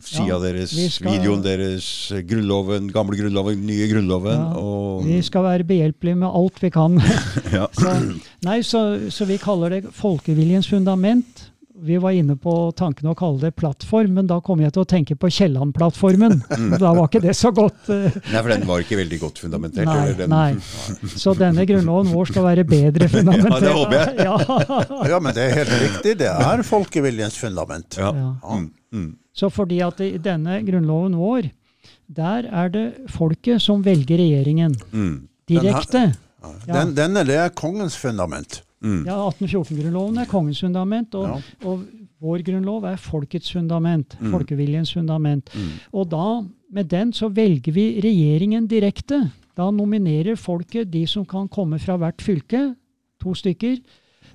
[0.05, 4.37] sida Ja, deres, skal- videoen deres, Grunnloven, gamle Grunnloven, nye Grunnloven.
[4.37, 6.99] Ja, og, Vi skal være behjelpelige med alt vi kan.
[7.51, 7.65] ja.
[7.73, 11.49] Så, nei, så, så vi kaller det folkeviljens fundament.
[11.75, 14.87] Vi var inne på tanken å kalle det plattform, men da kom jeg til å
[14.87, 16.37] tenke på Kielland-plattformen.
[16.81, 17.89] Da var ikke det så godt.
[17.91, 19.89] eh, Nei, for den var ikke veldig godt fundamentert.
[19.89, 21.09] Nei, den, nei.
[21.19, 23.59] Så denne grunnloven vår skal være bedre fundamentert.
[23.59, 24.15] Ja, det håper jeg.
[24.23, 24.37] Ja.
[25.15, 26.15] Ja, men det er helt riktig.
[26.23, 27.99] Det er folkeviljens fundament.
[27.99, 28.13] Ja.
[28.15, 28.31] Ja.
[28.55, 29.09] Mm, mm.
[29.35, 31.49] Så fordi at i denne grunnloven vår,
[32.07, 34.75] der er det folket som velger regjeringen.
[34.95, 36.07] Mm, Direkte.
[36.45, 36.53] Ja.
[36.71, 38.61] Den, denne det er kongens fundament.
[38.85, 39.01] Mm.
[39.09, 41.83] Ja, 1814-grunnloven er kongens fundament, og, og
[42.21, 44.15] vår grunnlov er folkets fundament.
[44.21, 44.31] Mm.
[44.31, 45.49] Folkeviljens fundament.
[45.93, 46.27] Og da,
[46.71, 49.23] med den, så velger vi regjeringen direkte.
[49.57, 52.75] Da nominerer folket de som kan komme fra hvert fylke,
[53.21, 53.77] to stykker.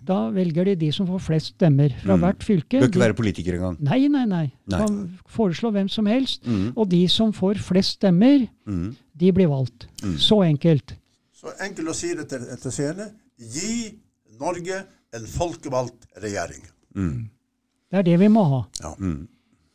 [0.07, 2.21] Da velger de de som får flest stemmer fra Mm.
[2.25, 2.79] hvert fylke.
[2.81, 3.77] Bør ikke De- være politiker engang.
[3.81, 4.47] Nei, nei, nei.
[4.67, 4.79] Nei.
[4.79, 6.43] Kan foreslå hvem som helst.
[6.47, 6.73] Mm.
[6.77, 8.95] Og de som får flest stemmer, Mm.
[9.17, 9.87] de blir valgt.
[10.17, 10.95] Så enkelt.
[11.37, 13.11] Så enkelt å si det til, til scene.
[13.39, 13.93] Gi
[14.41, 14.81] Norge
[15.17, 16.65] en folkevalgt regjering.
[17.91, 18.65] Det er det vi må ha.
[18.83, 18.95] Ja.
[18.99, 19.29] Mm.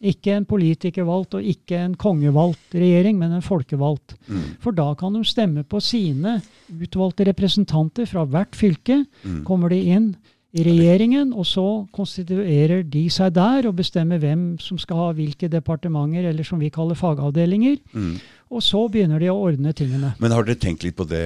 [0.06, 4.18] Ikke en politikervalgt og ikke en kongevalgt regjering, men en folkevalgt.
[4.28, 4.44] Mm.
[4.62, 6.38] For da kan de stemme på sine
[6.70, 9.02] utvalgte representanter fra hvert fylke.
[9.24, 9.42] Mm.
[9.48, 10.10] Kommer de inn
[10.56, 15.50] i regjeringen, og så konstituerer de seg der og bestemmer hvem som skal ha hvilke
[15.52, 17.82] departementer, eller som vi kaller fagavdelinger.
[18.56, 20.14] Og så begynner de å ordne tingene.
[20.24, 21.20] Men har dere tenkt litt på det?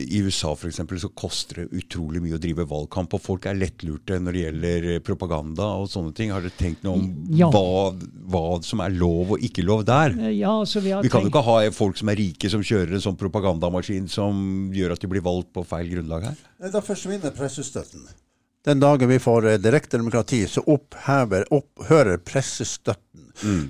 [0.00, 3.58] I USA for eksempel, så koster det utrolig mye å drive valgkamp, og folk er
[3.60, 6.32] lettlurte når det gjelder propaganda og sånne ting.
[6.32, 7.50] Har dere tenkt noe om Ja.
[7.52, 7.92] hva,
[8.32, 10.16] hva som er lov og ikke lov der?
[10.18, 12.48] Eh, Ja, altså vi har Vi kan jo tenkt- ikke ha folk som er rike
[12.50, 16.36] som kjører en sånn propagandamaskin som gjør at de blir valgt på feil grunnlag her.
[16.72, 18.08] Da forsvinner pressestøtten.
[18.64, 22.96] Den dagen vi får direkte demokrati, så opphever, opphører pressestøtten.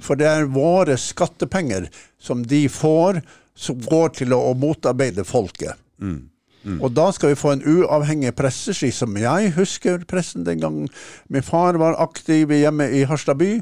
[0.02, 1.88] For det er våre skattepenger
[2.18, 3.22] som de får,
[3.56, 5.74] som går til å, motarbeide folket.
[6.82, 10.88] Og da skal vi få en uavhengig presse, slik som jeg husker pressen den gangen.
[11.28, 13.60] min far var aktiv hjemme i Harstad by,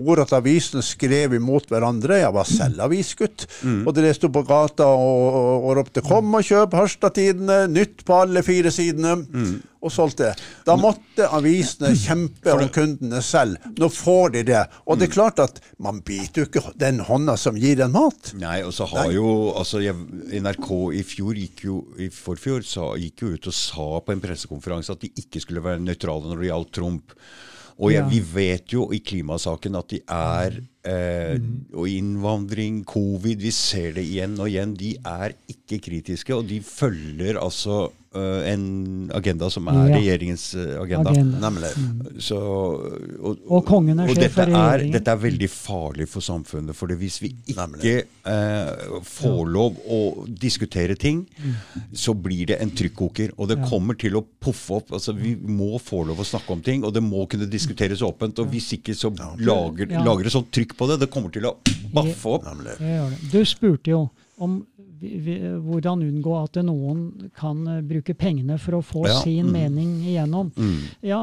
[0.00, 2.16] hvor at avisene skrev imot hverandre.
[2.22, 3.46] Jeg var selv avisgutt,
[3.84, 8.20] og dere sto på gata og, og, og ropte 'kom og kjøp Harstad-tidene', nytt på
[8.24, 9.18] alle fire sidene,
[9.86, 10.32] og solgte.
[10.66, 13.62] Da måtte avisene kjempe om kundene selv.
[13.78, 14.64] Nå får de det.
[14.86, 18.32] Og det er klart at man biter jo ikke den hånda som gir en mat.
[18.38, 19.26] Nei, og så har jo
[19.56, 19.96] altså jeg,
[20.42, 20.70] NRK
[21.00, 24.92] i fjor gikk jo i forfjor sa, gikk jo ut og sa på en pressekonferanse
[24.96, 27.16] at de ikke skulle være nøytrale når det gjaldt Trump.
[27.76, 28.08] Og jeg, Ja.
[28.08, 30.54] vi vet jo i klimasaken at de er
[30.86, 31.36] eh,
[31.74, 34.74] Og innvandring, covid, vi ser det igjen og igjen.
[34.78, 39.96] De er ikke kritiske, og de følger altså eh, en agenda som er Ja.
[39.98, 41.10] regjeringens eh, agenda.
[41.10, 41.40] Agenda.
[41.50, 41.72] Nemlig.
[42.22, 44.92] Så, og, Og kongen er og sjef for for er, regjeringen.
[44.96, 46.74] dette er veldig farlig for samfunnet.
[46.78, 51.26] For hvis vi ikke eh, får lov å diskutere ting,
[51.92, 53.34] så blir det en trykkoker.
[53.36, 53.66] Og det Ja.
[53.68, 54.92] kommer til å poffe opp.
[54.92, 58.38] altså Vi må få lov å snakke om ting, og det må kunne diskuteres åpent.
[58.38, 60.02] Og hvis ikke, så lager, Ja.
[60.04, 61.00] lager det sånn trykk på det.
[61.02, 61.56] Det kommer til å
[61.94, 62.46] baffe opp.
[62.48, 62.76] Nemlig.
[62.80, 63.20] Gjør det.
[63.32, 64.00] Du spurte jo
[64.38, 64.58] om
[65.00, 65.34] vi, vi,
[65.64, 69.52] hvordan unngå at noen kan eh, bruke pengene for å få Ja, sin mm.
[69.52, 70.52] mening igjennom.
[70.56, 70.76] Mm.
[71.04, 71.22] Ja,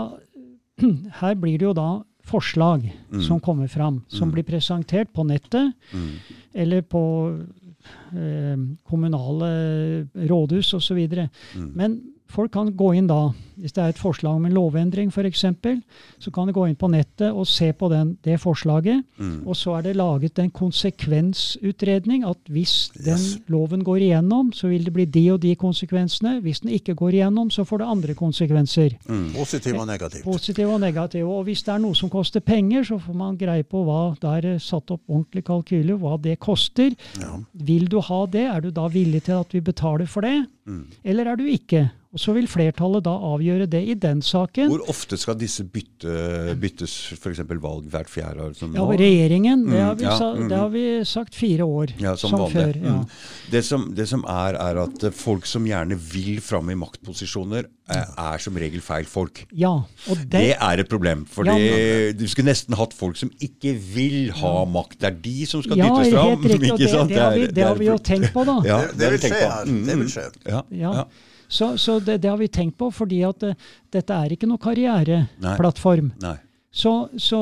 [1.21, 1.91] her blir det jo da
[2.23, 3.21] forslag Mm.
[3.27, 6.09] som kommer fram, som blir presentert på nettet Mm.
[6.55, 7.01] eller på
[8.15, 8.57] eh,
[8.89, 10.97] kommunale rådhus osv.
[11.55, 11.71] Mm.
[11.75, 11.99] Men
[12.29, 15.45] folk kan gå inn da hvis det er et forslag om en lovendring f.eks.,
[16.19, 19.03] så kan du gå inn på nettet og se på den, det forslaget.
[19.17, 19.47] Mm.
[19.47, 23.39] Og så er det laget en konsekvensutredning at hvis den Yes.
[23.47, 26.39] loven går igjennom, så vil det bli de og de konsekvensene.
[26.41, 28.97] Hvis den ikke går igjennom, så får det andre konsekvenser.
[29.07, 29.33] Mm.
[29.35, 30.23] Positiv og negativt.
[30.23, 31.27] Positiv og negativ.
[31.29, 34.45] Og hvis det er noe som koster penger, så får man greie på hva det
[34.45, 36.95] er satt opp ordentlig kalkyle, hva det koster.
[37.19, 37.37] Ja.
[37.53, 38.47] Vil du ha det?
[38.47, 40.45] Er du da villig til at vi betaler for det?
[40.65, 40.87] Mm.
[41.03, 41.91] Eller er du ikke?
[42.13, 44.69] Og så vil flertallet da avgjøre det i den saken.
[44.71, 47.39] Hvor ofte skal disse bytte, byttes, f.eks.
[47.61, 48.53] valg hvert fjerde år?
[48.57, 50.47] Som Ja, regjeringen, det Mm, har, vi ja, sa, mm.
[50.49, 51.93] det har vi sagt fire år.
[51.99, 52.73] Ja, som, som før.
[52.79, 52.95] Ja.
[53.01, 53.05] Mm.
[53.51, 57.67] Det, som, det som er, er at eh, folk som gjerne vil fram i maktposisjoner,
[57.91, 59.41] er, er som regel feil folk.
[59.51, 59.73] ja,
[60.07, 61.25] og det, Det er et problem.
[61.27, 61.55] For Ja,
[62.15, 64.99] du skulle nesten hatt folk som ikke vil ha makt.
[65.01, 66.29] Det er de som skal ja, dyttes fram.
[66.31, 66.71] helt riktig.
[66.71, 67.09] Og det, sant?
[67.11, 68.55] det, har vi, det har vi jo tenkt på, da.
[68.67, 70.13] Ja, Det, vil skje Mm, Det vil mm.
[70.15, 70.25] skje.
[70.47, 70.93] Ja, Ja.
[71.01, 71.05] ja.
[71.53, 73.57] Så, så det, det har vi tenkt på, fordi at eh,
[73.93, 76.09] dette er ikke noe karriereplattform.
[76.23, 76.37] Nei.
[76.73, 77.39] Så, så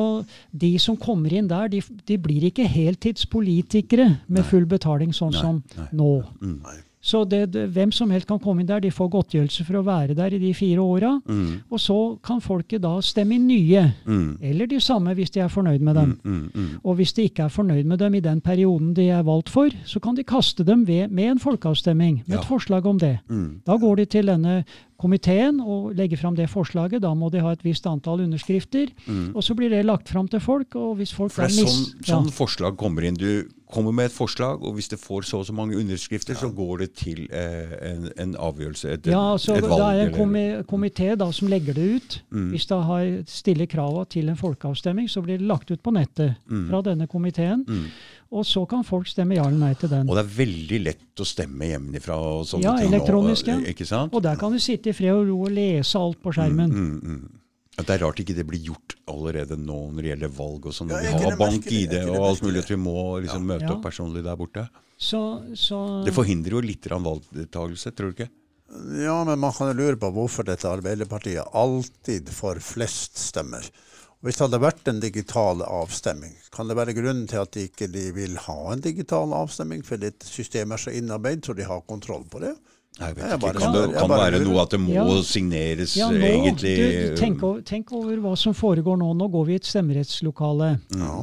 [0.51, 5.43] de som kommer inn der, de, de blir ikke heltidspolitikere med full betaling sånn Nei,
[5.45, 5.85] som nei.
[5.95, 6.09] nå.
[6.41, 6.57] Mm.
[6.65, 6.79] Nei.
[7.01, 8.79] Så det, det, hvem som helst kan komme inn der.
[8.83, 11.15] De får godtgjørelse for å være der i de fire åra.
[11.25, 11.63] Mm.
[11.73, 13.87] Og så kan folket da stemme inn nye.
[14.05, 14.37] Mm.
[14.51, 16.13] Eller de samme hvis de er fornøyd med dem.
[16.23, 16.69] Mm, mm.
[16.85, 19.73] Og hvis de ikke er fornøyd med dem i den perioden de er valgt for,
[19.85, 22.41] så kan de kaste dem ved, med en folkeavstemning, med Ja.
[22.41, 23.17] et forslag om det.
[23.29, 23.61] Mm.
[23.65, 24.63] Da går de til denne
[25.01, 27.01] komiteen og legger fram det forslaget.
[27.03, 28.93] Da må de ha et visst antall underskrifter.
[29.07, 29.31] Mm.
[29.35, 30.75] Og så blir det lagt fram til folk.
[30.77, 31.81] Og hvis folk For det da er mis...
[32.05, 32.35] sånn, ja.
[32.37, 33.17] forslag kommer inn.
[33.19, 36.49] Du kommer med et forslag, og hvis det får så og så mange underskrifter, så
[36.51, 38.89] går det til eh, en, en avgjørelse.
[38.97, 39.85] Et, ja, så et det valg.
[39.85, 42.17] er en eller- komité da som legger det ut.
[42.35, 42.49] Mm.
[42.51, 46.35] Hvis det har, stiller krava til en folkeavstemning, så blir det lagt ut på nettet
[46.51, 46.65] Mm.
[46.69, 47.63] fra denne komiteen.
[48.31, 48.37] Mm.
[48.39, 50.07] Og så kan folk stemme ja eller nei til den.
[50.07, 52.87] Og det er veldig lett å stemme hjemmefra og sånne Ja, ting.
[52.87, 53.57] Ja, elektronisk, ja.
[53.73, 54.13] Ikke sant?
[54.15, 56.71] Og der kan du sitte i fred og ro og lese alt på skjermen.
[56.71, 57.41] Mm, mm.
[57.79, 60.75] At det er rart ikke det blir gjort allerede nå når det gjelder valg og
[60.75, 60.91] sånn.
[60.91, 63.75] Ja, vi har bank-ID det og alt mulig at vi må liksom møte Ja.
[63.75, 64.69] opp personlig der borte.
[64.97, 65.21] Så,
[65.57, 68.29] så Det forhindrer jo litt valgdeltakelse, tror du ikke?
[69.03, 73.65] Ja, men man kan jo lure på hvorfor dette Arbeiderpartiet alltid får flest stemmer.
[74.21, 77.87] Hvis det hadde vært en digital avstemning, kan det være grunnen til at de ikke
[77.89, 82.27] de vil ha en digital avstemning, fordi systemet er så innarbeidet så de har kontroll
[82.29, 82.51] på det?
[82.99, 83.53] Jeg vet Jeg ikke.
[83.57, 85.05] Kan det kan bare være noe at det må Ja.
[85.25, 86.83] signeres ja, nå, egentlig du,
[87.15, 89.13] du, tenk, over, tenk over hva som foregår nå.
[89.17, 90.69] Nå går vi i et stemmerettslokale.
[90.99, 91.15] Ja.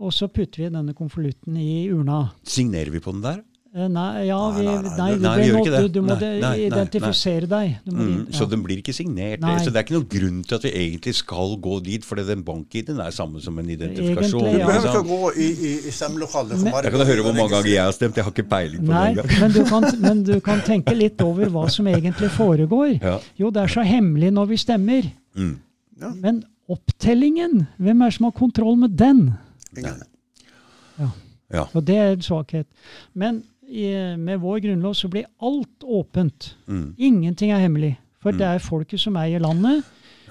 [0.00, 2.32] Og så putter vi denne konvolutten i urna.
[2.42, 3.42] Signerer vi på den der?
[3.72, 5.80] Eh, Nei, ja, vi, nei, nei, nei, du, nei, vi gjør må, ikke det.
[5.80, 7.76] du, du må Nei, nei, nei, identifisere deg.
[7.84, 8.34] Du må, Mm, ja.
[8.40, 9.38] Så den blir ikke signert.
[9.44, 9.52] Nei.
[9.62, 12.42] Så det er ikke noen grunn til at vi egentlig skal gå dit, for den
[12.42, 14.42] bank-ID-en er samme som en identifikasjon.
[14.42, 16.58] Egentlig, Du behøver ikke å gå i, i, i stemmelokalet.
[16.64, 18.16] Men- Jeg kan høre hvor mange ganger jeg har stemt.
[18.18, 19.40] Jeg har ikke peiling på Nei, det engang.
[19.40, 22.98] men du, kan, men du kan tenke litt over hva som egentlig foregår.
[23.00, 23.20] Ja.
[23.38, 25.06] Jo, det er så hemmelig når vi stemmer.
[25.38, 25.54] Mm.
[26.02, 26.10] Ja.
[26.26, 29.28] Men opptellingen, hvem er det som har kontroll med den?
[29.78, 30.02] Ingen.
[31.50, 31.64] Ja.
[31.74, 32.66] Og det er en svakhet.
[33.14, 33.40] Men
[33.70, 33.86] i,
[34.18, 36.54] med vår grunnlov så blir alt åpent.
[36.66, 36.94] Mm.
[36.98, 37.94] Ingenting er hemmelig.
[38.20, 39.86] For det er folket som eier landet.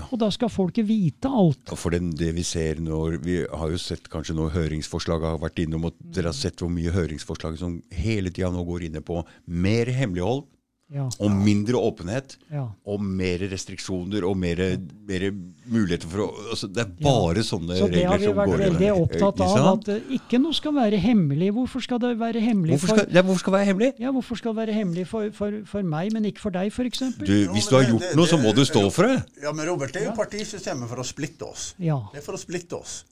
[0.10, 1.72] Og da skal folket vite alt.
[1.74, 5.42] Og For det, det vi ser når Vi har jo sett kanskje noe høringsforslag har
[5.42, 9.04] vært innom, og dere har sett hvor mye høringsforslag som hele tida nå går inne
[9.06, 10.46] på mer hemmelighold
[10.90, 12.32] Ja, og mindre åpenhet.
[12.50, 12.64] ja.
[12.90, 14.58] Og mer restriksjoner og mer,
[15.06, 15.26] mer
[15.70, 18.64] muligheter for å altså Det er bare sånne regler Så det har vi vært går
[18.64, 19.68] veldig opptatt av.
[19.76, 21.52] At ikke noe skal være hemmelig.
[21.54, 23.92] Hvorfor skal det være hemmelig Hvorfor for skal, ja, hvorfor skal det være hemmelig?
[24.00, 27.04] ja, hvorfor skal det være hemmelig for, for, for meg, men ikke for deg, f.eks.?
[27.22, 29.20] Du, hvis du har gjort det- noe, så må du stå for det.
[29.44, 31.76] Ja, men Robert, det er jo partisystemet for å splitte oss.
[31.78, 32.00] Ja.
[32.14, 33.04] Det er for å splitte oss.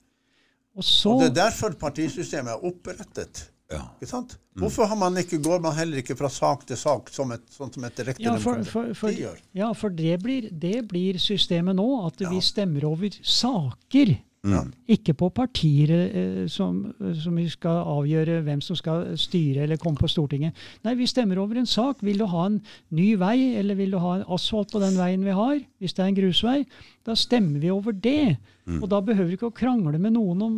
[0.78, 3.52] Og så Og det er derfor partisystemet er opprettet.
[3.68, 3.81] Ja.
[3.99, 4.38] Ikke sant?
[4.57, 7.73] Hvorfor har man ikke, går man heller ikke fra sak til sak, som et, sånn
[7.73, 9.41] som et direkte ja, for, for, for, de gjør?
[9.60, 14.15] ja, for det blir, det blir systemet nå, at vi stemmer over saker.
[14.48, 14.61] Ja.
[14.88, 16.80] Ikke på partier eh, som,
[17.19, 20.56] som vi skal avgjøre hvem som skal styre eller komme på Stortinget.
[20.88, 21.99] Nei, vi stemmer over en sak.
[22.06, 22.61] Vil du ha en
[22.95, 25.57] ny vei, eller vil du ha en asfalt på den veien vi har?
[25.81, 26.60] Hvis det er en grusvei,
[27.07, 28.38] da stemmer vi over det.
[28.77, 30.56] Og da behøver vi ikke å krangle med noen om,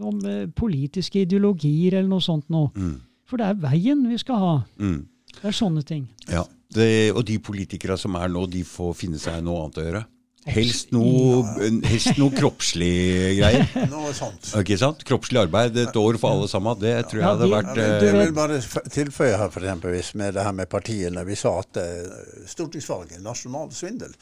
[0.00, 2.70] om eh, politiske ideologier eller noe sånt noe.
[2.74, 2.96] Mm.
[3.28, 4.54] For det er veien vi skal ha.
[4.78, 5.04] Mm.
[5.34, 6.08] Det er sånne ting.
[6.30, 6.44] Ja,
[6.74, 10.04] det, Og de politikere som er nå, de får finne seg noe annet å gjøre.
[10.44, 11.40] Helst noe,
[11.88, 13.64] helst noe kroppslig greier.
[13.88, 14.50] Noe sånt.
[14.60, 15.00] Ikke sant?
[15.08, 16.76] Kroppslig arbeid et år for alle sammen.
[16.82, 18.58] Det tror jeg Ja, hadde de- vært Jeg vil, Du jeg vil bare
[18.92, 21.24] tilføye her for eksempelvis med det her med partiene.
[21.24, 22.12] Vi sa at eh,
[22.52, 24.12] stortingsvalget er nasjonal svindel.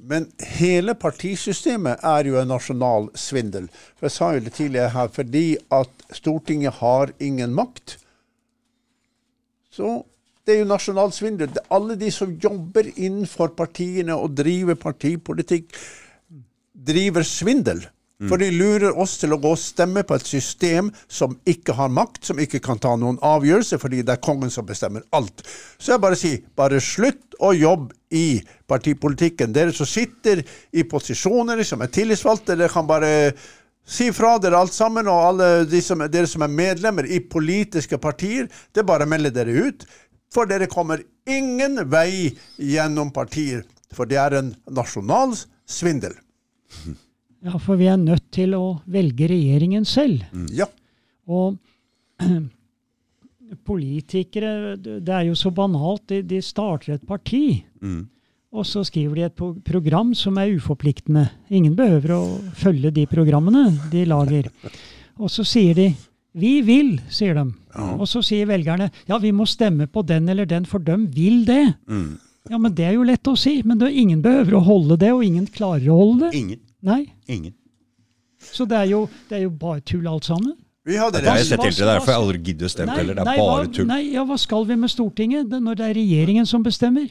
[0.00, 3.66] Men hele partisystemet er jo en nasjonal svindel.
[3.98, 5.44] For Jeg sa jo det tidligere her, fordi
[5.76, 7.98] at Stortinget har ingen makt,
[9.70, 10.04] så
[10.46, 11.52] Det er jo nasjonal svindel.
[11.70, 15.76] Alle de som jobber innenfor partiene og driver partipolitikk,
[16.74, 17.84] driver svindel.
[18.28, 21.88] For de lurer oss til å gå og stemme på et system som ikke har
[21.88, 25.40] makt, som ikke kan ta noen avgjørelse, fordi det er kongen som bestemmer alt.
[25.80, 29.54] Så jeg bare sier, bare slutt å jobbe i partipolitikken.
[29.56, 30.44] Dere som sitter
[30.76, 33.32] i posisjoner, som er tillitsvalgte, dere kan bare
[33.88, 37.96] si fra dere alt sammen, og alle de som, dere som er medlemmer i politiske
[38.02, 39.88] partier, det er bare å melde dere ut.
[40.30, 43.64] For dere kommer ingen vei gjennom partier,
[43.96, 45.32] for det er en nasjonal
[45.64, 46.20] svindel.
[47.42, 50.22] Ja, for vi er nødt til å velge regjeringen selv.
[50.52, 50.66] Ja.
[51.30, 51.56] Og
[53.66, 56.04] politikere, det er jo så banalt.
[56.10, 58.02] De, de starter et parti, Mm.
[58.52, 61.30] og så skriver de et program som er uforpliktende.
[61.48, 62.22] Ingen behøver å
[62.60, 64.50] følge de programmene de lager.
[65.16, 65.86] Og så sier de
[66.34, 67.46] 'vi vil', sier de.
[67.98, 71.44] Og så sier velgerne 'ja, vi må stemme på den eller den, for de vil
[71.46, 71.74] det'.
[71.88, 72.18] Mm.
[72.50, 73.62] Ja, men det er jo lett å si.
[73.64, 76.38] Men det, ingen behøver å holde det, og ingen klarer å holde det.
[76.38, 76.58] Ingen.
[76.82, 77.02] Nei.
[77.28, 77.54] Ingen.
[78.40, 80.54] Så det er jo, det er jo bare tull alt sammen.
[80.88, 81.74] Vi hadde Det har jeg sett til.
[81.76, 83.14] Det er hva- jeg aldri gidder å stemme heller.
[83.14, 83.86] Det er nei, bare hva, tull.
[83.90, 87.10] Nei, ja, hva skal vi med Stortinget det, når det er regjeringen som bestemmer?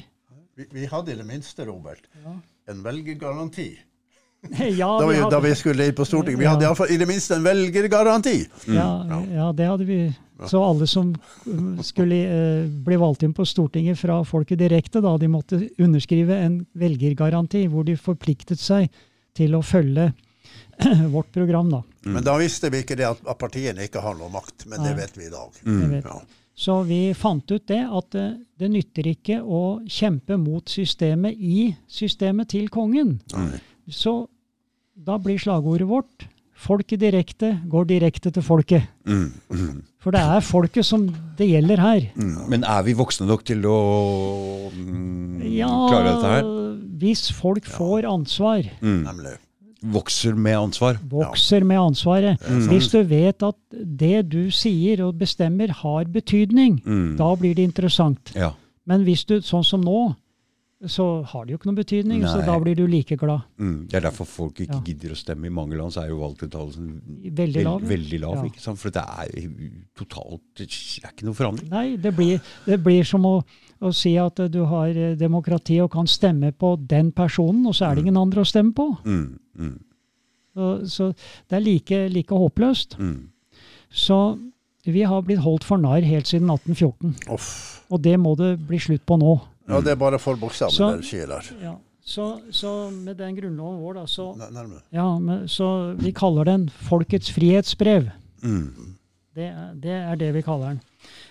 [0.57, 2.09] Vi, vi hadde i det minste, Robert,
[2.67, 3.69] en velgergaranti.
[4.79, 6.39] Ja, Da vi, vi da vi skulle inn på Stortinget.
[6.39, 6.53] Vi Ja.
[6.53, 8.47] hadde iallfall i det minste en velgergaranti.
[8.71, 9.97] ja, ja, det hadde vi.
[10.47, 12.15] Så alle som uh, skulle
[12.63, 17.65] uh, bli valgt inn på Stortinget fra folket direkte, da, de måtte underskrive en velgergaranti
[17.67, 18.87] hvor de forpliktet seg
[19.37, 20.11] til å følge
[21.15, 21.69] vårt program.
[21.73, 21.83] da.
[22.09, 24.67] Men da visste vi ikke det at, partiene ikke har noe makt.
[24.71, 25.61] Men det vet vi i dag.
[25.65, 25.97] Mm.
[26.03, 26.19] Ja.
[26.59, 28.25] Så vi fant ut det at det,
[28.59, 33.19] det nytter ikke å kjempe mot systemet i systemet til kongen.
[33.87, 34.27] Så
[34.99, 36.27] da blir slagordet vårt
[36.59, 38.83] 'Folket direkte går direkte til folket'.
[39.07, 39.31] Mm.
[39.49, 39.83] Mm.
[40.03, 41.05] For det er folket som
[41.37, 42.01] det gjelder her.
[42.15, 42.49] Mm.
[42.49, 46.43] Men er vi voksne nok til å mm, Ja, klare dette her?
[46.99, 49.03] hvis folk får ansvar, Mm.
[49.05, 49.37] Nemlig.
[49.81, 50.97] Vokser med ansvar.
[51.09, 52.37] vokser med ansvaret.
[52.67, 57.15] Hvis du vet at det du sier og bestemmer har betydning, Mm.
[57.17, 58.33] da blir det interessant.
[58.35, 58.51] Ja.
[58.85, 60.15] Men hvis du, sånn som nå,
[60.87, 63.41] så har det jo ikke noen betydning, så da blir du like glad.
[63.59, 63.87] Mm.
[63.91, 64.83] Det er derfor folk ikke Ja.
[64.87, 65.47] gidder å stemme.
[65.47, 67.01] I mange land så er jo valgdeltakelsen
[67.35, 67.81] Veldig lav.
[67.81, 68.35] Veld, veldig lav.
[68.37, 68.43] Ja.
[68.47, 68.79] ikke sant?
[68.79, 69.49] For det er
[69.99, 70.69] totalt Det
[71.03, 71.69] er ikke noe forandring.
[71.69, 73.43] Nei, det blir, det blir som å,
[73.81, 77.89] å si at du har eh, demokrati og kan stemme på den personen, og så
[77.89, 78.87] er det ingen andre å stemme på.
[79.03, 79.39] Mm.
[79.59, 79.77] Mm.
[80.55, 81.11] Så, så
[81.49, 82.95] det er like, like håpløst.
[82.99, 83.29] Mm.
[83.91, 84.39] Så
[84.87, 87.85] vi har blitt holdt for narr helt siden 1814, Off.
[87.91, 89.35] og det må det bli slutt på nå.
[89.69, 91.49] Ja, det er bare for bokstavene Så- dere sier der.
[91.61, 91.75] Ja.
[92.09, 94.31] Så, så med den grunnloven vår, da, så,
[94.91, 98.07] ja, men, så vi kaller den Folkets frihetsbrev.
[98.41, 98.95] Mm.
[99.35, 100.79] Det, er- det er det vi kaller den.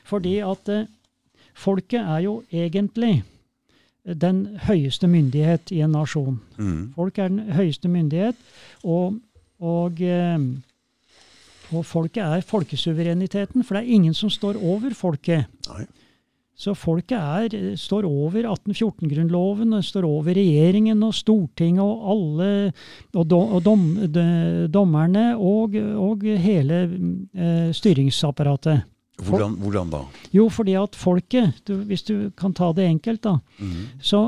[0.06, 0.86] Fordi at eh,
[1.54, 3.24] folket er jo egentlig
[4.04, 6.38] den høyeste myndighet i en nasjon.
[6.56, 6.92] Mm.
[6.94, 8.36] Folk er den høyeste myndighet,
[8.84, 9.18] og,
[9.60, 10.38] og, eh,
[11.74, 15.44] og folket er folkesuvereniteten, for det er ingen som står over folket.
[15.68, 15.84] Nei.
[16.58, 22.48] Så folket er, eh, står over 1814-grunnloven, og står over regjeringen og Stortinget og alle
[23.14, 24.24] og, do, og dom, de,
[24.74, 26.80] dommerne og, og hele
[27.38, 28.82] eh, styringsapparatet.
[29.22, 30.02] Hvordan, hvordan da?
[30.34, 33.88] Jo, fordi at folket, du, hvis du kan ta det enkelt, da, Mm.
[34.02, 34.20] så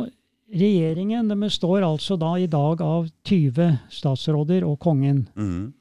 [0.50, 5.28] regjeringen består altså da i dag av 20 statsråder og kongen.
[5.38, 5.72] Mm.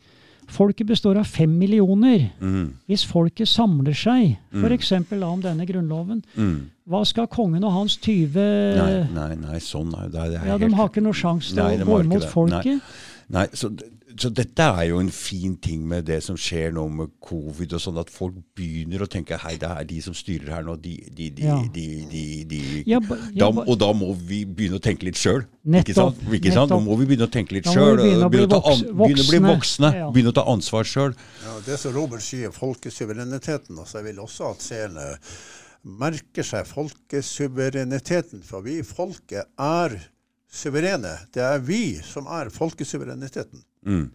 [0.50, 2.32] Folket består av fem millioner.
[2.42, 2.74] Mm.
[2.90, 4.66] Hvis folket samler seg, Mm.
[4.66, 4.92] f.eks.
[5.24, 6.70] om denne grunnloven, Mm.
[6.90, 10.42] hva skal kongen og hans 20 Nei, nei, nei, sånn er det.
[10.42, 12.82] er Ja, De har ikke noe sjanse til Nei, å gå imot folket.
[13.30, 13.70] Nei, så,
[14.18, 17.82] så dette er jo en fin ting med det som skjer nå med covid og
[17.84, 20.96] sånn, at folk begynner å tenke hei, det er de som styrer her nå, de,
[21.14, 21.58] de, de, Ja.
[21.74, 25.04] de, de, de Ja, ba- da, ja, ba- Og da må vi begynne å tenke
[25.06, 25.44] litt sjøl.
[25.44, 26.34] Ikke Nettopp, sant?
[26.34, 26.70] Ikke sant?
[26.70, 26.88] Da nettopp.
[26.88, 27.98] må vi begynne å tenke litt Da sjøl.
[27.98, 28.50] begynne å bli Begynne,
[28.98, 29.92] begynne å voksne.
[29.94, 30.14] voksne.
[30.14, 31.14] Begynne å ta ansvar sjøl.
[31.46, 33.78] Ja, det som Robert sier, folkesuvereniteten.
[33.78, 35.18] Altså, jeg vil også at seerne
[35.86, 38.42] merker seg folkesuvereniteten.
[38.44, 39.96] For vi folket er
[40.52, 41.16] suverene.
[41.34, 43.64] Det er vi som er folkesuvereniteten.
[43.86, 44.08] Mm.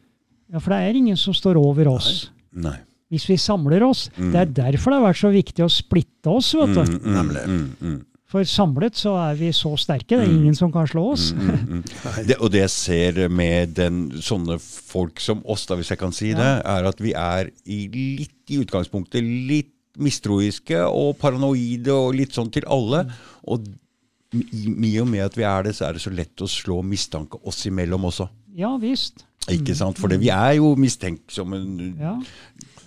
[0.52, 2.30] Ja, For det er ingen som står over oss.
[2.52, 2.76] Nei.
[3.12, 4.08] Hvis vi samler oss.
[4.16, 6.50] Det er derfor det har vært så viktig å splitte oss.
[6.58, 6.82] vet du.
[6.82, 7.44] Mm, mm, Nemlig.
[7.46, 8.02] mm, mm.
[8.34, 10.16] For samlet så er vi så sterke.
[10.16, 11.28] Det er ingen som kan slå oss.
[12.26, 16.14] Det, og det jeg ser med den, sånne folk som oss, da, hvis jeg kan
[16.14, 19.70] si det, er at vi er i litt i utgangspunktet litt
[20.02, 23.04] mistroiske og paranoide og litt sånn til alle.
[23.46, 23.68] Og
[24.34, 27.38] i og med at vi er det, så er det så lett å slå mistanke
[27.46, 28.26] oss imellom også.
[28.58, 29.22] Ja visst.
[29.52, 29.98] Ikke sant?
[30.00, 31.58] For det, vi er jo mistenksomme
[32.00, 32.14] Ja.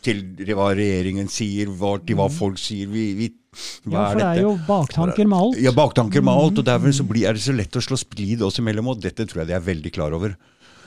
[0.02, 0.24] til
[0.56, 2.88] hva regjeringen sier, hva, til hva folk sier.
[2.88, 3.92] Vi, vi, hva Mm.
[3.94, 5.58] Ja, for er det er jo baktanker med alt.
[5.66, 8.42] Ja, baktanker med alt, og derfor så blir, er det så lett å slå splid
[8.46, 10.36] oss imellom, og dette tror jeg de er veldig klar over,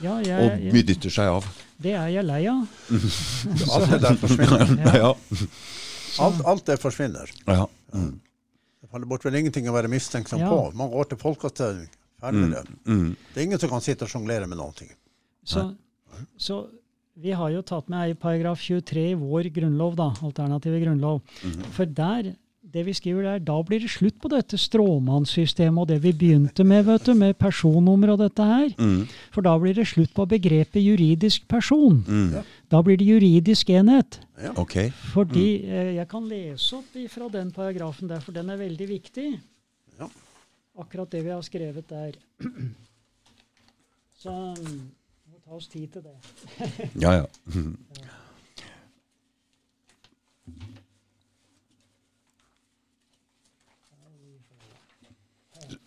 [0.01, 1.45] Ja, jeg, og benytter seg av.
[1.81, 2.63] det er jeg lei av.
[3.75, 4.71] Alt det der forsvinner.
[5.03, 5.13] Ja.
[6.19, 7.29] Alt, alt det forsvinner.
[7.47, 7.65] ja.
[7.93, 8.19] Mm.
[8.81, 10.49] Det faller bort vel ingenting å være mistenksom Ja.
[10.49, 10.71] på.
[10.75, 11.87] Man går til folkeavstemning.
[12.21, 12.63] Ferdig med det.
[12.87, 13.15] Mm.
[13.33, 14.89] Det er ingen som kan sitte og sjonglere med noen ting.
[15.43, 15.71] Så,
[16.37, 16.61] så
[17.21, 21.19] vi har jo tatt med ei paragraf 23 i vår grunnlov, da, alternative grunnlov.
[21.75, 22.31] For der,
[22.71, 26.63] det vi skriver der, da blir det slutt på dette stråmannssystemet og det vi begynte
[26.67, 28.69] med, vet du, med personnummer og dette her.
[28.79, 29.03] Mm.
[29.35, 31.99] For da blir det slutt på begrepet juridisk person.
[32.07, 32.39] Mm.
[32.71, 34.21] Da blir det juridisk enhet.
[34.55, 34.77] Ok.
[35.11, 39.27] Fordi eh, Jeg kan lese opp fra den paragrafen der, for den er veldig viktig.
[39.99, 40.07] Ja.
[40.79, 42.15] Akkurat det vi har skrevet der.
[44.21, 45.00] Så mm, vi må
[45.51, 46.15] ta oss tid til det.
[47.03, 47.25] Ja, ja.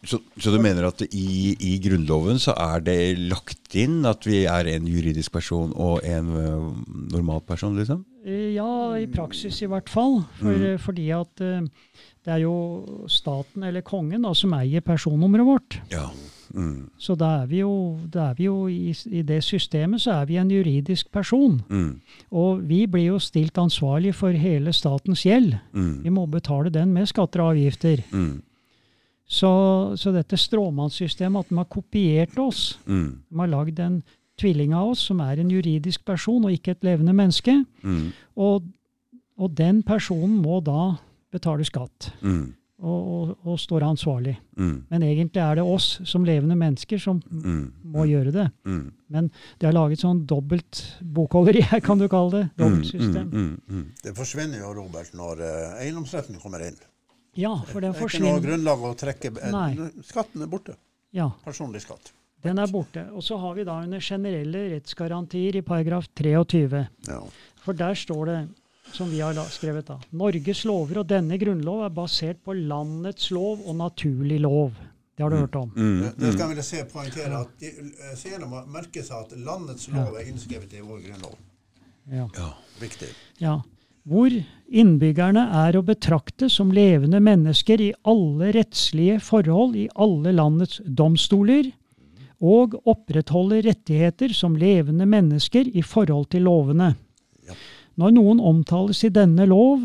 [0.05, 2.99] Så, så du mener at i, i Grunnloven så er det
[3.31, 6.66] lagt inn at vi er en juridisk person og en uh,
[7.15, 8.05] normal person, liksom?
[8.20, 8.69] Eh, Ja,
[9.01, 10.20] i praksis i hvert fall.
[10.43, 10.77] For, mm.
[10.85, 11.65] Fordi at uh,
[12.20, 12.55] det er jo
[13.09, 15.81] staten eller kongen da, som eier personnummeret vårt.
[15.93, 16.11] Ja.
[16.55, 16.89] Mm.
[16.99, 20.27] Så da er vi jo, da er vi jo i, i det systemet så er
[20.31, 21.61] vi en juridisk person.
[21.69, 22.01] Mm.
[22.31, 25.57] Og vi blir jo stilt ansvarlig for hele statens gjeld.
[25.73, 26.03] Mm.
[26.05, 28.03] Vi må betale den med skatter og avgifter.
[28.13, 28.43] Mm.
[29.27, 29.51] Så,
[29.97, 33.19] så dette stråmannssystemet, at de har kopiert oss, Mm.
[33.31, 34.03] de har lagd en
[34.39, 38.13] tvilling av oss som er en juridisk person og ikke et levende menneske, Mm.
[38.37, 38.63] og,
[39.39, 40.97] og den personen må da
[41.33, 42.55] betale skatt Mm.
[42.85, 44.35] Og, og, og står ansvarlig.
[44.61, 44.74] Mm.
[44.90, 47.73] Men egentlig er det oss som levende mennesker som Mm.
[47.94, 48.47] må gjøre det.
[48.69, 48.93] Mm.
[49.15, 49.31] Men
[49.61, 52.48] det er laget sånn dobbelt bokholderi her, kan du kalle det.
[52.61, 53.28] Mm.
[53.32, 53.55] Mm.
[53.69, 53.86] Mm.
[54.02, 56.77] Det forsvinner jo, Robert, når eh, eiendomsretten kommer inn.
[57.35, 58.28] Ja, for den forsvinner.
[58.28, 59.89] Det er ikke noe grunnlag å trekke eh, Nei.
[60.06, 60.77] Skatten er borte.
[61.15, 62.12] Ja, Personlig skatt.
[62.44, 63.06] den er borte.
[63.16, 66.85] Og så har vi da under generelle rettsgarantier i paragraf 23.
[67.09, 67.20] Ja.
[67.65, 68.39] For der står det,
[68.93, 73.65] som vi har skrevet da, Norges lover og denne grunnlov er basert på landets lov
[73.65, 74.74] og naturlig lov.
[75.15, 75.70] Det har du hørt om.
[75.77, 76.01] Mm.
[76.02, 79.86] Det, det skal vi se poengtere at de, eh, seerne må merke seg at landets
[79.94, 81.36] lov er innskrevet i vår grunnlov.
[82.11, 82.27] Ja.
[82.35, 82.51] Ja.
[82.81, 83.12] Viktig.
[83.40, 83.61] ja.
[84.05, 84.35] Hvor
[84.69, 91.70] innbyggerne er å betrakte som levende mennesker i alle rettslige forhold i alle landets domstoler,
[92.44, 96.90] og opprettholde rettigheter som levende mennesker i forhold til lovene.
[97.97, 99.85] Når noen omtales i denne lov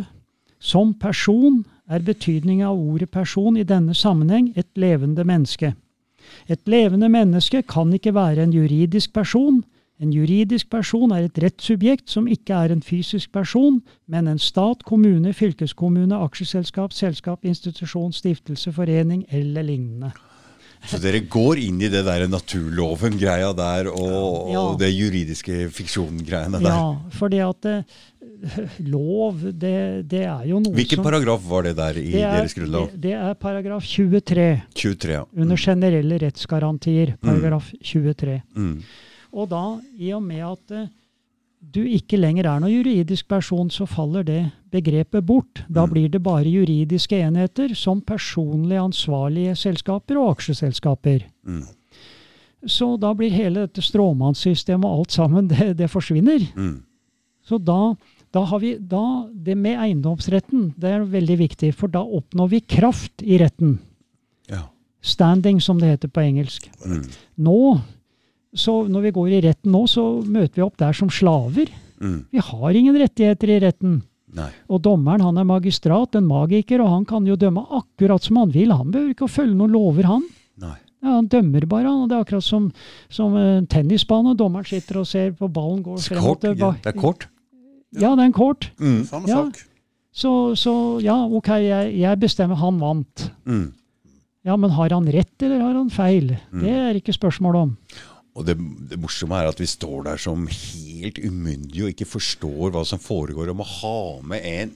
[0.59, 5.73] som person, er betydningen av ordet person i denne sammenheng et levende menneske.
[6.45, 9.63] Et levende menneske kan ikke være en juridisk person.
[9.99, 14.85] En juridisk person er et rettssubjekt som ikke er en fysisk person, men en stat,
[14.85, 20.13] kommune, fylkeskommune, aksjeselskap, selskap, institusjon, stiftelse, forening eller lignende.
[20.87, 24.61] Så dere går inn i det der naturloven-greia der, og, Ja.
[24.61, 26.71] og det juridiske fiksjon-greiene der.
[26.71, 27.75] Ja, fordi at det,
[28.87, 32.37] lov, det, det er jo noe Hvilken som paragraf var det der i det er,
[32.39, 32.89] deres grunnlov?
[32.95, 35.25] Det, er paragraf 23 23, ja.
[35.35, 37.17] under generelle rettsgarantier.
[37.21, 38.39] Paragraf 23.
[38.55, 38.77] Mm.
[39.35, 39.63] Og da,
[39.99, 40.87] i og med at eh,
[41.61, 45.63] du ikke lenger er noen juridisk person, så faller det begrepet bort.
[45.69, 45.91] Da Mm.
[45.93, 51.23] blir det bare juridiske enheter som personlig ansvarlige selskaper og aksjeselskaper.
[51.45, 51.65] Mm.
[52.67, 56.39] Så da blir hele dette stråmannssystemet og alt sammen, det, det forsvinner.
[56.55, 56.83] Mm.
[57.45, 57.95] Så da,
[58.33, 62.59] da har vi da, Det med eiendomsretten det er veldig viktig, for da oppnår vi
[62.61, 63.79] kraft i retten.
[64.49, 64.67] Ja.
[65.01, 66.69] Standing, som det heter på engelsk.
[66.85, 67.03] Mm.
[67.37, 67.81] Nå,
[68.55, 71.69] så når vi går i retten nå, så møter vi opp der som slaver.
[72.01, 72.25] Mm.
[72.31, 74.01] Vi har ingen rettigheter i retten.
[74.33, 74.49] Nei.
[74.69, 78.51] Og dommeren han er magistrat, en magiker, og han kan jo dømme akkurat som han
[78.53, 78.71] vil.
[78.71, 80.23] Han behøver ikke å følge noen lover, han.
[80.61, 80.75] Nei.
[81.01, 81.87] Ja, han dømmer bare.
[81.87, 82.01] han.
[82.03, 82.71] og Det er akkurat som,
[83.09, 84.33] som en tennisbane.
[84.33, 86.77] og Dommeren sitter og ser på ballen går frem og tilbake.
[86.81, 87.27] Ja, det er kort.
[87.95, 88.69] Ja, det er en kort.
[88.79, 89.03] Mm.
[89.07, 89.43] Samme Ja.
[89.45, 89.65] sak.
[90.19, 93.29] Så, så ja, ok, jeg, jeg bestemmer han vant.
[93.45, 93.67] Mm.
[94.45, 96.33] Ja, men har han rett, eller har han feil?
[96.51, 97.73] Det er ikke spørsmål om.
[98.37, 98.55] Og det,
[98.91, 103.01] det morsomme er at vi står der som helt umyndige og ikke forstår hva som
[103.01, 104.71] foregår, og må ha med en,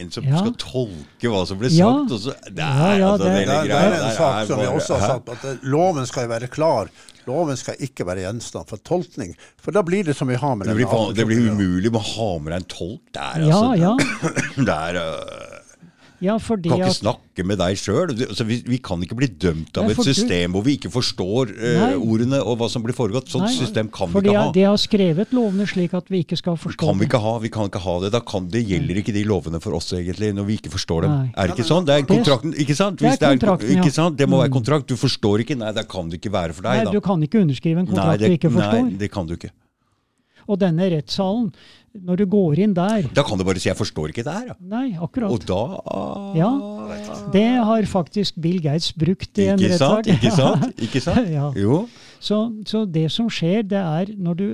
[0.00, 0.40] en som Ja.
[0.42, 1.86] skal tolke hva som ble Ja.
[1.92, 2.12] sagt.
[2.12, 4.46] Og så, det er, Ja, ja, altså, det- det, Der, det, er en sak er
[4.50, 6.90] som vi også har sagt, at eh, loven skal være klar.
[7.26, 9.32] Loven skal ikke være gjenstand for tolkning.
[9.58, 12.04] For da blir det som vi har med Det blir, det blir umulig med å
[12.16, 13.46] ha med deg en tolk der.
[13.46, 13.76] Altså.
[13.80, 13.96] ja.
[14.66, 15.55] Det er, øh,
[16.20, 18.12] Ja, fordi Kan ikke at snakke med deg sjøl.
[18.28, 20.90] Altså, vi, vi kan ikke bli dømt av Nei, et system du- hvor vi ikke
[20.94, 23.28] forstår uh, ordene og hva som blir foregått.
[23.28, 24.52] Sånt Nei, system kan vi ikke ha.
[24.56, 27.50] De har skrevet lovene slik at vi ikke skal forstå Kan vi ikke ha, vi
[27.52, 28.12] kan ikke ha det.
[28.16, 31.10] Da kan, det gjelder ikke de lovene for oss egentlig, når vi ikke forstår dem.
[31.18, 31.28] Nei.
[31.36, 31.84] Er det ikke sånn?
[31.84, 33.00] Det er kontrakten, ikke sant?
[33.04, 33.82] Hvis det er, kontrakten, ja.
[33.84, 34.16] ikke sant?
[34.16, 34.56] Det må være Mm.
[34.60, 34.86] kontrakt.
[34.88, 36.90] Du forstår ikke, nei, det kan det ikke være for Nei, deg, da.
[36.96, 38.82] Du kan ikke underskrive en kontrakt det, du ikke forstår.
[38.88, 39.50] nei, det kan du ikke.
[40.46, 41.50] Og denne rettssalen,
[41.96, 44.46] når du går inn der Da kan du bare si 'jeg forstår ikke det her',
[44.52, 44.56] ja.
[44.60, 45.30] Nei, akkurat.
[45.30, 46.50] Og da ah, Ja.
[47.32, 50.06] Det har faktisk Bill Gates brukt i en rettssak.
[50.06, 50.80] Ikke sant?
[50.86, 51.28] Ikke sant?
[51.28, 51.52] Ja.
[51.56, 51.88] Jo.
[52.20, 54.46] Så, så det som skjer, det er når, du,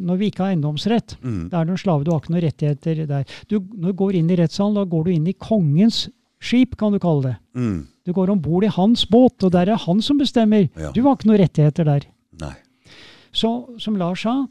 [0.00, 1.16] når vi ikke har eiendomsrett.
[1.22, 1.48] Mm.
[1.50, 3.24] Det er noen slave, du har ikke noen rettigheter der.
[3.50, 6.08] Du, når du går inn i rettssalen, da går du inn i kongens
[6.44, 7.36] skip, kan du kalle det.
[7.56, 7.86] Mm.
[8.04, 10.68] Du går om bord i hans båt, og der er han som bestemmer.
[10.76, 10.90] Ja.
[10.92, 12.04] Du har ikke noen rettigheter der.
[12.42, 12.52] Nei.
[13.34, 13.50] Så
[13.82, 14.44] som Lars sa,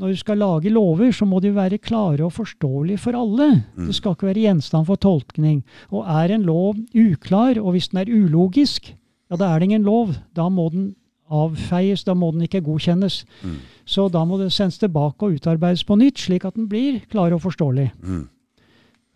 [0.00, 3.50] når du skal lage lover, så må de være klare og forståelige for alle.
[3.76, 3.90] Mm.
[3.90, 5.60] Det skal ikke være gjenstand for tolkning.
[5.92, 8.94] Og er en lov uklar, og hvis den er ulogisk,
[9.30, 10.14] ja, da er det ingen lov.
[10.36, 10.94] Da må den
[11.30, 13.22] avfeies, da må den ikke godkjennes.
[13.44, 13.58] Mm.
[13.84, 17.36] Så da må det sendes tilbake og utarbeides på nytt, slik at den blir klar
[17.36, 17.90] og forståelig.
[18.00, 18.24] Mm.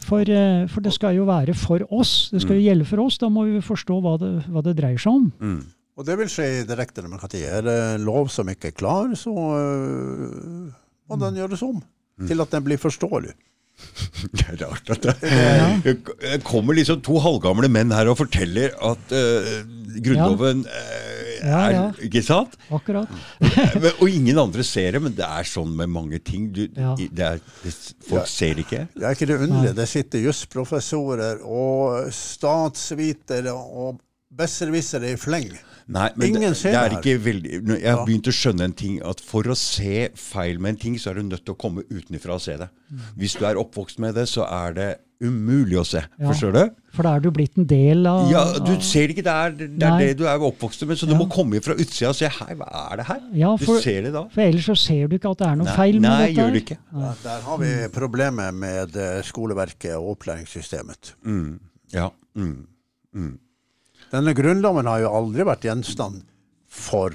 [0.04, 2.28] For, eh, for det skal jo være for oss.
[2.30, 3.16] Det skal jo gjelde for oss.
[3.18, 5.32] Da må vi forstå hva det, hva det dreier seg om.
[5.40, 5.62] Mm.
[5.94, 7.44] Og det vil skje i direkte demokrati.
[7.46, 10.70] Er det en lov som ikke er klar, så øh,
[11.10, 11.82] må den gjøres om.
[12.26, 13.34] Til at den blir forståelig.
[14.38, 19.10] Det er rart at det det kommer liksom to halvgamle menn her og forteller at
[19.10, 19.48] uh,
[19.98, 21.82] Grunnloven uh, Ja, er ja.
[22.06, 22.54] Ikke sant?
[22.70, 23.10] Akkurat.
[23.82, 26.46] Men, og ingen andre ser det, men det er sånn med mange ting.
[26.54, 26.94] Du, Ja.
[26.96, 27.74] det er, det,
[28.06, 28.86] folk ser det ikke.
[28.94, 29.74] Det er ikke det underlige.
[29.76, 33.98] Det sitter jusprofessorer og statsvitere og
[34.34, 35.50] besserwissere i fleng.
[35.86, 37.50] Nei, men Ingen ser det det er ikke veldig
[37.80, 38.04] Jeg har Ja.
[38.06, 41.14] begynt å skjønne en ting, at for å se feil med en ting, så er
[41.14, 42.70] du nødt til å komme utenfra og se det.
[43.18, 44.88] Hvis du er oppvokst med det, så er det
[45.20, 46.00] umulig å se.
[46.18, 46.26] Ja.
[46.32, 46.70] Forstår du?
[46.92, 49.82] For da er du blitt en del av Ja, du ser ikke det er det,
[49.82, 51.18] er det du er oppvokst med, så du Ja.
[51.18, 53.20] må komme fra utsida og se Hei, hva er det her?
[53.34, 54.24] Ja, for- du ser det da.
[54.28, 56.40] For ellers så ser du ikke at det er noe Nei, feil med nei, dette.
[56.40, 56.78] gjør det ikke.
[56.94, 61.12] Ja, der har vi problemet med eh, skoleverket og opplæringssystemet.
[61.24, 61.58] Mm.
[61.92, 62.10] Ja.
[62.36, 62.66] Mm.
[63.14, 63.38] Mm.
[64.12, 66.22] Denne grunnloven har jo aldri vært gjenstand
[66.74, 67.14] for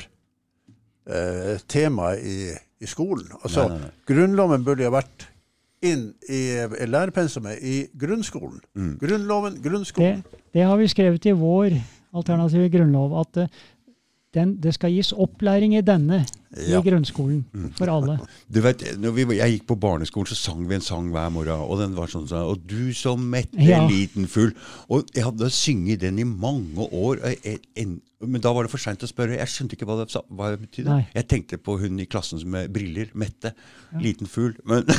[1.09, 3.29] eh, tema i, i skolen.
[3.43, 3.91] Altså, Nei, nei, nei.
[4.09, 5.27] Grunnloven burde jo vært
[5.85, 8.59] inn i, i lærepensumet i grunnskolen.
[8.75, 8.93] Mm.
[8.99, 10.23] Grunnloven, Det, grunnskolen.
[10.53, 11.77] det har vi skrevet i vår
[12.19, 13.61] alternative grunnlov, at eh,
[14.35, 16.25] den, det skal gis opplæring i denne
[16.67, 16.79] Ja.
[16.79, 17.43] i grunnskolen
[17.77, 18.15] for alle.
[18.53, 21.61] Du vet, når vi, Jeg gikk på barneskolen, så sang vi en sang hver morgen.
[21.65, 23.83] Og den var sånn sånn Og du som mette Ja.
[23.87, 24.53] liten fugl.
[24.89, 27.19] Og jeg hadde sunget den i mange år.
[27.23, 29.37] og jeg- en- Men da var det for seint å spørre.
[29.37, 30.89] Jeg skjønte ikke hva det, hva det betydde.
[30.89, 31.07] Nei.
[31.15, 33.07] Jeg tenkte på hun i klassen med briller.
[33.15, 33.53] Mette.
[34.01, 34.55] Liten fugl.
[34.65, 34.83] Men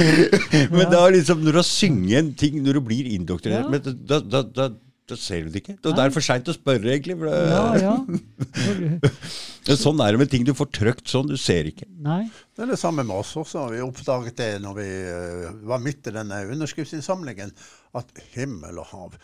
[0.70, 3.92] Men da liksom, når du har synget en ting, når du blir indoktrinert, Ja.
[4.06, 4.68] da, da, da,
[5.10, 5.76] da ser du det ikke.
[5.82, 7.16] Det er for seint å spørre, egentlig.
[7.20, 7.96] For det, Ja, ja.
[9.80, 11.28] Sånn er det med ting du får trøkt sånn.
[11.30, 11.86] Du ser ikke.
[12.02, 12.24] Nei.
[12.56, 13.68] Det er det samme med oss også.
[13.74, 17.52] Vi oppdaget det når vi eh, var midt i denne underskriftsinnsamlingen,
[17.98, 19.18] at himmel og hav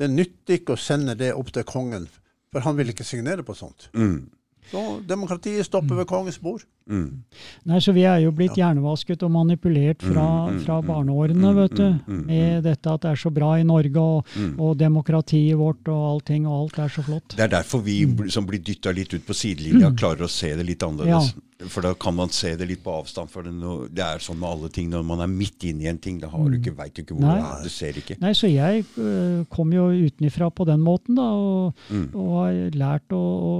[0.00, 2.06] Det nytter ikke å sende det opp til kongen,
[2.50, 3.88] for han vil ikke signere på sånt.
[3.94, 4.30] Mm.
[4.70, 6.62] Så demokratiet stopper ved kongens bord.
[6.90, 7.22] Mm.
[7.70, 11.52] Nei, så vi er jo blitt hjernevasket og manipulert fra, Mm, mm, fra mm, barneårene,
[11.54, 11.86] vet du.
[12.26, 14.26] Med dette at det er så bra i Norge, og,
[14.58, 17.36] og demokratiet vårt og allting, og alt er så flott.
[17.36, 18.00] Det er derfor vi
[18.34, 21.32] som blir dytta litt ut på sidelinja, klarer å se det litt annerledes.
[21.68, 23.28] For da kan man se det litt på avstand.
[23.28, 23.52] For det,
[23.92, 24.86] det er sånn med alle ting.
[24.88, 27.12] Når man er midt inne i en ting, da har du ikke, veit du ikke
[27.18, 27.34] hvor Nei.
[27.36, 27.66] det er.
[27.66, 28.16] Du ser ikke.
[28.22, 32.08] Nei, så jeg øh, kom jo utenifra på den måten, da, og, Mm.
[32.14, 33.52] og har lært å, å,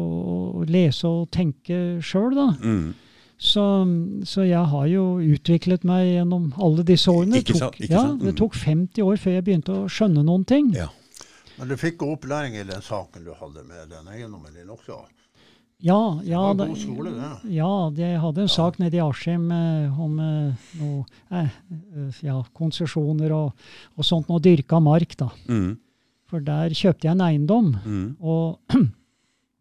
[0.63, 2.49] å lese og tenke sjøl, da.
[2.65, 2.95] Mm.
[3.41, 3.63] Så,
[4.29, 7.39] så jeg har jo utviklet meg gjennom alle disse årene.
[7.41, 8.19] Ikke Det sant, ikke sant?
[8.21, 8.27] Mm.
[8.29, 10.69] det tok 50 år før jeg begynte å skjønne noen ting.
[10.77, 10.91] Ja.
[11.57, 14.99] Men du fikk god opplæring i den saken du hadde med den eiendommen din også.
[15.81, 17.53] Ja, Det var det- god skole, det.
[17.57, 21.49] ja, de hadde en sak nede i Askim eh, om eh, noe eh,
[21.97, 23.53] eh, ja, konsesjoner og,
[23.97, 25.17] og sånt, noe dyrka mark.
[25.17, 25.31] da.
[25.49, 25.79] Mm.
[26.29, 28.17] For der kjøpte jeg en eiendom, Mm.
[28.21, 28.59] og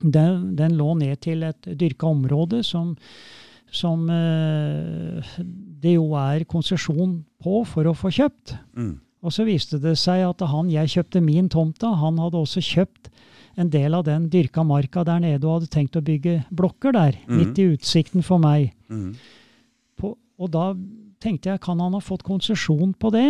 [0.03, 2.97] den, den lå ned til et dyrka område som,
[3.71, 5.33] som eh,
[5.79, 8.55] det jo er konsesjon på for å få kjøpt.
[8.75, 8.97] Mm.
[9.19, 12.63] Og så viste det seg at han jeg kjøpte min tomt av, han hadde også
[12.63, 13.09] kjøpt
[13.59, 17.17] en del av den dyrka marka der nede og hadde tenkt å bygge blokker der,
[17.27, 17.35] mm.
[17.35, 18.71] midt i utsikten for meg.
[18.87, 19.11] Mm.
[19.99, 20.71] På, og da
[21.19, 23.27] tenkte jeg, kan han ha fått konsesjon på det?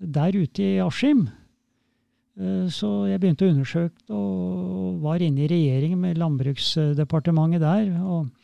[0.00, 1.26] Der ute i Askim.
[2.40, 7.92] Eh, Så jeg begynte å undersøke og var inne i regjeringen med Landbruksdepartementet der.
[8.00, 8.35] Og, og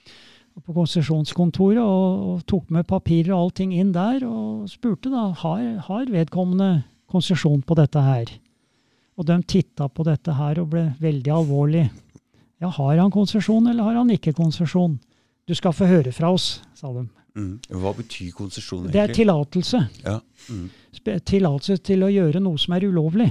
[0.60, 5.62] på konsesjonskontoret og, og tok med papirer og allting inn der og spurte da har,
[5.88, 8.32] har vedkommende konsesjon på dette her.
[9.16, 11.86] Og de titta på dette her og ble veldig alvorlig.
[12.62, 14.98] Ja, har han konsesjon, eller har han ikke konsesjon?
[15.48, 17.06] Du skal få høre fra oss, sa de.
[17.34, 17.54] Mm.
[17.80, 19.22] Hva betyr konsesjon Det er egentlig?
[19.24, 19.80] tillatelse.
[20.04, 20.18] Ja.
[20.52, 20.68] Mm.
[21.26, 23.30] Tillatelse til å gjøre noe som er ulovlig.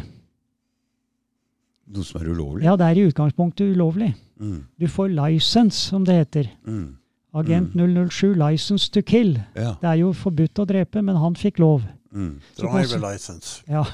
[1.92, 2.66] Noe som er ulovlig?
[2.66, 4.14] Ja, det er i utgangspunktet ulovlig.
[4.42, 4.64] Mm.
[4.80, 6.50] Du får license, som det heter.
[6.68, 6.98] Mm.
[7.34, 9.38] Agent 007, license to kill.
[9.56, 9.76] Ja.
[9.80, 11.86] Det er jo forbudt å drepe, men han fikk lov.
[12.12, 12.34] Mm.
[12.60, 13.62] Driver license.
[13.72, 13.86] Ja,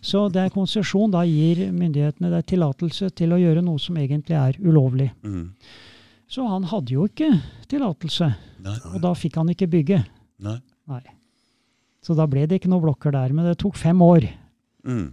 [0.00, 1.10] Så det er konsesjon.
[1.10, 5.08] Da gir myndighetene deg tillatelse til å gjøre noe som egentlig er ulovlig.
[5.26, 5.48] Mm.
[6.30, 7.32] Så han hadde jo ikke
[7.70, 8.30] tillatelse,
[8.94, 10.00] og da fikk han ikke bygge.
[10.46, 10.56] Nei.
[10.90, 11.02] Nei.
[12.06, 13.34] Så da ble det ikke noen blokker der.
[13.34, 14.28] Men det tok fem år
[14.86, 15.08] Mm.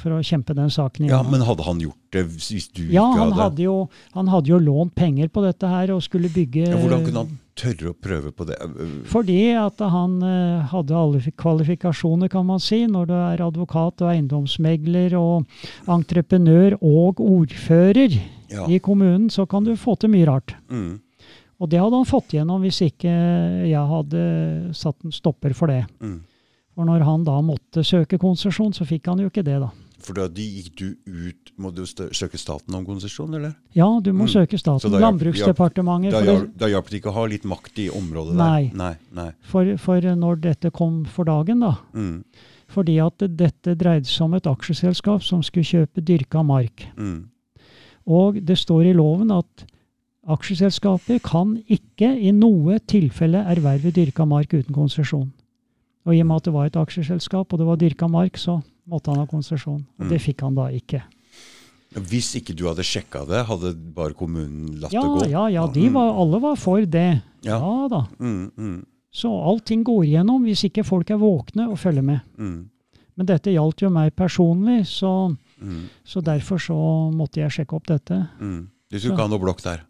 [0.00, 3.20] For å kjempe den saken Ja, men hadde han gjort det hvis du Ja, ikke
[3.20, 3.76] han hadde hadde, jo,
[4.14, 7.38] han hadde jo lånt penger på dette her og skulle bygge ja, Hvordan kunne han
[7.54, 8.56] tørre å prøve på det?
[9.12, 12.80] Fordi at han eh, hadde alle kvalifikasjoner, kan man si.
[12.90, 15.46] Når du er advokat og eiendomsmegler og
[15.86, 18.18] entreprenør og ordfører
[18.50, 18.66] Ja.
[18.68, 20.54] i kommunen, så kan du få til mye rart.
[20.70, 21.00] Mm.
[21.62, 23.10] Og det hadde han fått gjennom hvis ikke
[23.70, 24.22] jeg hadde
[24.74, 25.84] satt en stopper for det.
[26.02, 26.20] Mm.
[26.74, 29.70] For når han da måtte søke konsesjon, så fikk han jo ikke det, da.
[30.04, 33.54] For da gikk du ut Må du søke staten om konsesjon, eller?
[33.72, 34.32] Ja, du må Mm.
[34.34, 34.90] søke staten.
[34.90, 36.12] da Landbruksdepartementet.
[36.58, 38.68] Da, hjalp det ikke å ha litt makt i området Nei.
[38.68, 38.76] der?
[38.76, 38.96] Nei.
[39.14, 39.30] Nei.
[39.42, 41.76] For, for når dette kom for dagen, da.
[41.94, 42.24] Mm.
[42.68, 46.86] Fordi at dette dreide seg om et aksjeselskap som skulle kjøpe dyrka mark.
[46.96, 47.28] Mm.
[48.06, 49.64] Og det står i loven at
[50.26, 55.30] aksjeselskaper kan ikke i noe tilfelle erverve dyrka mark uten konsesjon.
[56.06, 58.62] Og i og med at det var et aksjeselskap og det var dyrka mark, så
[58.88, 59.84] måtte han ha konsesjon.
[59.98, 60.24] Og det Mm.
[60.26, 61.02] fikk han da ikke.
[61.94, 65.30] Hvis ikke du hadde sjekka det, hadde bare kommunen latt Ja, det gå?
[65.30, 67.22] ja, ja, de var, alle var for det.
[67.46, 67.58] Ja.
[67.60, 68.06] Ja da.
[68.18, 68.84] Mm, mm,
[69.14, 72.20] Så allting går igjennom hvis ikke folk er våkne og følger med.
[72.36, 72.68] mm,
[73.16, 76.74] Men dette gjaldt jo meg personlig, så, mm, så derfor så
[77.14, 78.28] måtte jeg sjekke opp dette.
[78.40, 78.66] mm.
[78.90, 79.80] Du skulle ikke ha noe blokk der?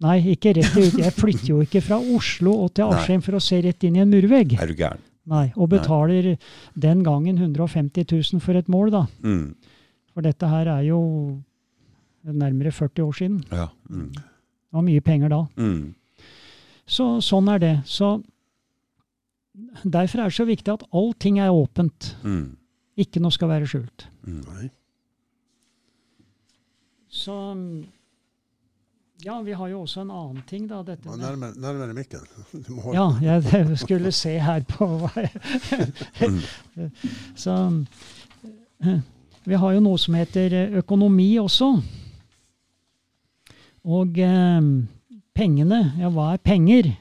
[0.00, 0.94] Nei, ikke rett ut.
[0.96, 2.84] Jeg flytter jo ikke fra Oslo og til.
[2.94, 4.54] Askim for å se rett inn i en murvegg.
[4.62, 4.98] Er du gæren?
[5.28, 6.36] Nei, Og betaler
[6.72, 9.04] den gangen 150 000 for et mål, da.
[9.20, 9.54] Mm.
[10.14, 11.00] For dette her er jo
[12.24, 13.42] nærmere 40 år siden.
[13.52, 13.68] Ja.
[13.90, 14.10] Mm.
[14.14, 15.42] Det var mye penger da.
[15.56, 15.94] Mm.
[16.88, 17.74] Så sånn er det.
[17.88, 18.16] Så
[19.84, 22.14] derfor er det så viktig at allting er åpent.
[22.24, 22.56] Mm.
[22.98, 24.08] Ikke noe skal være skjult.
[24.26, 24.40] Mm.
[24.48, 24.70] Nei.
[27.08, 27.36] Så
[29.24, 30.82] ja, vi har jo også en annen ting, da.
[30.86, 32.26] Dette Nærmere, nærmere mikken.
[32.66, 35.30] Du må holde- Ja, jeg skulle se her på hva jeg
[37.44, 37.56] Så
[38.84, 39.00] eh,
[39.48, 41.72] vi har jo noe som heter eh, økonomi også.
[43.88, 44.70] Og eh,
[45.34, 46.92] pengene, ja hva er penger?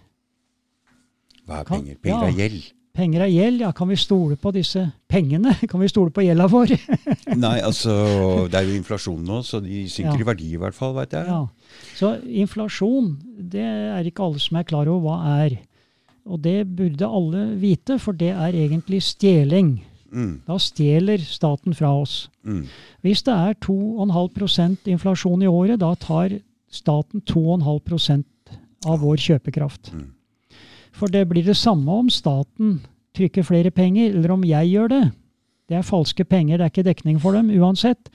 [1.48, 2.02] Hva er penger?
[2.02, 2.32] Penger ja.
[2.34, 2.74] er gjeld.
[2.98, 5.54] Penger er gjeld, ja kan vi stole på disse pengene?
[5.70, 6.74] Kan vi stole på gjelda vår?
[7.46, 7.94] Nei, altså
[8.50, 10.24] Det er jo inflasjon nå, så de synker Ja.
[10.24, 11.28] i verdi i hvert fall, veit jeg.
[11.30, 11.44] Ja.
[11.98, 15.60] Så inflasjon, det er ikke alle som er klar over hva er.
[16.28, 19.78] Og det burde alle vite, for det er egentlig stjeling.
[20.12, 20.42] Mm.
[20.48, 22.28] Da stjeler staten fra oss.
[22.44, 22.66] Mm.
[23.06, 26.40] Hvis det er 2,5% inflasjon i året, da tar
[26.72, 28.24] staten 2,5
[28.88, 29.94] av vår kjøpekraft.
[29.94, 30.12] Mm.
[30.96, 32.80] For det blir det samme om staten
[33.18, 35.04] trykker flere penger, eller om jeg gjør det.
[35.68, 38.12] Det er falske penger, det er ikke dekning for dem uansett.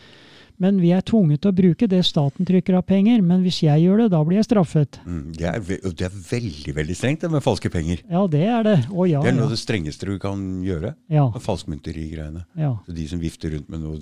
[0.63, 3.23] Men vi er tvunget til å bruke det staten trykker av penger.
[3.25, 4.99] Men hvis jeg gjør det, da blir jeg straffet.
[5.03, 5.33] Mm.
[5.35, 5.59] Det, er
[5.91, 8.05] det er veldig veldig strengt, det med falske penger.
[8.07, 8.77] Ja, det er det.
[8.93, 9.49] Å ja, Det er noe ja.
[9.49, 10.95] av det strengeste du kan gjøre.
[11.11, 12.45] ja, med Falskmynterigreiene.
[12.63, 12.71] ja.
[12.87, 13.99] Så De som vifter rundt med noe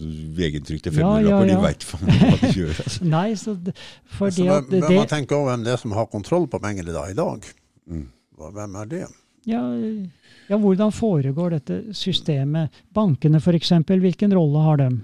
[0.51, 1.57] egentrykte til ja, 500-lapper, ja.
[1.57, 2.77] de veit hva de gjør.
[2.85, 3.09] Altså.
[3.17, 3.57] Nei, så
[4.19, 6.61] fordi Så men, at det, man tenker over hvem det er som har kontroll på
[6.61, 7.47] pengene da i dag?
[7.89, 8.09] Mm.
[8.41, 9.07] Hvem er det?
[9.49, 9.61] Ja,
[10.51, 12.71] ja, hvordan foregår dette systemet?
[12.93, 15.01] Bankene f.eks., hvilken rolle har dem?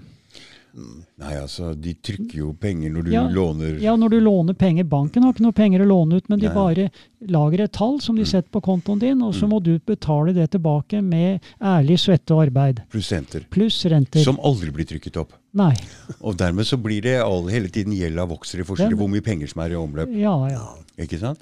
[1.17, 4.83] Nei, altså, de trykker jo penger når du Ja, låner Ja, når du låner penger,
[4.85, 6.53] Banken har ikke noe penger å låne ut, men de Nei.
[6.53, 6.91] bare
[7.33, 8.27] lager et tall som de Mm.
[8.29, 9.49] setter på kontoen din, og så Mm.
[9.49, 12.83] må du betale det tilbake med ærlig svette og arbeid.
[12.91, 13.41] pluss renter.
[13.49, 14.19] Pluss renter.
[14.23, 15.33] Som aldri blir trykket opp.
[15.55, 15.73] Nei.
[16.21, 19.47] Og dermed så blir det all, hele tiden gjelda vokser i forskjell hvor mye penger
[19.47, 20.13] som er i omløp.
[20.15, 20.75] Ja, ja.
[20.99, 21.39] Ikke sant?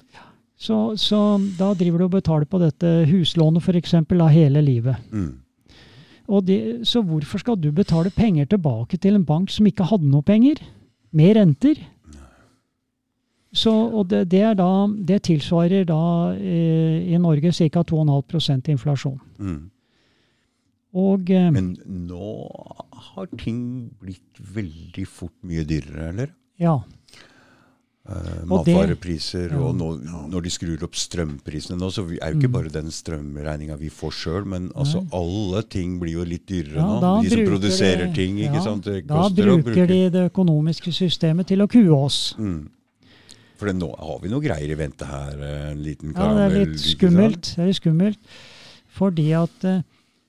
[0.56, 1.18] Så, så
[1.58, 3.94] da driver du og betaler på dette huslånet f.eks.
[4.00, 4.96] av hele livet.
[5.12, 5.34] Mm.
[6.26, 10.08] Og det, så hvorfor skal du betale penger tilbake til en bank som ikke hadde
[10.10, 10.62] noe penger?
[11.12, 11.84] Med renter?
[13.56, 14.68] Så, og det, det, er da,
[15.08, 16.00] det tilsvarer da
[16.34, 17.84] eh, i Norge ca.
[17.88, 19.20] 2,5 inflasjon.
[19.38, 19.62] Mm.
[20.96, 22.34] Og eh, Men nå
[23.12, 26.36] har ting blitt veldig fort mye dyrere, eller?
[26.60, 26.80] ja.
[28.06, 29.50] Det- matvarepriser.
[29.50, 29.58] ja.
[29.58, 30.00] Og nå,
[30.30, 32.40] når de skrur opp strømprisene nå, så er jo Mm.
[32.42, 36.76] ikke bare den strømregninga vi får sjøl, men altså alle ting blir jo litt dyrere
[36.76, 37.22] Ja, nå.
[37.22, 38.84] De som produserer de- ting, ikke ja, sant.
[38.84, 39.86] Da bruker bruke.
[39.88, 42.34] de det økonomiske systemet til å kue oss.
[42.38, 42.68] Mm.
[43.56, 45.32] For nå har vi noe greier i vente her.
[45.40, 46.66] eh, En liten Ja, det er karamell.
[46.66, 47.54] litt skummelt.
[47.56, 48.16] Det er litt skummelt.
[48.96, 49.82] Fordi at eh,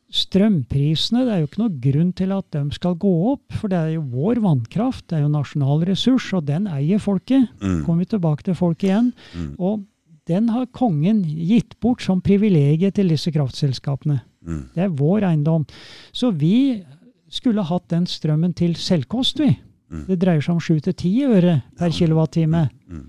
[0.07, 3.57] strømprisene, det er jo ikke noe grunn til at de skal gå opp.
[3.59, 7.49] For det er jo vår vannkraft, det er jo nasjonal ressurs, og den eier folket.
[7.59, 7.81] Mm.
[7.83, 9.11] Kommer vi tilbake til folket igjen.
[9.35, 9.51] Mm.
[9.59, 9.83] Og
[10.27, 14.21] den har kongen gitt bort som privilegium til disse kraftselskapene.
[14.47, 14.63] Mm.
[14.75, 15.67] Det er vår eiendom.
[16.15, 16.83] Så vi
[17.31, 19.51] skulle hatt den strømmen til selvkost, vi.
[19.91, 20.03] Mm.
[20.07, 22.67] Det dreier seg om 7-10 øre per kilowattime.
[22.87, 23.07] Mm.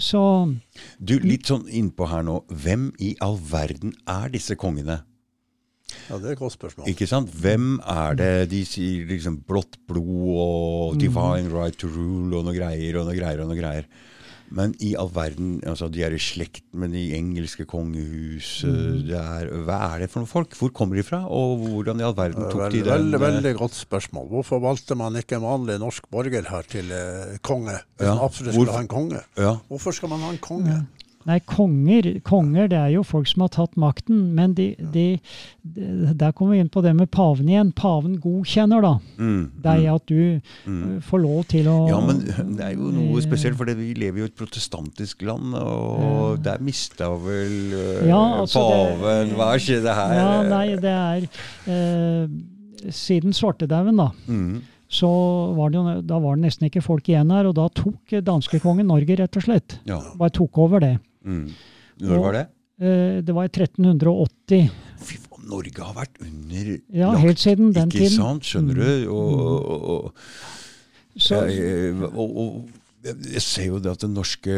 [0.00, 0.22] Så
[0.98, 2.40] Du, litt sånn innpå her nå.
[2.48, 5.02] Hvem i all verden er disse kongene?
[6.10, 6.88] Ja, det er et godt spørsmål.
[6.92, 7.30] Ikke sant?
[7.30, 12.56] Hvem er det de sier liksom blått blod og divine right to rule og noe
[12.56, 13.86] greier og noe greier og noe greier.
[14.52, 19.48] Men i all verden, altså de er i slekt med de engelske kongehuset Det er,
[19.64, 20.52] hva er det for noen folk?
[20.58, 21.22] Hvor kommer de fra?
[21.32, 24.28] Og hvordan i all verden tok de Veldig, den veldig, eh, veldig godt spørsmål.
[24.28, 27.78] Hvorfor valgte man ikke en vanlig norsk borger her til eh, konge?
[27.96, 29.22] Hvis Ja, man absolutt hvor- skulle ha en konge.
[29.38, 29.54] Ja.
[29.70, 30.86] Hvorfor skal man ha en konge?
[31.28, 34.32] Nei, konger, konger det er jo folk som har tatt makten.
[34.34, 35.04] Men de, de,
[35.62, 37.72] de, der kommer vi inn på det med paven igjen.
[37.78, 38.92] Paven godkjenner da
[39.22, 40.80] Mm, deg mm, at du mm.
[40.96, 42.22] eh, får lov til å Ja, men
[42.56, 46.58] det er jo noe spesielt, for vi lever jo i et protestantisk land, og der
[46.64, 48.64] mista vel eh, Ja, altså
[49.02, 50.14] det- Hva skjedde her?
[50.18, 51.26] Ja, nei, det er
[51.70, 54.08] eh, Siden svartedauden, da.
[54.26, 54.62] Mm,
[54.92, 55.08] så
[55.56, 58.90] var det jo, da var det nesten ikke folk igjen her, og da tok danskekongen
[58.90, 59.78] Norge, rett og slett.
[59.88, 60.00] ja.
[60.18, 60.96] Bare tok over det.
[61.24, 61.46] Mm.
[62.02, 62.46] Når var det?
[62.82, 64.70] Eh, Det var i 1380.
[65.02, 68.16] Fy faen, Norge har vært under Ja, helt siden den Ikke tiden.
[68.16, 69.08] sant, skjønner du?
[69.10, 70.14] Og, og, og,
[72.14, 72.68] og, og
[73.02, 74.52] jeg ser jo det at det norske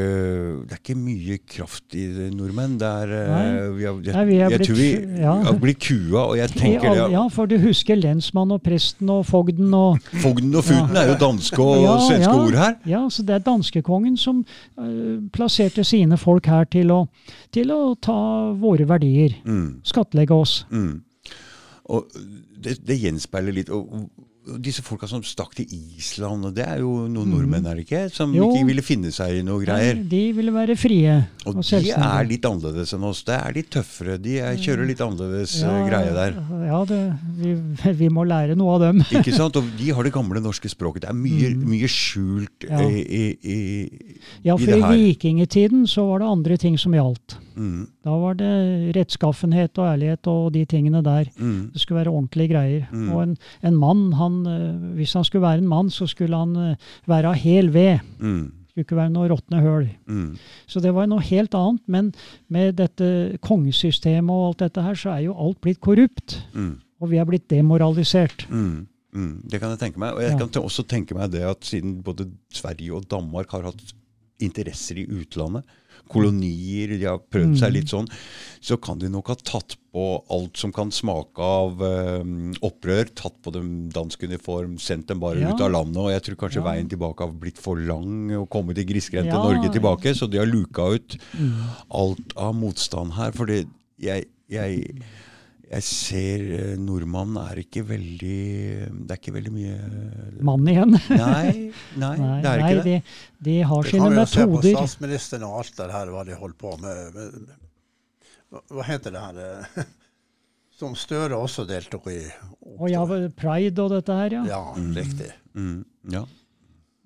[0.68, 2.74] Det er ikke mye kraft i det, nordmenn.
[2.80, 4.88] Det er eh, vi har, jeg, Nei, vi jeg blitt- tror vi
[5.22, 5.32] ja.
[5.46, 9.22] har blitt kua, og jeg tenker det ja, for du husker lensmann og presten og
[9.30, 12.42] fogden og Fogden og futen er jo danske og Ja, svenske ja.
[12.44, 12.76] ord her.
[12.92, 14.44] Ja, så det er danskekongen som
[14.76, 17.00] uh, plasserte sine folk her til å,
[17.54, 18.18] til å ta
[18.60, 19.38] våre verdier.
[19.48, 20.66] Mm, Skattlegge oss.
[20.70, 21.00] mm.
[21.92, 22.06] Og
[22.64, 23.90] det, det gjenspeiler litt og
[24.60, 25.66] disse folka som stakk til
[25.96, 28.02] Island, og det er jo noen nordmenn, er det ikke?
[28.12, 28.36] Som Mm.
[28.36, 28.48] Jo.
[28.52, 29.94] ikke ville finne seg i noe greier.
[30.08, 31.14] De ville være frie
[31.46, 33.22] Og og de er litt annerledes enn oss.
[33.24, 34.18] Det er litt tøffere.
[34.20, 36.36] De er, kjører litt annerledes eh, Ja, greie der.
[36.66, 37.00] Ja, det,
[37.38, 37.54] vi,
[38.02, 39.02] vi må lære noe av dem.
[39.20, 39.56] Ikke sant?
[39.56, 41.02] Og de har det gamle norske språket.
[41.04, 42.70] Det er mye, mye skjult Mm.
[42.70, 42.88] Ja.
[42.88, 46.92] i, i, i, Ja, i for det i vikingetiden så var det andre ting som
[46.96, 47.36] gjaldt.
[47.56, 51.24] Mm, Da var det rettskaffenhet og ærlighet og de tingene der.
[51.38, 52.86] mm, Det skulle være ordentlige greier.
[52.92, 53.12] Mm.
[53.12, 56.56] Og en, en mann, han, eh, hvis han skulle være en mann, så skulle han
[56.56, 56.76] eh,
[57.06, 58.00] være av hel ved.
[58.18, 59.88] mm, skulle ikke være noe råtne høl.
[60.08, 60.36] mm.
[60.66, 61.80] Så det var noe helt annet.
[61.86, 62.12] Men
[62.50, 66.40] med dette kongesystemet og alt dette her, så er jo alt blitt korrupt.
[66.54, 68.46] Mm, Og vi er blitt demoralisert.
[68.50, 69.42] mm, mm.
[69.48, 70.14] Det kan jeg tenke meg.
[70.14, 70.38] Og jeg Ja.
[70.38, 73.92] kan også tenke meg det at siden både Sverige og Danmark har hatt
[74.40, 75.62] interesser i utlandet,
[76.08, 77.74] kolonier, de har prøvd seg Mm.
[77.74, 78.08] litt sånn,
[78.60, 82.24] så kan de nok ha tatt på alt som kan smake av eh,
[82.62, 85.52] opprør, tatt på dem dansk uniform, sendt dem bare Ja.
[85.54, 85.96] ut av landet.
[85.96, 86.72] Og jeg tror kanskje Ja.
[86.72, 89.42] veien tilbake har blitt for lang å komme til grisgrendte Ja.
[89.42, 91.70] Norge tilbake, så de har luka ut Mm.
[91.90, 93.30] alt av motstand her.
[93.32, 93.66] Fordi
[94.00, 95.02] jeg, jeg,
[95.70, 98.38] jeg ser eh, nordmannen er ikke veldig
[99.08, 99.76] Det er ikke veldig mye
[100.44, 100.92] Mann igjen.
[101.10, 102.84] Nei, nei, Nei, det er nei ikke det.
[102.86, 103.18] de,
[103.48, 106.24] de har Det sine kan vi jo se på statsministeren og alt det her, hva
[106.28, 107.18] de holder på med.
[107.18, 107.52] med
[108.54, 109.84] hva, hva heter det her eh,
[110.74, 112.20] Som Støre også deltok i.
[112.76, 113.04] Og ja,
[113.38, 114.44] pride og dette her, ja.
[114.50, 114.62] Ja,
[114.96, 115.28] riktig.
[115.54, 116.24] Mm, ja.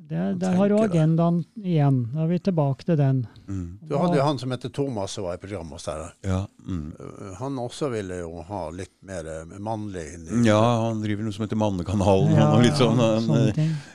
[0.08, 1.66] Det, der har du agendaen det.
[1.68, 1.96] igjen.
[2.14, 3.26] Da er vi tilbake til den.
[3.48, 6.06] Mm, Du hadde jo han som heter Thomas som var i programmet hos deg.
[6.24, 6.92] ja, mm.
[7.00, 10.46] Uh, Han også ville jo ha litt mer eh, mannlig inni.
[10.48, 12.32] ja, han driver noe som heter Mannekanalen.
[12.36, 13.28] Ja, og litt sånn, han,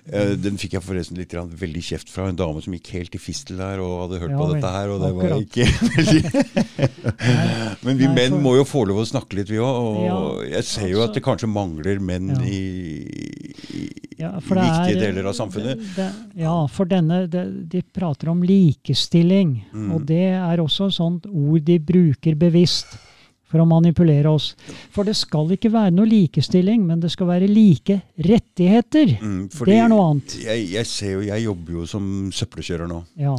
[0.10, 3.16] eh, den fikk jeg forresten litt grann, veldig kjeft fra en dame som gikk helt
[3.18, 5.66] i fistel der og hadde hørt Ja, på vel, dette her, og det var ikke
[5.98, 6.22] veldig
[7.84, 9.74] Men vi Nei, menn for- må jo få lov å snakke litt, vi òg.
[9.84, 12.42] Og Ja, jeg ser jo altså- at det kanskje mangler menn Ja.
[12.42, 12.62] i,
[13.74, 15.78] i, Ja, i viktige er- deler av samfunnet.
[15.80, 16.03] Det, det,
[16.36, 19.92] ja, for denne de, De prater om likestilling, Mm.
[19.96, 22.98] og det er også et sånt ord de bruker bevisst
[23.50, 24.56] for å manipulere oss.
[24.92, 29.18] For det skal ikke være noe likestilling, men det skal være like rettigheter.
[29.22, 30.38] Mm, det er noe annet.
[30.42, 33.04] Jeg, jeg ser jo, jeg jobber jo som søppelkjører nå.
[33.22, 33.36] Ja.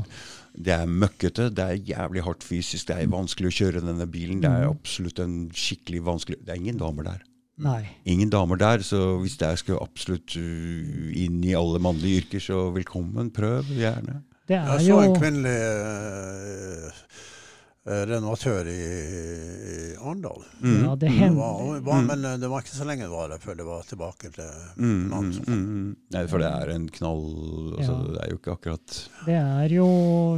[0.54, 4.40] Det er møkkete, det er jævlig hardt fysisk, det er vanskelig å kjøre denne bilen.
[4.40, 4.60] Det Mm.
[4.62, 7.22] er absolutt en skikkelig vanskelig Det er ingen damer der.
[7.62, 7.84] Nei.
[8.10, 12.64] Ingen damer der, så hvis jeg skulle absolutt uh, inn i alle mannlige yrker, så
[12.74, 14.22] velkommen, prøv gjerne.
[14.48, 17.04] Det er Jeg jo så en kvinnelig uh,
[17.84, 20.40] renovatør i, i Arendal.
[20.64, 20.84] Mm.
[20.84, 23.38] Ja, det Det var, var, Men eh, det var ikke så lenge det var der
[23.42, 24.44] før det var tilbake til
[24.80, 25.96] Mm, mm, mm, mm.
[26.14, 27.20] Nei, for det er en knall
[27.76, 27.98] altså, Ja.
[28.14, 28.96] Det er jo ikke akkurat
[29.26, 29.88] Det er jo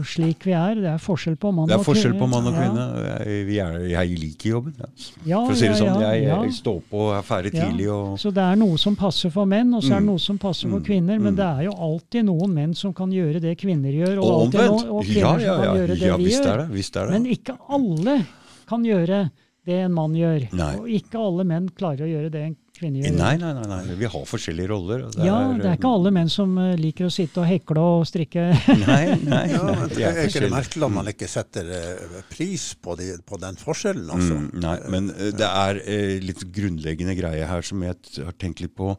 [0.07, 0.75] slik vi er.
[0.83, 2.59] Det er forskjell på mann Det er forskjell på mann og Ja.
[2.59, 2.87] kvinne.
[3.07, 4.75] Jeg, vi er, jeg liker jobben.
[4.79, 4.91] Ja.
[5.27, 6.41] Ja, For å si det ja, sånn, jeg, ja.
[6.43, 7.65] jeg står på og er ferdig Ja.
[7.71, 7.89] tidlig.
[7.95, 10.11] Og, Så det er noe som passer for menn, og så er det Mm.
[10.11, 10.85] noe som passer for Mm.
[10.87, 11.19] kvinner.
[11.21, 11.37] Men Mm.
[11.37, 14.61] det er jo alltid noen menn som kan gjøre det kvinner gjør, og, og alltid
[14.61, 14.83] omvendt.
[14.83, 15.75] noen, og Ja, kvinner ja, som kan ja.
[15.81, 16.59] gjøre det ja vi visst er gjør.
[16.59, 16.69] det.
[16.77, 17.11] Visst er det.
[17.13, 18.21] Men ikke alle
[18.67, 19.27] kan gjøre
[19.67, 20.49] det en mann gjør.
[20.57, 20.73] Nei.
[20.79, 23.15] Og ikke alle menn klarer å gjøre det en kvinne gjør.
[23.17, 23.97] Nei, nei, nei, nei.
[23.99, 25.05] Vi har forskjellige roller.
[25.15, 28.07] Det ja, det er ikke alle menn som eh, liker å sitte og hekle og
[28.09, 28.47] strikke.
[28.85, 29.45] Nei, nei.
[29.57, 33.13] Ja, men vi Er ikke det merkelig at man ikke setter eh, pris på, de,
[33.27, 34.39] på den forskjellen, altså?
[34.43, 35.81] Mm, nei, men eh, det er
[36.25, 38.95] litt grunnleggende greie her som jeg har tenkt litt på.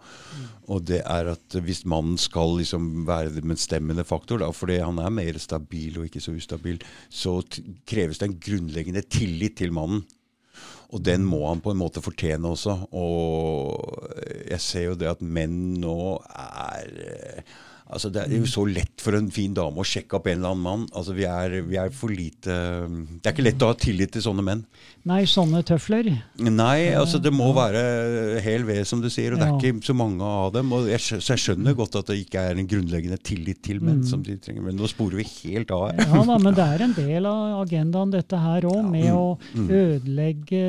[0.68, 5.00] Og det er at hvis mannen skal liksom være den bestemmende faktor, da, fordi han
[5.00, 9.72] er mer stabil og ikke så ustabil, så t kreves det en grunnleggende tillit til
[9.76, 10.04] mannen.
[10.96, 12.76] Og den må han på en måte fortjene også.
[12.96, 14.08] Og
[14.48, 15.98] jeg ser jo det at menn nå
[16.32, 17.56] er eh,
[17.88, 20.52] Altså Det er jo så lett for en fin dame å sjekke opp en eller
[20.54, 20.82] annen mann.
[20.92, 24.26] Altså Vi er, vi er for lite Det er ikke lett å ha tillit til
[24.26, 24.66] sånne menn.
[25.08, 26.10] Nei, sånne tøfler.
[26.44, 29.34] Nei, altså det må være hel ved, som du sier.
[29.34, 30.74] Og det er ikke så mange av dem.
[30.76, 34.04] Og jeg, så jeg skjønner godt at det ikke er en grunnleggende tillit til menn
[34.08, 34.66] som de trenger.
[34.68, 36.04] Men nå sporer vi helt av her.
[36.04, 40.66] Ja da, men det er en del av agendaen dette her òg, med å ødelegge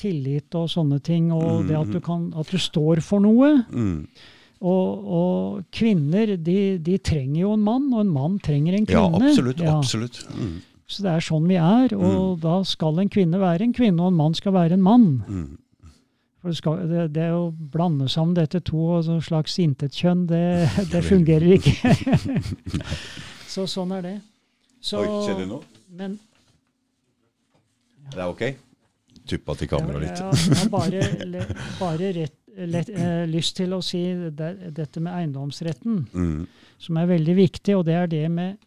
[0.00, 1.32] tillit og sånne ting.
[1.34, 3.56] Og det at du, kan, at du står for noe.
[4.60, 4.66] Mm.
[4.68, 9.06] Og, og kvinner, de, de trenger jo en mann, og en mann trenger en Ja,
[9.08, 9.30] kvinne.
[9.30, 9.62] absolutt.
[9.64, 10.18] Ja, absolutt.
[10.36, 10.58] Mm.
[10.90, 11.94] Så det er sånn vi er.
[11.96, 15.08] Og da skal en kvinne være en kvinne, og en mann skal være en mann.
[15.28, 15.58] Mm.
[16.40, 20.44] For det, skal, det, det å blande sammen dette to og sånn slags intetkjønn, det,
[20.92, 21.94] det fungerer ikke.
[23.54, 24.16] så sånn er det.
[24.80, 25.64] Så, Oi, ser du noe?
[25.92, 26.18] Men
[28.10, 28.44] Det er ok?
[29.30, 30.20] Tuppa til kameraet litt.
[30.24, 31.44] Ja, ja, bare,
[31.78, 32.34] bare rett,
[32.66, 36.46] lett, eh, lyst til å si det, dette med eiendomsretten, Mm.
[36.78, 37.76] som er veldig viktig.
[37.78, 38.58] Og det er det med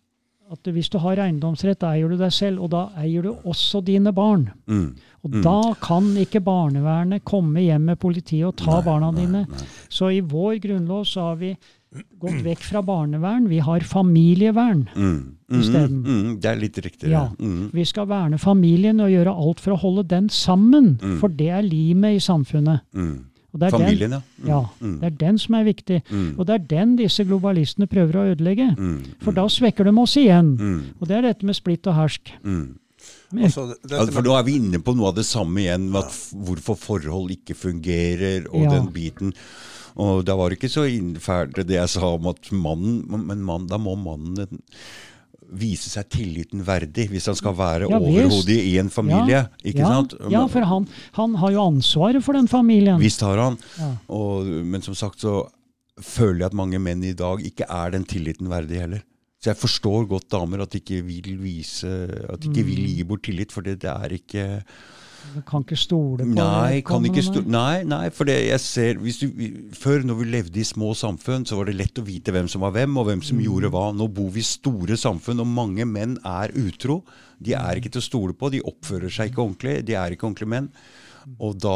[0.51, 3.83] at hvis du har eiendomsrett, da eier du deg selv, og da eier du også
[3.83, 4.51] dine barn.
[4.67, 4.95] Mm.
[5.23, 9.45] Og da kan ikke barnevernet komme hjem med politiet og ta Nei, barna nei, dine.
[9.49, 9.67] nei.
[9.89, 11.55] Så i vår grunnlov så har vi
[12.19, 13.47] gått vekk fra barnevern.
[13.47, 14.87] Vi har familievern.
[14.95, 15.35] Mm.
[15.49, 15.59] Mm.
[15.61, 16.03] Isteden.
[16.03, 16.39] Mm.
[16.41, 17.09] Det er litt riktig.
[17.09, 17.27] Ja.
[17.39, 17.69] Mm.
[17.71, 20.97] Vi skal verne familien og gjøre alt for å holde den sammen.
[21.01, 21.19] Mm.
[21.21, 22.81] For det er limet i samfunnet.
[22.93, 23.25] Mm.
[23.53, 24.19] Og det er den, ja.
[24.41, 24.47] Mm.
[24.49, 24.59] ja.
[24.81, 24.93] Mm.
[24.99, 25.99] Det er den som er viktig.
[26.09, 26.30] Mm.
[26.39, 28.71] Og det er den disse globalistene prøver å ødelegge.
[28.77, 28.95] Mm.
[29.21, 30.55] For da svekker de oss igjen.
[30.57, 30.80] Mm.
[30.99, 32.34] Og det er dette med splitt og hersk.
[32.41, 32.80] Mm.
[33.34, 36.17] Altså, Ja, for nå er vi inne på noe av det samme igjen, med at
[36.47, 38.73] hvorfor forhold ikke fungerer, og Ja.
[38.77, 39.34] den biten.
[39.95, 43.67] Og da var det ikke så innferdig det jeg sa om at mannen Men mann,
[43.67, 44.47] da må mannen
[45.53, 49.43] vise seg tilliten verdig, hvis han skal være Ja, overhodet i en familie.
[49.43, 50.15] ja, ikke ja, sant?
[50.34, 52.99] Ja, for han, han har jo ansvaret for den familien.
[53.01, 53.57] Visst har han.
[54.09, 55.43] Og, men som sagt så
[56.01, 59.03] føler jeg at mange menn i dag ikke er den tilliten verdig heller.
[59.43, 61.89] Så jeg forstår godt damer at de ikke vil vise
[62.31, 62.69] At de ikke Mm.
[62.69, 64.63] vil gi bort tillit, for det, det er ikke
[65.47, 68.99] kan ikke stole på Nei, kan ikke vedkommende, sto nei, nei, for det jeg ser
[69.01, 69.27] hvis du,
[69.77, 72.61] Før, når vi levde i små samfunn, så var det lett å vite hvem som
[72.65, 73.43] var hvem, og hvem som Mm.
[73.45, 73.85] gjorde hva.
[73.95, 77.03] Nå bor vi i store samfunn, og mange menn er utro.
[77.41, 80.27] De er ikke til å stole på, de oppfører seg ikke ordentlig, de er ikke
[80.29, 80.69] ordentlige menn.
[81.39, 81.75] Og da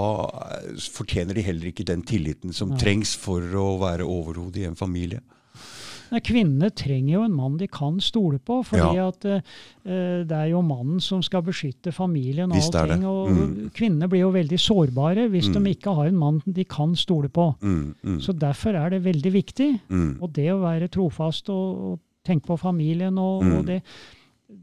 [0.60, 2.78] eh, fortjener de heller ikke den tilliten som Nei.
[2.82, 5.22] trengs for å være overhodet i en familie.
[6.12, 9.08] Nei, Kvinnene trenger jo en mann de kan stole på, fordi Ja.
[9.10, 9.42] at uh,
[10.28, 12.52] det er jo mannen som skal beskytte familien.
[12.52, 13.72] og allting, og Mm.
[13.74, 17.56] Kvinnene blir jo veldig sårbare hvis de ikke har en mann de kan stole på.
[17.62, 19.80] Mm, mm, Så Derfor er det veldig viktig.
[19.90, 20.22] mm.
[20.22, 23.58] Og det å være trofast og, og tenke på familien, og, Mm.
[23.58, 23.82] og det,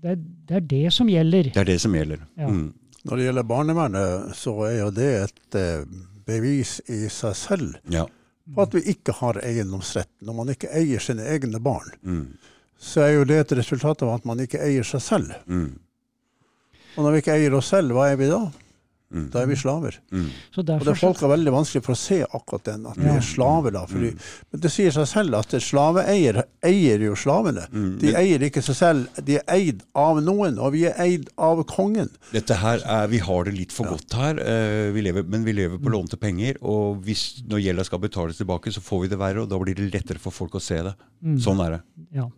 [0.03, 0.19] det,
[0.49, 1.53] det er det som gjelder.
[1.53, 2.19] Det er det som gjelder.
[2.39, 2.49] Ja.
[2.49, 2.73] Mm.
[3.05, 5.85] Når det gjelder barnevernet, så er jo det et eh,
[6.27, 8.07] bevis i seg selv Ja.
[8.55, 10.11] På at vi ikke har eiendomsrett.
[10.21, 12.27] Når man ikke eier sine egne barn, Mm,
[12.79, 15.33] så er jo det et resultat av at man ikke eier seg selv.
[15.47, 15.79] mm,
[16.97, 18.43] Og når vi ikke eier oss selv, hva er vi da?
[19.15, 19.97] Mm, Da er vi slaver.
[20.11, 20.27] mm.
[20.55, 23.23] Så Og det folk er veldig vanskelig for å se akkurat den, at vi er
[23.25, 23.85] slaver da.
[23.89, 24.11] Fordi,
[24.51, 27.65] men det sier seg selv at slaveeier eier jo slavene.
[27.73, 27.89] Mm.
[28.03, 31.63] De eier ikke seg selv, de er eid av noen, og vi er eid av
[31.71, 32.11] kongen.
[32.35, 35.57] Dette her er, Vi har det litt for godt her, eh, vi lever, men vi
[35.57, 36.59] lever på lånte penger.
[36.63, 39.79] Og hvis, når gjelda skal betales tilbake, så får vi det verre, og da blir
[39.79, 40.95] det lettere for folk å se det.
[41.23, 41.39] Mm.
[41.39, 41.83] Sånn er det.
[42.19, 42.29] Ja.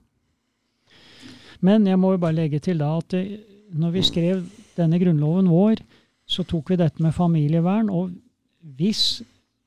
[1.65, 3.15] Men jeg må jo bare legge til da at
[3.77, 4.43] når vi skrev
[4.77, 5.81] denne grunnloven vår,
[6.27, 7.91] så tok vi dette med familievern.
[7.91, 8.13] Og
[8.77, 9.23] hvis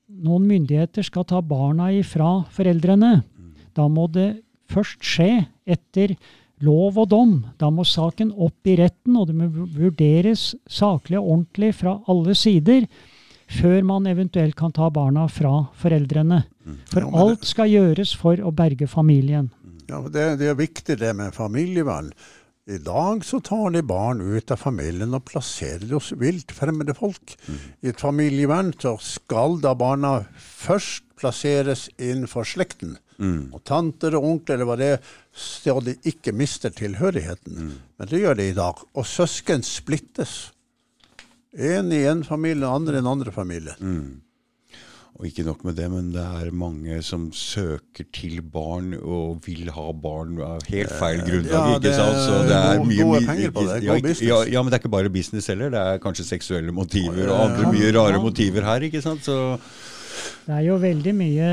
[0.10, 3.20] noen myndigheter skal ta barna ifra foreldrene,
[3.78, 6.16] da må det først skje etter
[6.66, 7.36] lov og dom.
[7.62, 12.36] Da må saken opp i retten, og det må vurderes saklig og ordentlig fra alle
[12.38, 12.90] sider
[13.50, 16.44] før man eventuelt kan ta barna fra foreldrene.
[16.92, 19.50] For Ja, alt skal gjøres for å berge familien.
[19.90, 22.12] Ja, det, det er viktig det med familievern.
[22.70, 26.94] I dag så tar de barn ut av familien og plasserer de hos vilt fremmede
[26.94, 27.34] folk.
[27.82, 32.94] I et familievern så skal da barna først plasseres innenfor slekten.
[33.52, 34.92] Og tanter og onkler eller hva det
[35.34, 37.74] så de ikke mister tilhørigheten.
[37.98, 38.86] Men det gjør de i dag.
[38.94, 40.52] Og søsken splittes.
[41.58, 43.74] En i en familie, andre i en andre familie.
[45.20, 49.68] Og ikke nok med det, men det er mange som søker til barn og vil
[49.76, 51.52] ha barn av helt feil grunnlag.
[51.52, 52.16] ja, ikke sant?
[52.24, 54.22] Så det er gode- mye, gode penger på det, god business.
[54.30, 55.70] Ja, ja, men det er ikke bare business heller.
[55.76, 58.80] Det er kanskje seksuelle motiver og andre mye rare motiver her.
[58.88, 59.24] ikke sant?
[59.28, 59.60] Så
[60.48, 61.50] Det er jo veldig mye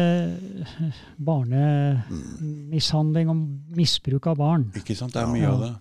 [1.27, 3.37] barnemishandling og
[3.77, 4.69] misbruk av barn.
[4.77, 5.13] ikke sant?
[5.13, 5.51] Det er mye Ja.
[5.53, 5.75] av det.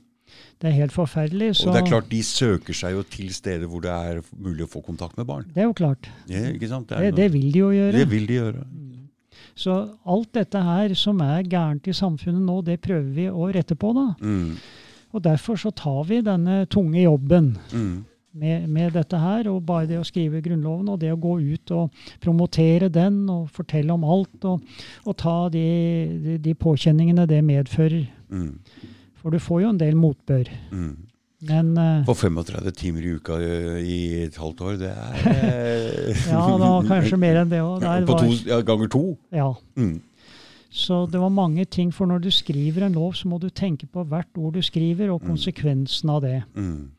[0.62, 1.50] Det er helt forferdelig.
[1.60, 4.64] Så Og det er klart, de søker seg jo til steder hvor det er mulig
[4.66, 5.46] å få kontakt med barn.
[5.54, 6.10] det er jo klart.
[6.32, 6.92] Ja, ikke sant?
[6.96, 7.92] er Det, det vil de jo gjøre.
[8.00, 8.64] det vil de gjøre.
[9.56, 9.76] Så
[10.06, 13.94] alt dette her som er gærent i samfunnet nå, det prøver vi å rette på,
[13.96, 14.08] da.
[14.20, 14.56] Mm,
[15.16, 17.94] Og derfor så tar vi denne tunge jobben mm,
[18.36, 19.48] med, med dette her.
[19.52, 23.48] Og bare det å skrive Grunnloven og det å gå ut og promotere den og
[23.56, 24.60] fortelle om alt og,
[25.06, 25.64] og ta de,
[26.26, 28.08] de, de påkjenningene det medfører.
[28.30, 28.52] mm,
[29.26, 30.54] For du får jo en del motbør.
[30.70, 30.96] mm.
[31.46, 33.36] Men uh, For 35 timer i uka
[33.82, 37.84] i et halvt år, det er eh, ja, da kanskje mer enn det òg.
[38.08, 39.04] På to, ja, ganger to.
[39.36, 39.52] Ja.
[39.76, 40.00] Mm.
[40.76, 41.92] Så det var mange ting.
[41.94, 45.12] For når du skriver en lov, så må du tenke på hvert ord du skriver,
[45.14, 46.42] og konsekvensen av det.
[46.56, 46.92] Mm.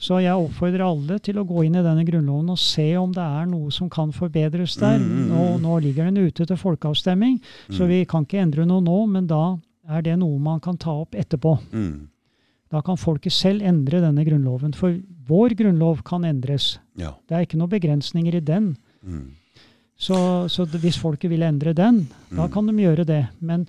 [0.00, 3.22] Så jeg oppfordrer alle til å gå inn i denne grunnloven og se om det
[3.22, 4.98] er noe som kan forbedres der.
[4.98, 5.32] Mm, mm, mm.
[5.34, 7.38] Nå, nå ligger den ute til folkeavstemning,
[7.74, 9.44] så vi kan ikke endre noe nå, men da
[9.90, 11.56] er det noe man kan ta opp etterpå.
[11.74, 12.08] Mm.
[12.70, 14.72] Da kan folket selv endre denne grunnloven.
[14.78, 14.94] For
[15.26, 16.76] vår grunnlov kan endres.
[16.98, 17.16] Ja.
[17.26, 18.76] Det er ikke noen begrensninger i den.
[19.02, 19.24] Mm.
[20.00, 20.16] Så,
[20.48, 22.52] så hvis folket vil endre den, da Mm.
[22.54, 23.24] kan de gjøre det.
[23.40, 23.66] Men,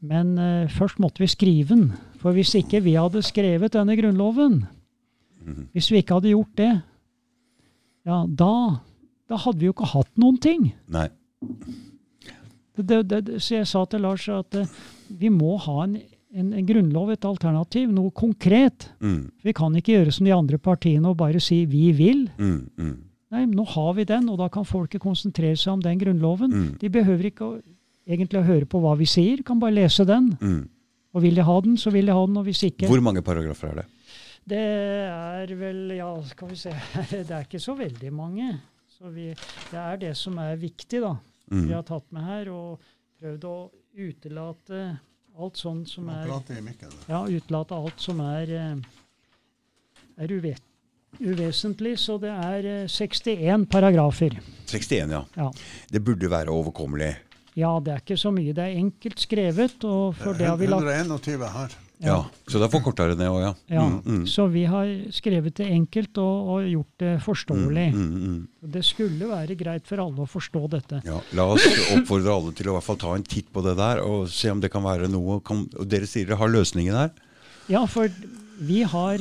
[0.00, 1.88] men uh, først måtte vi skrive den.
[2.22, 4.62] For hvis ikke vi hadde skrevet denne grunnloven,
[5.46, 5.68] Mhm.
[5.74, 6.72] hvis vi ikke hadde gjort det,
[8.06, 8.80] ja, da,
[9.28, 10.72] da hadde vi jo ikke hatt noen ting.
[10.90, 11.08] Nei.
[12.76, 14.66] Det, det, det, så jeg sa til Lars at eh,
[15.08, 15.96] vi må ha en,
[16.34, 18.88] en, en grunnlov, et alternativ, noe konkret.
[19.00, 19.32] Mm.
[19.46, 22.28] Vi kan ikke gjøre som de andre partiene og bare si 'vi vil'.
[22.38, 22.70] Mm.
[22.76, 22.96] Mm.
[23.34, 26.52] Nei, nå har vi den, og da kan folket konsentrere seg om den grunnloven.
[26.52, 26.70] Mm.
[26.78, 27.58] De behøver ikke å,
[28.06, 30.30] egentlig å høre på hva vi sier, kan bare lese den.
[30.40, 30.62] Mm.
[31.16, 33.22] Og vil de ha den, så vil de ha den, og hvis ikke Hvor mange
[33.24, 33.86] paragrafer er det?
[34.46, 36.70] Det er vel, ja, skal vi se
[37.10, 38.52] Det er ikke så veldig mange.
[38.96, 39.32] Så vi,
[39.72, 41.16] det er det som er viktig, da.
[41.50, 41.64] Mm.
[41.66, 42.84] Vi har tatt med her og
[43.20, 43.56] prøvd å
[43.96, 44.98] utelate
[45.36, 46.28] alt sånn som er.
[47.08, 50.54] Ja, utelate alt som er, eh, er uve,
[51.20, 51.96] uvesentlig.
[52.00, 54.38] Så det er eh, 61 paragrafer.
[54.68, 55.24] 61, ja.
[55.36, 55.50] Ja.
[55.90, 57.14] Det burde være overkommelig.
[57.56, 58.52] ja, det er ikke så mye.
[58.52, 61.76] Det er enkelt skrevet, og for det har vi lagt 121 her.
[62.04, 62.18] Ja.
[62.46, 63.52] Så det er for kortere ned òg, ja.
[63.72, 63.84] ja.
[63.88, 64.24] Mm, mm.
[64.28, 67.86] Så vi har skrevet det enkelt og, og gjort det forståelig.
[67.94, 68.70] Mm, mm, mm.
[68.76, 71.00] Det skulle være greit for alle å forstå dette.
[71.08, 71.64] Ja, La oss
[71.96, 74.52] oppfordre alle til å i hvert fall ta en titt på det der og se
[74.52, 75.40] om det kan være noe.
[75.46, 77.14] Kan, og dere sier dere har løsningen her?
[77.72, 78.12] Ja, for
[78.60, 79.18] vi har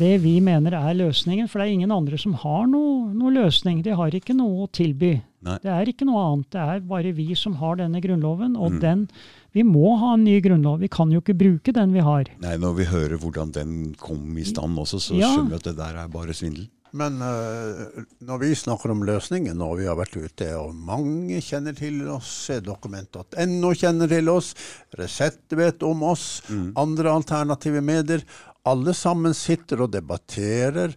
[0.00, 1.46] det vi mener er løsningen.
[1.48, 3.84] For det er ingen andre som har noe, noe løsning.
[3.84, 5.18] De har ikke noe å tilby.
[5.44, 5.58] Nei.
[5.62, 6.48] Det er ikke noe annet.
[6.56, 8.56] Det er bare vi som har denne grunnloven.
[8.56, 8.80] Og Mm.
[8.80, 9.08] den
[9.54, 10.80] Vi må ha en ny grunnlov.
[10.82, 12.26] Vi kan jo ikke bruke den vi har.
[12.42, 15.28] Nei, Når vi hører hvordan den kom i stand også, så Ja.
[15.30, 16.66] skjønner vi at det der er bare svindel.
[16.94, 21.74] Men uh, når vi snakker om løsningen, og vi har vært ute, og mange kjenner
[21.74, 24.52] til oss, dokument.no kjenner til oss,
[24.98, 26.42] Resett vet om oss,
[26.78, 28.22] andre alternative medier,
[28.64, 30.94] alle sammen sitter og debatterer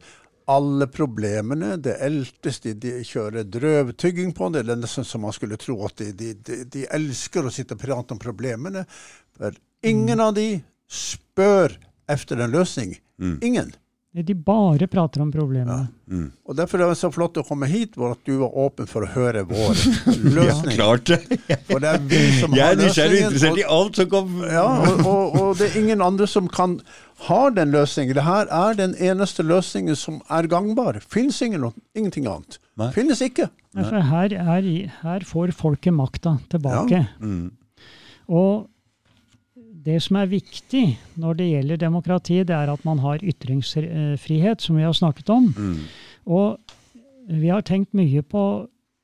[0.48, 1.76] alle problemene.
[1.84, 4.64] Det eltes, de, de kjører drøvtygging på det.
[4.68, 7.84] Det er nesten som man skulle tro at de, de, de, elsker å sitte og
[7.84, 8.86] prate om problemene.
[9.38, 9.56] For
[9.88, 10.50] ingen av de
[10.88, 11.76] spør
[12.08, 12.96] efter en løsning.
[13.44, 13.74] Ingen.
[14.26, 15.88] De bare prater om problemene.
[16.10, 16.30] Mm.
[16.48, 19.06] Og Derfor er det så flott å komme hit, hvor at du var åpen for
[19.06, 19.82] å høre vår
[20.38, 20.78] løsning.
[20.78, 21.20] Klart det!
[21.68, 24.66] For det er vi som Jeg har er nysgjerrig interessert i alt som kan ja,
[24.66, 26.80] og, og, og det er ingen andre som kan
[27.28, 28.16] ha den løsningen.
[28.18, 31.02] Det her er den eneste løsningen som er gangbar.
[31.04, 32.60] Fins ingen, ingenting annet.
[32.78, 32.92] Nei.
[32.96, 33.50] Finnes ikke.
[33.78, 34.72] Nei, For her, er,
[35.02, 37.06] her får folket makta tilbake.
[37.20, 37.52] Mm.
[38.28, 38.68] Og
[39.88, 40.86] det som er viktig
[41.16, 45.54] når det gjelder demokrati, det er at man har ytringsfrihet, som vi har snakket om.
[45.56, 45.78] Mm.
[46.28, 46.58] Og
[47.28, 48.44] vi har tenkt mye på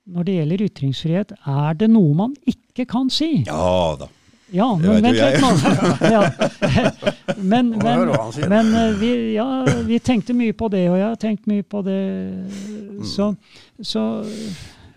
[0.04, 3.46] når det gjelder ytringsfrihet, er det noe man ikke kan si?
[3.48, 4.10] Ja da.
[4.54, 5.50] Ja, men vent litt nå.
[6.14, 6.28] Ja.
[7.54, 8.12] Men, men,
[8.50, 9.46] men eh, vi, ja,
[9.88, 11.98] vi tenkte mye på det, og jeg har tenkt mye på det.
[13.10, 13.34] Så,
[13.82, 14.04] så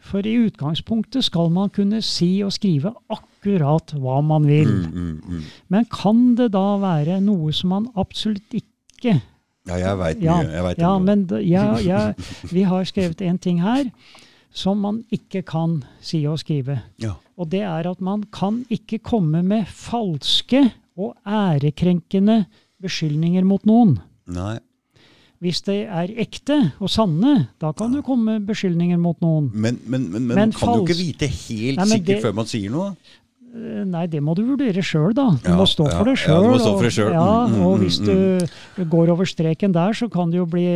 [0.05, 4.69] For i utgangspunktet skal man kunne si og skrive akkurat hva man vil.
[4.69, 5.43] Mm, mm, mm.
[5.69, 9.21] Men kan det da være noe som man absolutt ikke
[9.67, 10.53] Ja, jeg veit Ja, mye.
[10.53, 11.05] Jeg vet ja mye.
[11.07, 12.15] men ja, jeg,
[12.53, 13.89] vi har skrevet en ting her
[14.57, 16.79] som man ikke kan si og skrive.
[17.03, 17.15] Ja.
[17.37, 22.47] Og det er at man kan ikke komme med falske og ærekrenkende
[22.81, 23.99] beskyldninger mot noen.
[24.33, 24.57] Nei.
[25.45, 29.51] Hvis det er ekte og sanne, da kan du komme beskyldninger mot noen.
[29.53, 32.71] Men, men, men, men, Men kan du ikke vite helt sikkert det- før man sier
[32.73, 32.95] noe?
[33.57, 35.31] Eh, Nei, det må du vurdere sjøl, da.
[35.43, 36.45] Du Ja, må stå for det sjøl.
[36.45, 37.13] Ja, for det selv.
[37.15, 40.47] Ja, Mm, mm, og mm, hvis du går over streken der, så kan du jo
[40.47, 40.67] bli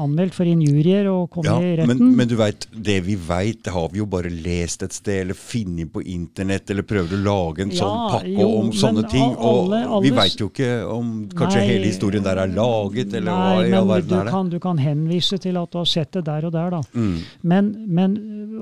[0.00, 2.14] anmeldt for injurier og komme Ja, i retten.
[2.16, 5.34] men du vet, det vi veit, det har vi jo bare lest et sted, eller
[5.38, 9.36] funnet på internett, eller prøver å lage en sånn pakke jo, om sånne men ting.
[9.36, 13.14] Og alle- alle vi veit jo ikke om kanskje Nei, hele historien der er laget,
[13.14, 14.30] eller hva Nei, i all men verden du er det?
[14.32, 16.80] kan, du kan henvise til at du har sett det der og der, da.
[16.94, 17.18] Mm.
[17.42, 18.14] Men, men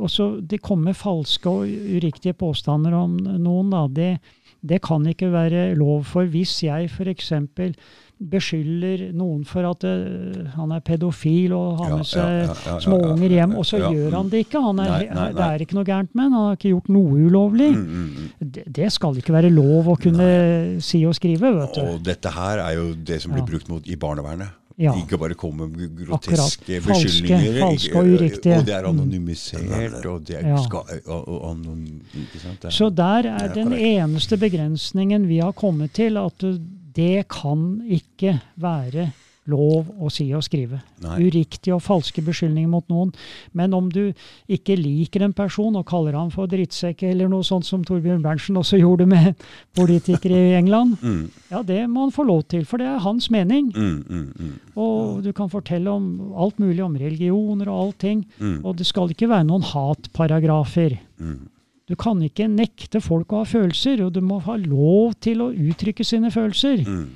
[0.03, 3.87] også det kommer falske og uriktige påstander om noen, da.
[3.93, 4.13] Det,
[4.63, 7.33] det kan ikke være lov for hvis jeg f.eks.
[8.23, 12.77] beskylder noen for at øh, han er pedofil og har med seg ja, ja, ja,
[12.85, 14.63] småunger hjem, og så gjør han det ikke.
[14.63, 16.75] Han er, Nei, nei, nei, Det er ikke noe gærent med han, han har ikke
[16.77, 17.71] gjort noe ulovlig.
[17.75, 18.49] Mm, mm, mm.
[18.55, 20.31] Det, det skal ikke være lov å kunne
[20.85, 21.83] si og skrive, vet du.
[21.97, 24.62] Og dette her er jo det som blir brukt mot i barnevernet.
[24.83, 24.93] Ja.
[24.99, 26.87] Ikke bare komme med groteske Akkurat.
[26.89, 27.61] beskyldninger.
[27.61, 28.57] falske falske og uriktige.
[28.59, 30.57] Og det er anonymisert, og det er Ja.
[30.65, 32.01] skal, og, og anonym?
[32.13, 36.45] Det er- Så der er Ja, den eneste begrensningen vi har kommet til, at
[36.97, 39.13] det kan ikke være
[39.51, 40.79] lov å si og skrive.
[41.03, 41.17] Nei.
[41.27, 43.09] Uriktige og falske beskyldninger mot noen.
[43.59, 44.13] Men om du
[44.47, 48.57] ikke liker en person og kaller ham for drittsekk eller noe sånt som Torbjørn Berntsen
[48.61, 49.35] også gjorde med
[49.79, 53.31] politikere i England, Mm, ja, det må han få lov til, for det er hans
[53.31, 53.73] mening.
[53.75, 58.25] mm, mm, mm, Og du kan fortelle om alt mulig om religioner og allting.
[58.39, 60.99] mm, Og det skal ikke være noen hatparagrafer.
[61.19, 61.49] mm.
[61.91, 65.51] Du kan ikke nekte folk å ha følelser, og du må ha lov til å
[65.51, 66.85] uttrykke sine følelser.
[66.87, 67.09] Mm.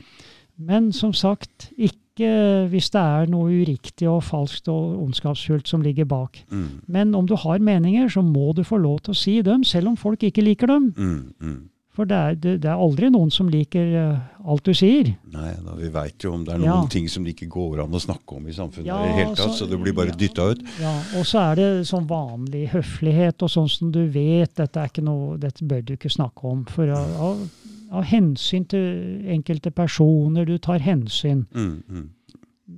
[0.59, 6.05] Men som sagt, ikke hvis det er noe uriktig og falskt og ondskapsfullt som ligger
[6.05, 6.39] bak.
[6.51, 9.65] Mm, Men om du har meninger, så må du få lov til å si dem,
[9.65, 10.93] selv om folk ikke liker dem.
[10.97, 11.69] mm, mm.
[11.97, 15.15] For det er, det, det er aldri noen som liker eh, alt du sier.
[15.33, 16.87] Nei, da, vi veit jo om det er noen Ja.
[16.93, 19.35] ting som det ikke går an å snakke om i samfunnet Ja, i det hele
[19.35, 20.15] tatt, så- så det blir bare ja.
[20.15, 20.61] dytta ut.
[20.79, 24.89] Ja, Og så er det sånn vanlig høflighet og sånn som du vet, dette er
[24.93, 26.65] ikke noe, dette bør du ikke snakke om.
[26.67, 27.49] For av,
[27.93, 31.45] av, hensyn til enkelte personer, du tar hensyn.
[31.55, 32.09] Mm, mm,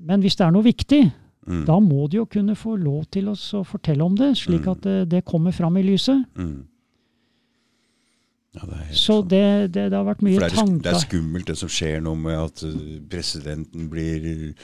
[0.09, 1.02] Men hvis det er noe viktig,
[1.48, 4.70] mm, da må du jo kunne få lov til å fortelle om det, slik Mm.
[4.70, 6.24] at det, det kommer fram i lyset.
[6.36, 6.64] mm.
[8.55, 9.28] Ja, det er helt Så sånn.
[9.28, 12.01] det, det, det har vært mye For det er, det er skummelt det som skjer
[12.01, 12.78] nå med at uh,
[13.10, 14.55] presidenten blir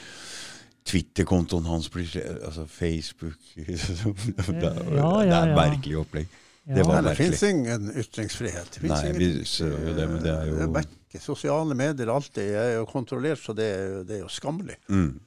[0.84, 2.08] Twitter-kontoen hans blir
[2.44, 6.32] altså Facebook det, er, ja, det er merkelig opplegg.
[6.66, 6.74] Ja.
[6.74, 7.30] det var- Nei, det merkelig.
[7.38, 8.78] fins ingen ytringsfrihet.
[8.82, 12.46] Nei, vi ser jo det, men det er jo- Det vekker Sosiale medier, alt det
[12.54, 14.76] er jo kontrollert, så det er, jo- det er jo skammelig.
[14.88, 15.20] Mm.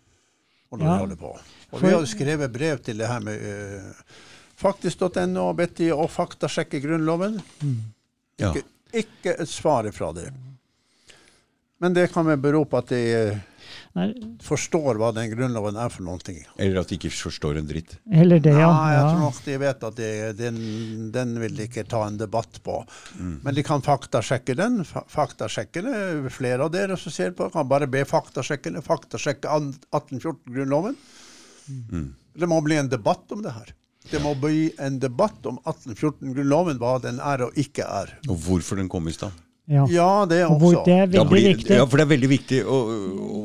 [0.71, 1.37] hvordan Ja.
[1.71, 3.93] Og vi har jo skrevet brev til det her med uh,
[4.57, 7.41] faktisk.no og bedt de å faktasjekke Grunnloven.
[8.39, 8.51] Ja.
[8.51, 10.31] Ikke, ikke et svar fra det.
[11.79, 13.39] Men det kan vel bero på at de
[13.97, 14.11] Nei,
[14.45, 16.37] forstår hva den Grunnloven er for noen ting.
[16.61, 17.95] Eller at de ikke forstår en dritt.
[18.13, 18.67] Eller det, ja.
[18.69, 20.59] Nei, jeg tror nok de vet at de, den,
[21.15, 22.77] den vil de ikke ta en debatt på.
[23.17, 23.39] Mm.
[23.47, 24.83] Men de kan faktasjekke den.
[24.85, 26.35] Faktasjekkene, Faktasjekke det.
[26.37, 30.97] Flere av dere som ser på, kan bare be faktasjekkene faktasjekke 1814-grunnloven.
[31.67, 32.07] Mm.
[32.37, 33.73] Det må bli en debatt om det her.
[34.11, 38.13] Det må bli en debatt om 1814-grunnloven, hva den er og ikke er.
[38.29, 39.46] Og hvorfor den kom i stand.
[39.67, 39.85] Ja.
[39.91, 40.83] Ja, det hvor, også.
[40.85, 41.75] det er veldig blir- viktig.
[41.75, 42.77] Ja, for det er veldig viktig å,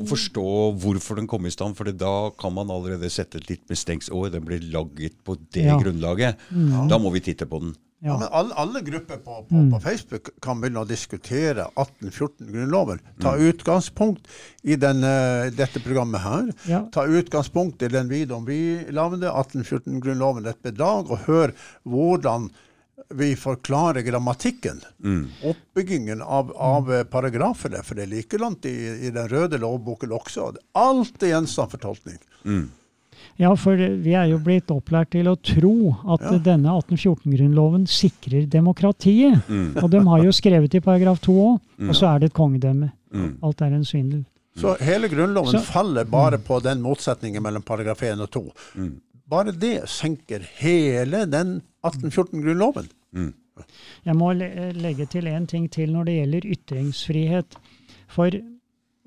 [0.02, 0.46] å forstå
[0.82, 1.76] hvorfor den kom i stand.
[1.76, 5.78] For da kan man allerede sette et litt mistenks den ble laget på det Ja.
[5.78, 6.36] grunnlaget.
[6.88, 7.74] Da må vi titte på den.
[8.02, 8.18] Ja, Ja.
[8.18, 12.98] men alle, alle grupper på, på, på Facebook kan begynne å diskutere 1814-grunnloven.
[13.22, 14.26] Ta utgangspunkt
[14.64, 16.50] i den, eh, dette programmet her.
[16.66, 16.80] Ja.
[16.90, 21.52] Ta utgangspunkt i den videoen vi lagde, 1814-grunnloven et bedrag, og hør
[21.86, 22.50] hvordan
[23.14, 24.80] vi forklarer grammatikken.
[25.44, 30.50] Oppbyggingen av, av eh, paragrafene, for det er likelant i, i den røde lovboken også.
[30.78, 32.18] Alt er gjenstand for tolkning.
[33.40, 35.74] Ja, for vi er jo blitt opplært til å tro
[36.14, 36.38] at Ja.
[36.52, 39.40] denne 1814-grunnloven sikrer demokratiet.
[39.82, 42.90] Og de har jo skrevet i paragraf 2 òg, og så er det et kongedømme.
[43.42, 44.24] Alt er en svindel.
[44.56, 48.42] Så hele Grunnloven Så- faller bare på den motsetningen mellom paragraf 1 og 2.
[49.32, 52.88] Bare det senker hele den 1814-grunnloven.
[54.06, 57.56] Jeg må legge til en ting til når det gjelder ytringsfrihet.
[58.08, 58.30] For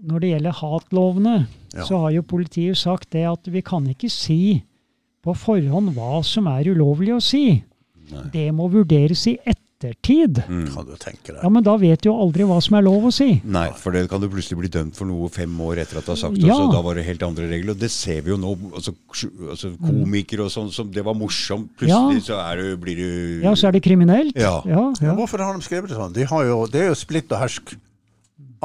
[0.06, 1.36] når det gjelder hatlovene,
[1.76, 1.84] Ja.
[1.84, 4.64] så har jo politiet sagt det at vi kan ikke si
[5.24, 7.64] på forhånd hva som er ulovlig å si.
[8.12, 8.24] Nei.
[8.32, 9.62] Det må vurderes i ettertid.
[9.94, 10.66] Mm.
[10.74, 11.40] Kan du tenke deg.
[11.44, 13.42] Ja, Men da vet du jo aldri hva som er lov å si.
[13.44, 16.12] Nei, for det kan du plutselig bli dømt for noe fem år etter at du
[16.14, 16.48] har sagt det.
[16.48, 16.58] Ja.
[16.60, 17.76] Så da var det helt andre regler.
[17.76, 18.56] Og det ser vi jo nå.
[18.74, 18.94] Altså,
[19.50, 21.72] altså Komikere og sånn som det var morsomt.
[21.80, 23.10] Plutselig så er du, blir du
[23.46, 24.36] Ja, så er det kriminelt.
[24.36, 24.60] Ja.
[24.66, 25.16] ja, Ja, ja.
[25.18, 26.14] hvorfor har de skrevet det sånn?
[26.16, 27.76] De har jo, det er jo splitt og hersk.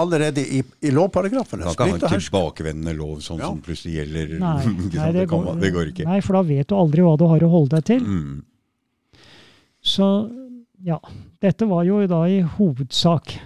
[0.00, 1.66] Allerede i, i lovparagrafene.
[1.66, 3.50] Man kan ikke Splitt ha en tilbakevendende lov sånn Ja.
[3.50, 4.36] som plutselig gjelder.
[4.40, 6.06] Nei, nei, det, går, det går ikke.
[6.08, 8.06] Nei, for da vet du aldri hva du har å holde deg til.
[8.06, 8.38] Mm.
[9.82, 10.06] Så
[10.84, 10.98] ja,
[11.42, 13.38] dette var jo da i hovedsak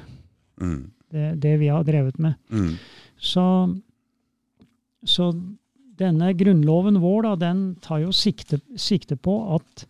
[0.61, 0.91] Mm.
[1.11, 2.35] det, det vi har drevet med.
[2.51, 2.77] Mm.
[3.19, 3.45] Så,
[5.05, 5.31] så
[5.99, 9.85] denne grunnloven vår, da, den tar jo sikte, sikte på at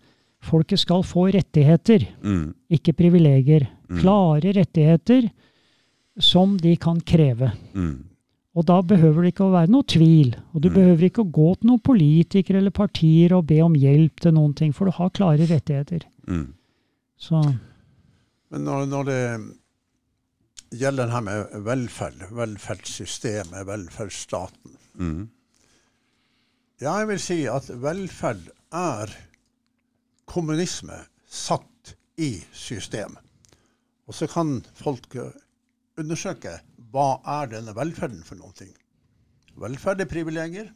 [0.45, 2.55] folket skal få rettigheter, Mm.
[2.71, 3.69] ikke privilegier.
[3.89, 4.01] Mm.
[4.01, 5.31] Klare rettigheter
[6.21, 7.53] som de kan kreve.
[7.75, 8.05] Mm.
[8.55, 10.35] Og da behøver det ikke å være noe tvil.
[10.55, 10.75] Og du Mm.
[10.75, 14.55] behøver ikke å gå til noen politikere eller partier og be om hjelp til noen
[14.55, 16.03] ting, for du har klare rettigheter.
[16.29, 16.53] Mm.
[17.25, 17.41] Så
[18.53, 19.21] Men når, når det
[20.75, 25.25] gjelder det her med velferd, velferdssystemet, velferdsstaten Mm.
[26.79, 29.11] Ja, jeg vil si at velferd er
[30.31, 33.17] kommunisme satt i system.
[34.07, 35.17] Og så kan folk
[35.99, 36.61] undersøke
[36.95, 37.09] hva
[37.41, 38.71] er denne velferden for noen ting.
[39.59, 40.71] Velferd er privilegier.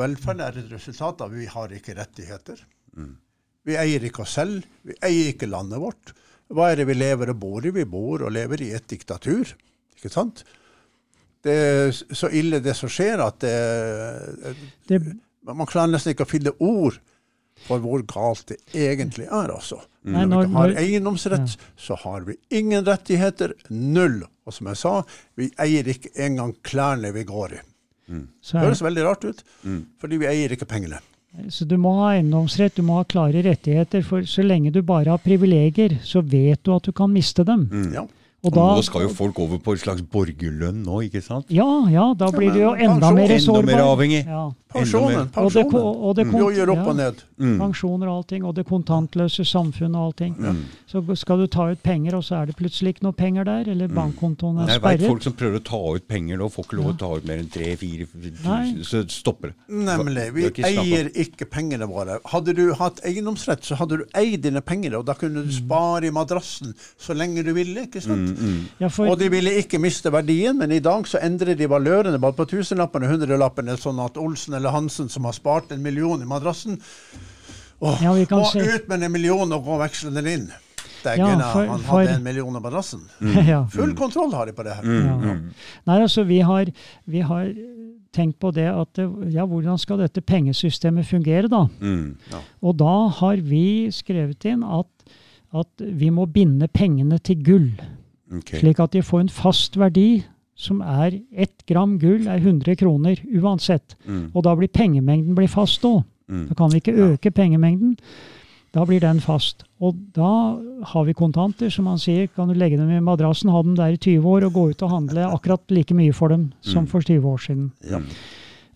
[0.00, 2.64] Velferd er et resultat av vi har ikke rettigheter.
[3.66, 4.66] Vi eier ikke oss selv.
[4.86, 6.14] Vi eier ikke landet vårt.
[6.54, 7.72] Hva er det vi lever og bor i?
[7.74, 9.50] Vi bor og lever i et diktatur.
[9.96, 10.44] Ikke sant?
[11.46, 14.54] Det er så ille det som skjer, at det,
[14.90, 15.00] det,
[15.46, 16.96] man klarer nesten ikke å finne ord
[17.66, 19.78] for hvor galt det egentlig er, altså.
[20.06, 23.54] Når vi ikke har eiendomsrett, så har vi ingen rettigheter.
[23.70, 24.20] Null.
[24.46, 24.92] Og som jeg sa,
[25.38, 27.62] vi eier ikke engang klærne vi går i.
[28.38, 29.40] så Det er, høres veldig rart ut,
[29.98, 31.00] fordi vi eier ikke pengene.
[31.52, 34.04] Så du må ha eiendomsrett, du må ha klare rettigheter.
[34.06, 37.68] For så lenge du bare har privilegier, så vet du at du kan miste dem.
[37.94, 38.06] Ja.
[38.46, 41.46] Og Og da, nå skal jo folk over på en slags borgerlønn nå, ikke sant?
[41.50, 43.62] ja, ja, da blir du jo enda mer sårbar.
[43.64, 44.22] Enda mer avhengig.
[44.26, 44.44] Ja.
[44.76, 46.02] Pensjonen, Enda Og det, pensjonen.
[46.04, 47.20] og det kont- opp og ned.
[47.40, 47.58] Mm.
[47.60, 50.34] Pensjoner og allting, og det kontantløse samfunnet og allting.
[50.90, 53.70] Så skal du ta ut penger, og så er det plutselig ikke noe penger der,
[53.72, 54.76] eller bankkontoen er sperret.
[54.76, 57.10] Jeg veit folk som prøver å ta ut penger nå, får ikke lov å ta
[57.16, 58.06] ut mer enn tre-fire
[58.44, 58.82] Nei.
[58.84, 59.56] Så stopper det.
[59.70, 60.26] Nemlig.
[60.34, 62.18] Vi ikke eier ikke pengene våre.
[62.26, 66.06] Hadde du hatt eiendomsrett, så hadde du eid dine penger, og da kunne du spare
[66.06, 67.86] i madrassen så lenge du ville.
[67.86, 68.35] ikke sant?
[68.80, 72.18] Ja, for, Og de ville ikke miste verdien, men i dag så endrer de valørene
[72.20, 76.20] bare på tusenlappene og hundrelappene, sånn at Olsen eller Hansen, som har spart en million
[76.22, 76.78] i madrassen,
[77.80, 80.26] åh, Ja, vi kan må se- ut med en million og gå og veksle den
[80.26, 80.46] inn.
[81.06, 83.00] Ja, for- han hadde en million i madrassen.
[83.46, 83.64] ja.
[83.70, 84.84] Full kontroll har de på det her.
[84.84, 85.34] Ja.
[85.86, 86.66] Nei, altså vi har,
[87.06, 87.52] vi har
[88.16, 88.98] tenkt på det at
[89.30, 91.66] ja, hvordan skal dette pengesystemet fungere, da?
[91.80, 92.16] Mm.
[92.64, 94.88] Og da har vi skrevet inn at,
[95.54, 97.68] at vi må binde pengene til gull,
[98.32, 98.56] Ok.
[98.60, 100.24] slik at de får en fast verdi
[100.56, 103.94] som er ett gram gull er 100 kroner uansett.
[104.08, 104.30] Mm.
[104.34, 106.02] Og da blir pengemengden blir fast òg.
[106.28, 106.48] Mm.
[106.48, 107.96] Da kan vi ikke øke pengemengden.
[108.74, 109.62] Da blir den fast.
[109.80, 112.26] Og da har vi kontanter, som han sier.
[112.34, 114.82] Kan du legge dem i madrassen, ha dem der i 20 år og gå ut
[114.82, 116.88] og handle akkurat like mye for dem som Mm.
[116.88, 117.70] for 20 år siden.
[117.88, 118.00] Ja.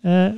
[0.05, 0.33] Eh,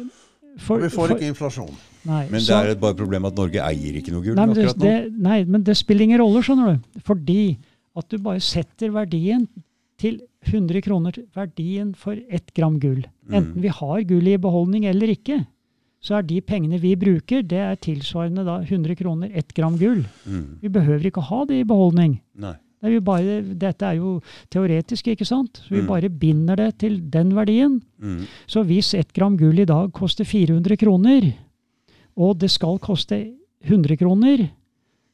[0.58, 1.70] for, vi får for- ikke inflasjon.
[2.04, 4.46] nei, Men det så- er et bare problem at Norge eier ikke noe gull nei,
[4.46, 4.80] men det, akkurat nå.
[4.80, 7.00] det, nei, men det spiller ingen rolle, skjønner du.
[7.04, 7.56] Fordi
[7.96, 9.46] at du bare setter verdien
[10.00, 13.04] til 100 kroner, verdien for ett gram gull.
[13.28, 13.34] Mm.
[13.38, 15.42] Enten vi har gull i beholdning eller ikke,
[16.02, 20.00] så er de pengene vi bruker, det er tilsvarende da 100 kroner, ett gram gull.
[20.26, 20.58] Mm.
[20.64, 22.16] Vi behøver ikke ha det i beholdning.
[22.34, 22.56] Nei.
[22.82, 24.16] Det er bare, dette er jo
[24.50, 25.60] teoretisk, ikke sant?
[25.62, 25.86] Så vi Mm.
[25.86, 27.80] bare binder det til den verdien.
[28.02, 28.26] Mm.
[28.48, 31.32] Så hvis ett gram gull i dag koster 400 kroner,
[32.16, 33.20] og det skal koste
[33.64, 34.50] 100 kroner,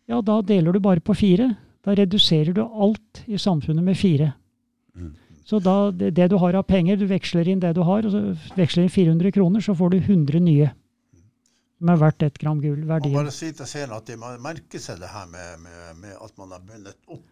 [0.09, 1.57] ja, da deler du bare på fire.
[1.89, 4.33] Da reduserer du alt i samfunnet med fire.
[4.93, 5.15] Mm.
[5.49, 8.13] Så da, det, det du har av penger, du veksler inn det du har, og
[8.13, 10.69] så veksler inn 400 kroner, så får du 100 nye.
[11.79, 12.83] Som er verdt ett gram gull.
[12.85, 13.15] Verdien.
[13.15, 16.21] Man bare si til seerne at de må merke seg det her med, med, med
[16.21, 17.25] at man har bundet opp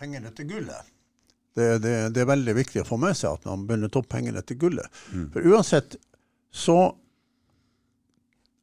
[0.00, 0.92] pengene til gullet.
[1.52, 4.08] Det, det, det er veldig viktig å få med seg at man har bundet opp
[4.08, 5.02] pengene til gullet.
[5.34, 5.98] For uansett
[6.48, 6.78] så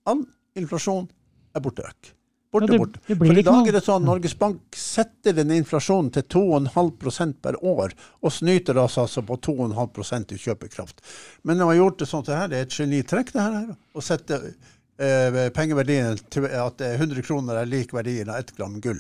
[0.10, 0.24] All
[0.58, 1.06] inflasjon
[1.54, 2.16] er borte vekk.
[2.52, 3.00] Borte, Ja, det- borte.
[3.08, 7.54] det For i dag er det sånn Norges Bank setter den inflasjonen til 2,5 per
[7.64, 7.94] år,
[8.24, 11.02] og snyter oss altså på 2,5% i kjøpekraft.
[11.44, 14.02] Men de har gjort det sånn at det her er et genitrekk, det her, å
[14.02, 14.56] sette
[14.98, 19.00] eh, pengeverdien til at eh, 100 kroner er lik verdien av ett gram gull.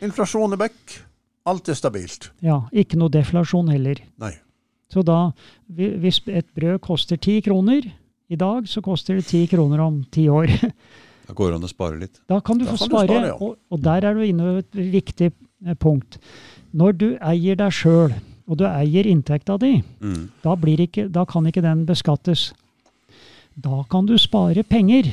[0.00, 0.96] Inflasjon er vekk.
[1.46, 2.30] Alt er stabilt.
[2.42, 4.00] Ja, Ikke noe deflasjon heller.
[4.18, 4.32] Nei.
[4.90, 5.32] Så da,
[5.70, 7.84] hvis et brød koster ti kroner
[8.30, 10.48] i dag, så koster det ti kroner om ti år.
[11.26, 12.20] Da går det an å spare litt.
[12.30, 13.34] Da kan du Da få kan du spare, spare, ja.
[13.40, 15.30] og, og der er du inne på et viktig
[15.66, 16.18] eh, punkt.
[16.76, 18.14] Når du eier deg sjøl,
[18.46, 20.28] og du eier inntekta di, Mm.
[20.44, 22.52] da, blir ikke, da kan ikke den beskattes.
[23.58, 25.08] Da kan du spare penger,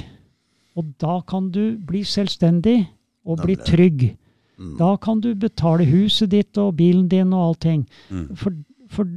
[0.75, 2.87] og da kan du bli selvstendig
[3.25, 4.17] og bli trygg.
[4.59, 4.77] Mm.
[4.77, 7.87] Da kan du betale huset ditt og bilen din og allting.
[8.11, 8.35] Mm.
[8.35, 8.51] For,
[8.89, 9.07] for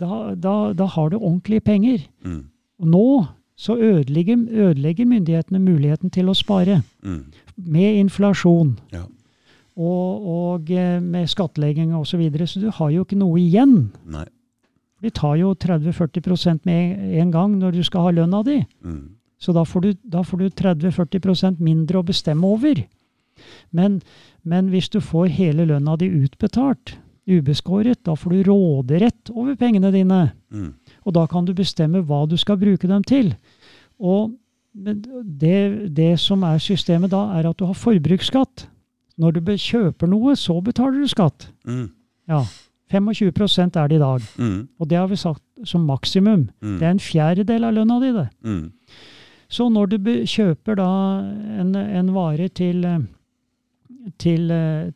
[0.00, 2.04] da, da, da har du ordentlige penger.
[2.24, 2.44] Mm.
[2.86, 3.04] Nå
[3.60, 6.78] så ødelegger, ødelegger myndighetene muligheten til å spare.
[7.04, 7.22] Mm.
[7.60, 9.02] Med inflasjon Ja.
[9.76, 12.14] og, og eh, med skattlegging osv.
[12.14, 13.90] Så, videre, så du har jo ikke noe igjen.
[14.08, 14.24] Nei.
[15.00, 18.58] De tar jo 30-40% med en gang når du skal ha lønna di.
[18.84, 19.02] Mm.
[19.40, 22.82] Så da får du, da får du 30-40% mindre å bestemme over.
[23.72, 24.00] Men,
[24.44, 26.96] men hvis du får hele lønna di utbetalt,
[27.30, 30.20] ubeskåret, da får du råderett over pengene dine.
[30.52, 30.74] Mm.
[31.10, 33.34] Og da kan du bestemme hva du skal bruke dem til.
[33.98, 34.30] Og
[34.70, 38.68] det, det som er systemet da, er at du har forbruksskatt.
[39.20, 41.50] Når du kjøper noe, så betaler du skatt.
[41.66, 41.88] Mm.
[42.30, 42.44] Ja.
[42.90, 44.22] 25 er det i dag.
[44.38, 44.68] Mm.
[44.78, 46.48] Og det har vi sagt som maksimum.
[46.62, 46.78] Mm.
[46.78, 48.28] Det er en fjerdedel av lønna di, det.
[48.46, 48.70] Mm.
[49.50, 50.88] Så når du kjøper da
[51.60, 52.86] en, en vare til,
[54.18, 54.46] til,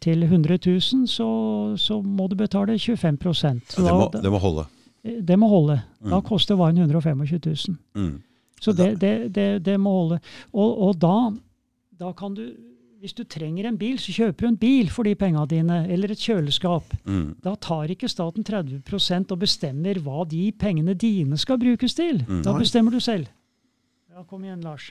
[0.00, 1.28] til 100 000, så,
[1.76, 4.66] så må du betale 25 så Ja, det, må, det må holde.
[5.05, 5.78] Det må holde.
[6.02, 6.24] Da Mm.
[6.26, 7.76] koster varen 125 000.
[7.94, 8.22] Mm.
[8.60, 10.20] Så det, det, det, det må holde.
[10.52, 11.32] Og, og da,
[12.01, 12.47] da kan du
[13.05, 16.09] Hvis du trenger en bil, så kjøper du en bil for de penga dine, eller
[16.14, 16.94] et kjøleskap.
[17.05, 17.35] Mm.
[17.44, 22.22] Da tar ikke staten 30% og bestemmer hva de pengene dine skal brukes til.
[22.24, 22.40] Mm.
[22.47, 23.26] Da bestemmer du selv.
[24.09, 24.86] Ja, Kom igjen, Lars.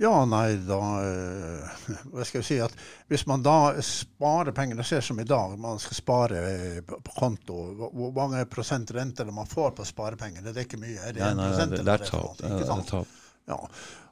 [0.00, 2.56] Ja, nei, da eh, Hva skal jeg si?
[2.64, 2.72] at
[3.12, 7.12] Hvis man da sparer penger Det ser som i dag, man skal spare eh, på
[7.18, 7.58] konto.
[7.76, 10.48] Hvor- mange prosent rente er man får på sparepengene?
[10.48, 10.96] Det er ikke mye.
[10.96, 12.88] Er det Nei, nei, det, det er sant?
[12.88, 13.06] tap.
[13.48, 13.58] Ja.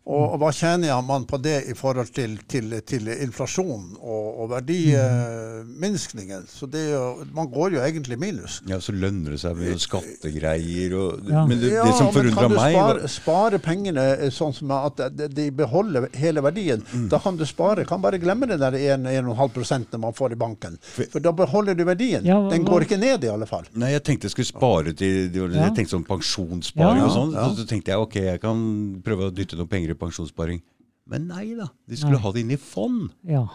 [0.09, 4.49] Og, og hva tjener man på det i forhold til, til, til inflasjon og, og
[4.55, 6.47] verdiminskningen?
[6.51, 8.61] Så det er jo, man går jo egentlig minus.
[8.67, 11.45] Ja, så lønner det seg med skattegreier og Ja.
[11.47, 14.55] Men det, Ja, det som men meg kan du meg spare, spare pengene eh, sånn
[14.57, 16.83] som at de- de beholder hele verdien?
[16.93, 17.09] Mm.
[17.13, 17.85] Da kan du spare.
[17.85, 20.79] Kan bare glemme det der 1-1,5 prosentene man får i banken.
[20.83, 22.25] For da beholder du verdien.
[22.25, 23.65] Ja, Den går ikke ned, i alle fall.
[23.75, 27.33] Nei, jeg tenkte jeg skulle spare til Jeg tenkte sånn pensjonssparing Ja, og sånn.
[27.37, 27.47] ja.
[27.51, 28.59] Så, så tenkte jeg ok, jeg kan
[29.05, 30.63] prøve å dytte noen penger i pensjonssparing.
[31.11, 31.67] Men nei da.
[31.89, 32.23] De skulle Nei.
[32.23, 33.11] ha det inn i fond.
[33.27, 33.47] Ja.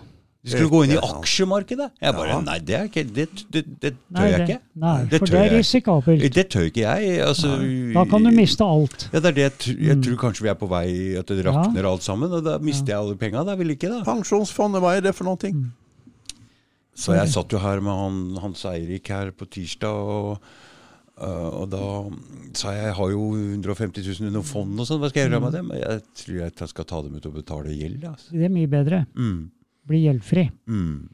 [0.46, 1.88] De skulle gå inn i aksjemarkedet.
[2.04, 2.40] Jeg bare Ja.
[2.46, 4.58] Nei, det er ikke Det, det, det tør Nei, jeg ikke.
[4.76, 5.54] nei det for det er jeg.
[5.58, 6.34] risikabelt.
[6.36, 7.16] Det tør ikke jeg.
[7.26, 7.48] Altså,
[7.96, 9.08] Da kan du miste alt.
[9.14, 10.04] Ja, det er det jeg, jeg Mm.
[10.04, 12.30] tror kanskje vi er på vei at det rakner alt sammen.
[12.32, 13.44] Og da mister jeg alle penga.
[13.44, 14.04] Da vil ikke, da.
[14.06, 15.38] Pensjonsfondet, hva er det for noe?
[15.42, 15.72] Mm.
[16.96, 20.40] Så jeg satt jo her med han, Hans Eirik her på tirsdag, og,
[21.18, 21.84] øh, og da
[22.60, 25.42] sa jeg jeg har jo 150 000 under fond og sånn, hva skal jeg gjøre
[25.46, 25.72] med dem?
[25.80, 28.04] Jeg tror jeg skal ta dem ut og betale gjeld.
[28.10, 28.32] Altså.
[28.32, 29.06] Det er mye bedre.
[29.16, 29.50] Mm,
[29.86, 30.50] Bli gjeldfri.
[30.68, 31.10] mm,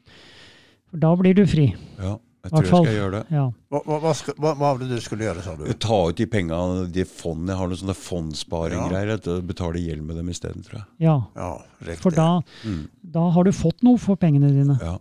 [0.90, 1.66] For da blir du fri.
[1.98, 3.24] ja, jeg tror jeg skal gjøre det.
[3.36, 3.44] Ja.
[3.70, 5.64] Hva, hva, hva, hva, hva var det du skulle gjøre, sa du?
[5.78, 6.58] Ta ut de penga,
[6.90, 7.52] de fondene.
[7.52, 9.12] Jeg har noen sånne fondssparinggreier.
[9.14, 9.36] Ja.
[9.46, 10.86] Betale gjeld med dem isteden, tror jeg.
[11.06, 11.16] ja.
[11.36, 11.52] Ja,
[11.86, 12.02] riktig.
[12.02, 14.78] For da, Mm, da har du fått noe for pengene dine.
[14.82, 14.98] ja.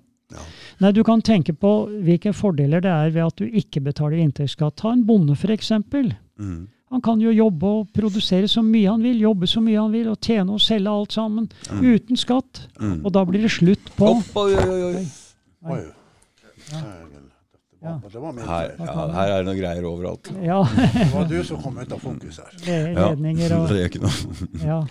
[0.81, 1.71] Nei, Du kan tenke på
[2.03, 4.75] hvilke fordeler det er ved at du ikke betaler inntektsskatt.
[4.81, 5.71] Ta en bonde, f.eks.
[6.39, 9.91] Mm, Han kan jo jobbe og produsere så mye han vil, jobbe så mye han
[9.93, 12.67] vil, og tjene og selge alt sammen uten skatt.
[12.79, 13.05] mm.
[13.05, 15.05] Og da blir det slutt på Opp, oi, oi, oi.
[15.71, 15.81] Oi.
[17.81, 17.95] Ja.
[18.03, 18.11] Det
[18.45, 20.27] Her, ja, her er det noen greier overalt.
[20.45, 20.59] ja,
[20.93, 22.51] Det var du som kom ut av fokus her.
[22.67, 24.85] le- Ja, ledninger og Det er ikke noe.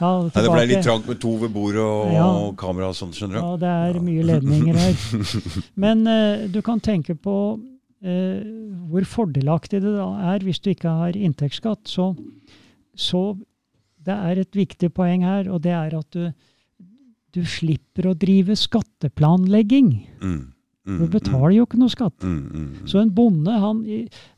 [0.00, 0.10] Ja.
[0.10, 2.26] ja Nei, det ble litt trangt med to ved bordet og, Ja.
[2.26, 3.42] og kamera og sånt, skjønner du.
[3.42, 4.94] Ja, det er mye ledninger her.
[5.86, 7.36] Men eh, du kan tenke på
[8.04, 8.42] eh,
[8.90, 11.88] hvor fordelaktig det da er hvis du ikke har inntektsskatt.
[11.88, 12.10] Så,
[12.94, 13.22] så
[14.06, 16.28] det er et viktig poeng her, og det er at du,
[17.34, 19.88] du slipper å drive skatteplanlegging.
[20.22, 20.36] Mm,
[20.86, 22.20] mm, Du betaler jo ikke noe skatt.
[22.22, 23.80] Mm, mm, mm, Så en bonde, han,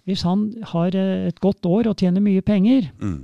[0.09, 3.19] hvis han har eh, et godt år og tjener mye penger, mm,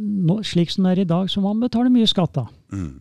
[0.00, 2.46] nå, slik som det er i dag, så må han betale mye skatt da.
[2.72, 2.94] mm.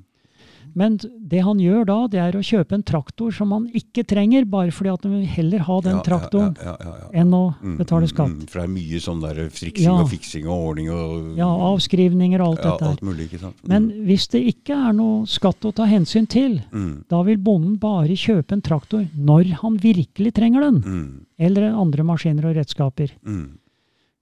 [0.76, 4.44] Men det han gjør da, det er å kjøpe en traktor som han ikke trenger,
[4.44, 7.08] bare fordi at han vil heller ha den Ja, ja, traktoren ja, ja, ja, ja.
[7.22, 8.34] enn å Mm, betale mm, skatt.
[8.34, 10.02] mm, For det er mye sånn der friksing Ja.
[10.04, 13.56] og fiksing og ordning og Ja, avskrivninger og alt ja, dette alt mulig, ikke sant.
[13.64, 17.38] Mm, Men hvis det ikke er noe skatt å ta hensyn til, mm, da vil
[17.38, 21.24] bonden bare kjøpe en traktor når han virkelig trenger den.
[21.40, 23.12] Eller andre maskiner og redskaper.
[23.24, 23.48] mm,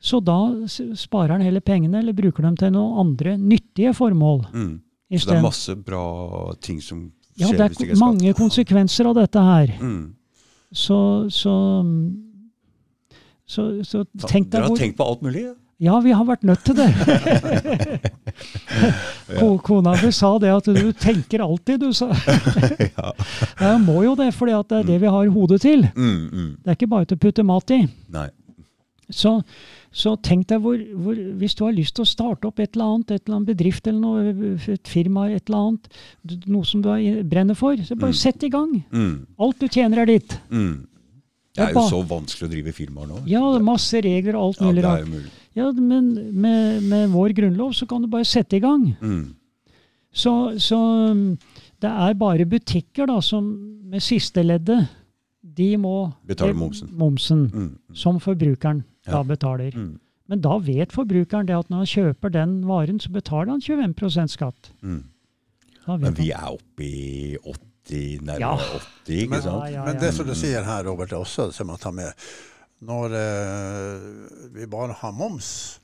[0.04, 0.36] Så da
[1.00, 4.42] sparer han heller pengene, eller bruker dem til noen andre nyttige formål.
[4.54, 4.74] mm.
[5.14, 6.00] Så det er masse bra
[6.66, 7.04] ting som
[7.38, 9.68] Ja, skjer det hvis det er er mange konsekvenser av dette her.
[9.80, 10.16] Mm.
[10.74, 10.98] Så,
[11.30, 11.54] så
[13.46, 15.44] så, så tenk Dere har tenkt på alt mulig?
[15.46, 15.54] ja?
[15.84, 16.88] Ja, vi har vært nødt til det.
[19.40, 22.10] Ko- Kona mi sa det at du tenker alltid, du, sa.
[22.98, 23.12] ja.
[23.60, 25.86] Jeg må jo det, for det er det vi har hodet til.
[25.96, 26.50] Mm, mm.
[26.64, 27.82] Det er ikke bare til å putte mat i.
[28.14, 28.28] Nei.
[29.14, 29.36] Så,
[29.94, 32.95] så tenk deg hvor, hvor Hvis du har lyst til å starte opp et eller
[32.95, 35.88] annet, et eller annet bedrift eller noe, et firma, et eller annet,
[36.49, 38.84] noe som du er- brenner for, så bare sett i gang.
[38.91, 40.40] Mm, Alt du tjener, er ditt.
[40.49, 40.88] mm.
[41.53, 43.20] Det er jo så vanskelig å drive firmaer nå.
[43.30, 45.30] Ja, masse regler og alt Ja, mulig er rart.
[45.56, 46.07] Ja, men
[46.41, 48.88] med, med vår grunnlov så kan du bare sette i gang.
[48.99, 49.36] Mm.
[50.11, 50.80] Så, så
[51.11, 51.38] um,
[51.80, 53.45] det er bare butikker da, som
[53.86, 54.88] med sisteleddet,
[55.44, 56.90] de må Betale momsen.
[56.98, 57.70] momsen Mm.
[57.94, 59.76] som forbrukeren da betaler.
[59.76, 60.00] Mm.
[60.32, 64.32] Men da vet forbrukeren det at når han kjøper den varen, så betaler han 25
[64.32, 64.72] skatt.
[64.82, 65.04] Mm.
[66.00, 68.54] Men vi er oppe i 80, nærmere Ja.
[68.56, 69.64] 80, ikke Men, sant?
[69.68, 72.14] Ja, ja, men det som du sier her, Robert, er også som man tar med.
[72.84, 74.08] Når eh,
[74.56, 75.80] vi bare har moms,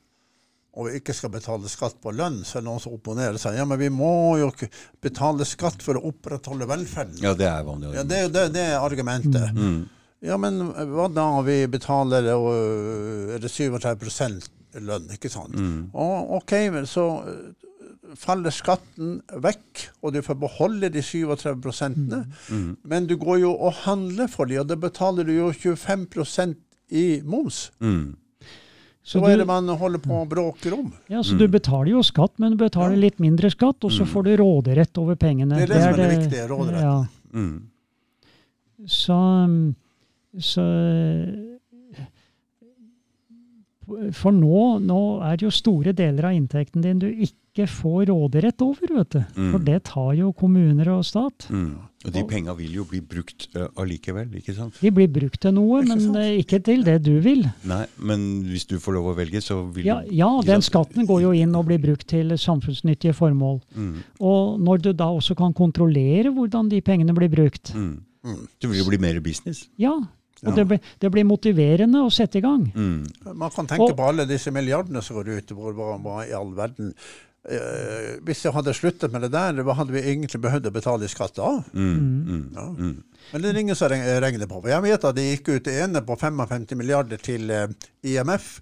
[0.80, 3.58] og vi ikke skal betale skatt på lønn, så er det noen som opponerer seg.
[3.60, 4.70] Ja, men vi må jo ikke
[5.04, 7.20] betale skatt for å opprettholde velferden.
[7.24, 7.91] Ja, det er vanlig.
[7.98, 9.52] Ja, det, er det, det er argumentet.
[9.56, 9.82] Mm.
[10.22, 11.28] Ja, men hva da?
[11.48, 12.50] Vi betaler og
[13.36, 14.50] er det 37
[14.84, 15.56] lønn, ikke sant?
[15.56, 15.90] Mm.
[15.96, 16.54] Og, OK,
[16.90, 17.06] så
[18.20, 22.24] faller skatten vekk, og du får beholde de 37 prosentene.
[22.50, 22.72] Mm.
[22.84, 26.58] Men du går jo og handler for de, og da betaler du jo 25%
[26.90, 27.70] i moms.
[27.80, 28.16] Mm.
[29.10, 30.90] Så, Hva er det man holder på og bråker om?
[31.10, 33.04] ja, så du betaler jo skatt, men du betaler Ja.
[33.08, 35.56] litt mindre skatt, og så får du råderett over pengene.
[35.56, 36.84] Det er det som er det viktige, råderetten.
[36.84, 37.08] Ja.
[37.34, 37.70] Mm.
[38.86, 39.18] Så,
[40.38, 40.65] så
[44.14, 48.61] For nå, nå er det jo store deler av inntekten din du ikke får råderett
[48.61, 49.22] over, vet du.
[49.34, 49.47] Mm.
[49.49, 51.47] For det tar jo kommuner og stat.
[51.49, 51.72] Mm.
[52.06, 54.77] Og de penga vil jo bli brukt uh, allikevel, ikke sant?
[54.80, 57.41] De blir brukt til noe, Ikke men eh, ikke til det du vil.
[57.68, 61.26] Nei, men hvis du får lov å velge, så vil Ja, ja, den skatten går
[61.26, 63.57] jo inn og blir brukt til samfunnsnyttige formål.
[63.73, 63.97] Mm.
[64.22, 68.06] Og når du da også kan kontrollere hvordan de pengene blir brukt, Mm.
[68.23, 68.39] Mm.
[68.61, 69.65] Det vil jo bli mer business.
[69.80, 69.95] ja,
[70.45, 70.56] og Ja.
[70.56, 72.72] det, blir, det blir motiverende å sette i gang.
[72.76, 73.36] Mm.
[73.36, 75.52] Man kan tenke Og- på alle disse milliardene som går ut.
[75.52, 76.94] Hvor, hvor, hvor, i all verden
[77.49, 81.06] eh, Hvis jeg hadde sluttet med det der, hva hadde vi egentlig behøvd å betale
[81.06, 81.64] i skatt da?
[81.74, 81.95] Mm.
[82.28, 82.44] Mm.
[82.56, 82.68] Ja.
[82.70, 83.03] Mm.
[83.32, 84.61] Men det er ingen som regner på.
[84.68, 87.68] Jeg vet at det gikk ut det ene på 55 milliarder til eh,
[88.03, 88.60] IMF.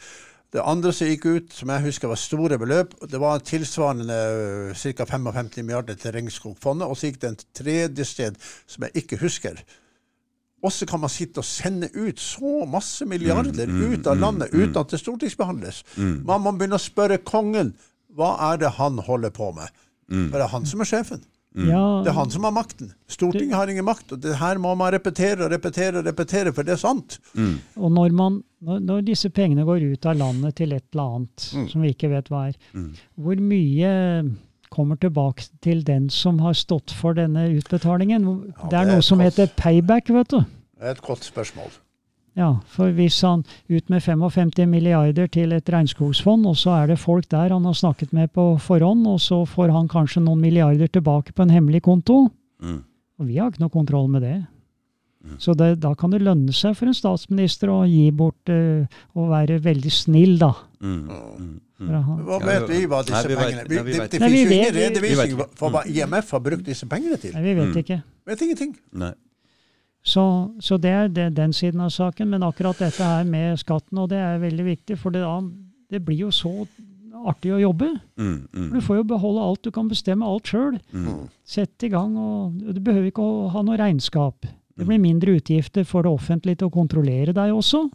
[0.54, 5.06] Det andre som gikk ut, som jeg husker var store beløp, det var tilsvarende ca.
[5.06, 6.88] 55 milliarder til Regnskogfondet.
[6.88, 9.60] Og så gikk det en tredje sted som jeg ikke husker.
[10.64, 14.16] Og så kan man sitte og sende ut så masse milliarder Mm, mm, ut av
[14.18, 14.60] mm, landet mm.
[14.64, 15.84] uten at det stortingsbehandles.
[15.98, 16.16] Mm.
[16.26, 17.74] Man må begynne å spørre kongen
[18.18, 19.70] hva er det han holder på med.
[20.10, 20.30] Mm.
[20.32, 21.22] For det er han som er sjefen.
[21.58, 22.92] Ja, Det er han som har makten.
[23.10, 24.12] Stortinget har ingen makt.
[24.14, 27.20] og det her må man repetere og repetere, og repetere, for det er sant.
[27.34, 27.56] Mm.
[27.78, 31.48] Og når, man, når, når disse pengene går ut av landet til et eller annet
[31.54, 31.70] Mm.
[31.72, 32.94] som vi ikke vet hva er, Mm.
[33.18, 33.92] hvor mye
[34.74, 38.24] kommer tilbake til den som har stått for denne utbetalingen?
[38.24, 39.36] Ja, det er det er noe som godt.
[39.38, 40.40] heter payback, vet du.
[40.78, 41.72] Det er et godt spørsmål.
[42.38, 47.00] Ja, for hvis han ut med 55 milliarder til et regnskogsfond, og så er det
[47.02, 50.88] folk der han har snakket med på forhånd, og så får han kanskje noen milliarder
[50.88, 52.28] tilbake på en hemmelig konto,
[52.62, 52.84] Mm.
[53.20, 54.38] og vi har ikke noe kontroll med det.
[55.40, 58.86] Så det, da kan det lønne seg for en statsminister å gi bort uh,
[59.18, 60.54] og være veldig snill, da.
[60.80, 61.60] Mm.
[61.80, 61.92] Mm.
[62.26, 64.50] Hva vet vi hva disse Nei, vi vet- pengene nei, vi Det, vet finnes jo
[64.50, 67.34] ingen redevisning for hva IMF har brukt disse pengene til.
[67.34, 67.78] nei, vi vet Mm.
[67.84, 68.04] ikke.
[68.26, 68.76] Vet ingenting.
[68.94, 69.14] Nei.
[70.04, 70.24] Så,
[70.60, 72.30] så det er det, den siden av saken.
[72.30, 75.42] Men akkurat dette her med skatten, og det er veldig viktig, for det, da-
[75.92, 76.68] det blir jo så
[77.28, 78.00] artig å jobbe.
[78.18, 78.48] Mm.
[78.54, 78.70] Mm.
[78.74, 80.80] Du får jo beholde alt, du kan bestemme alt sjøl.
[80.94, 81.30] Mm.
[81.46, 84.42] Sett i gang, og du behøver ikke å ha noe regnskap.
[84.78, 87.90] Det blir mindre utgifter for det offentlige til å kontrollere deg også.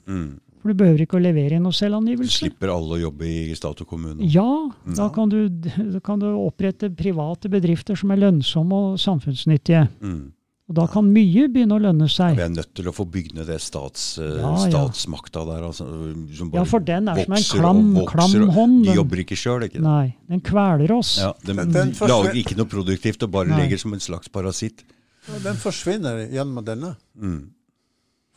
[0.62, 0.64] Mm.
[0.64, 2.38] For du behøver ikke å levere inn noe Du selvangivelse.
[2.38, 4.22] slipper alle å jobbe i stat og kommune.
[4.30, 9.88] Ja, da kan du, da kan du opprette private bedrifter som er lønnsomme og samfunnsnyttige.
[10.00, 10.32] Mm.
[10.70, 12.36] Og da kan mye begynne å lønne seg.
[12.38, 15.64] Vi er nødt til å få bygd ned det stats, eh, Ja, statsmakta der.
[15.66, 15.84] Altså,
[16.32, 18.84] som bare Ja, for den er som en klam, vokser, klam hånd.
[18.86, 19.82] De jobber ikke sjøl, ikke det?
[19.82, 21.18] nei, den kveler oss.
[21.18, 23.58] Ja, de Den- den lager ikke noe produktivt og bare Nei.
[23.66, 24.84] legger som en slags parasitt.
[25.28, 26.96] Ja, Den forsvinner gjennom denne.
[27.20, 27.48] Mm.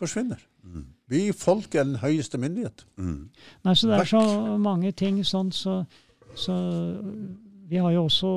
[0.02, 0.40] Forsvinner.
[1.12, 2.86] Vi folk er den høyeste myndighet.
[2.98, 3.30] Mm.
[3.66, 4.24] Nei, så det er så
[4.62, 5.84] mange ting sånn, så,
[6.34, 6.56] så
[7.70, 8.32] Vi har jo også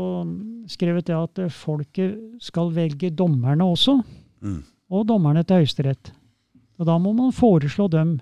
[0.72, 3.98] skrevet det at folket skal velge dommerne også.
[4.40, 4.62] Mm.
[4.88, 6.12] Og dommerne til Høyesterett.
[6.78, 8.18] Og da må man foreslå dem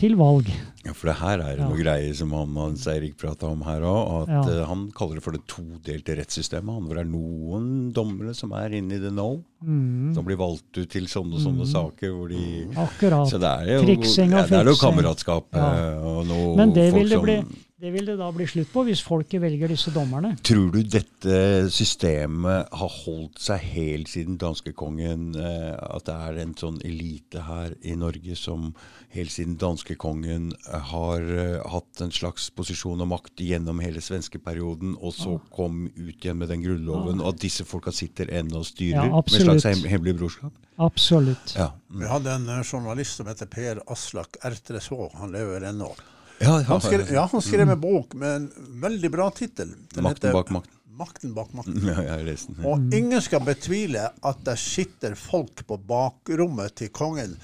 [0.00, 0.48] til valg.
[0.80, 1.68] Ja, For det her er det Ja.
[1.68, 4.22] noe greier som han, Hans Eirik prata om her òg.
[4.22, 4.62] At Ja.
[4.62, 6.72] uh, han kaller det for det todelte rettssystemet.
[6.72, 9.42] Han, hvor det er noen dommere som er inne i the know.
[9.62, 10.14] Mm.
[10.16, 12.10] Som blir valgt ut til sånne og sånne saker.
[12.16, 12.66] hvor de...
[12.74, 13.28] Akkurat.
[13.28, 15.68] Så det er jo Triksing og ja, det er noe kameratskap Ja.
[15.74, 17.36] eh, og noe Men det vil det, bli,
[17.80, 20.34] det vil det da bli slutt på hvis folket velger disse dommerne.
[20.44, 21.36] Tror du dette
[21.72, 25.30] systemet har holdt seg helt siden danskekongen?
[25.40, 28.74] Eh, at det er en sånn elite her i Norge som
[29.16, 34.98] helt siden danskekongen eh, har eh, hatt en slags posisjon og makt gjennom hele svenskeperioden,
[35.00, 38.68] og så kom ut igjen med den grunnloven, og at disse folka sitter ennå og
[38.68, 40.52] styrer Ja, med et slags hemmelig brorskap?
[40.80, 41.56] Absolutt.
[41.56, 41.72] Ja.
[41.96, 45.10] Vi hadde en journalist som heter Per Aslak Ertresvå.
[45.20, 45.94] Han lever ennå.
[46.40, 49.74] Ja, ja, Han skrev, ja, han skrev en bok med en veldig bra tittel.
[49.76, 50.76] Makten heter bak makten.
[51.00, 51.80] Makten bak makten.
[51.90, 52.64] ja, jeg har lest den.
[52.64, 57.36] Og ingen skal betvile at det sitter folk på bakrommet til kongen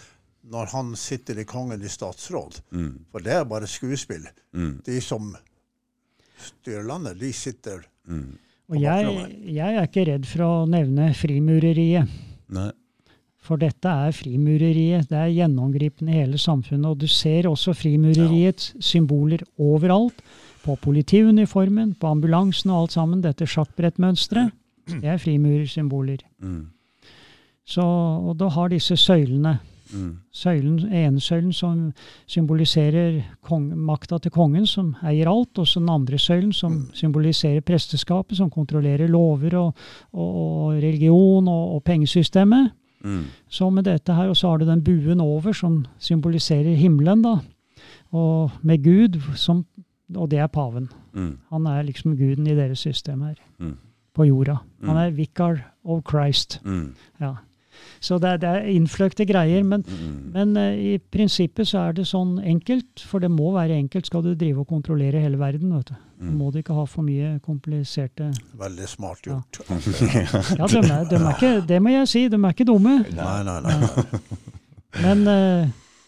[0.47, 2.61] når han sitter i kongen i statsråd.
[3.11, 4.29] For det er bare skuespill.
[4.87, 5.33] De som
[6.39, 7.83] styrer landet, de sitter
[8.71, 9.09] Og jeg,
[9.51, 12.13] jeg er ikke redd for å nevne frimureriet.
[12.55, 12.71] Nei.
[13.47, 15.07] For dette er frimureriet.
[15.11, 16.89] Det er gjennomgripende i hele samfunnet.
[16.91, 20.19] Og du ser også frimureriets symboler overalt.
[20.65, 23.23] På politiuniformen, på ambulansen og alt sammen.
[23.23, 24.51] Dette sjakkbrettmønsteret.
[24.87, 26.23] Det er frimurersymboler.
[26.43, 26.67] Mm.
[27.67, 29.59] Så, og da har disse søylene.
[29.95, 30.17] Mm.
[30.35, 31.93] Søylen, enesøylen som
[32.27, 35.59] symboliserer kong, makta til kongen, som eier alt.
[35.59, 41.49] Og så den andre søylen som symboliserer presteskapet, som kontrollerer lover og, og, og religion
[41.49, 42.75] og, og pengesystemet.
[43.07, 43.25] Mm.
[43.49, 47.37] Så med dette her, og så har du den buen over, som symboliserer himmelen, da.
[48.17, 49.65] Og med Gud, som,
[50.17, 50.89] og det er paven.
[51.15, 51.37] Mm.
[51.53, 53.77] Han er liksom guden i deres system her, Mm.
[54.15, 54.57] på jorda.
[54.85, 56.61] Han er vicar of Christ.
[56.65, 56.95] Mm.
[57.21, 57.35] Ja.
[58.01, 60.33] Så det er, det er innfløkte greier, men, Mm.
[60.33, 64.23] men uh, i prinsippet så er det sånn enkelt, for det må være enkelt skal
[64.23, 65.75] du drive og kontrollere hele verden.
[65.77, 65.95] vet du.
[66.17, 66.35] Mm.
[66.39, 69.59] Må de ikke ha for mye kompliserte veldig smart gjort.
[70.59, 73.03] Ja, de er, de er ikke, det må jeg si, de er ikke dumme.
[73.13, 74.21] Nei, nei, nei.
[75.05, 75.67] Men uh,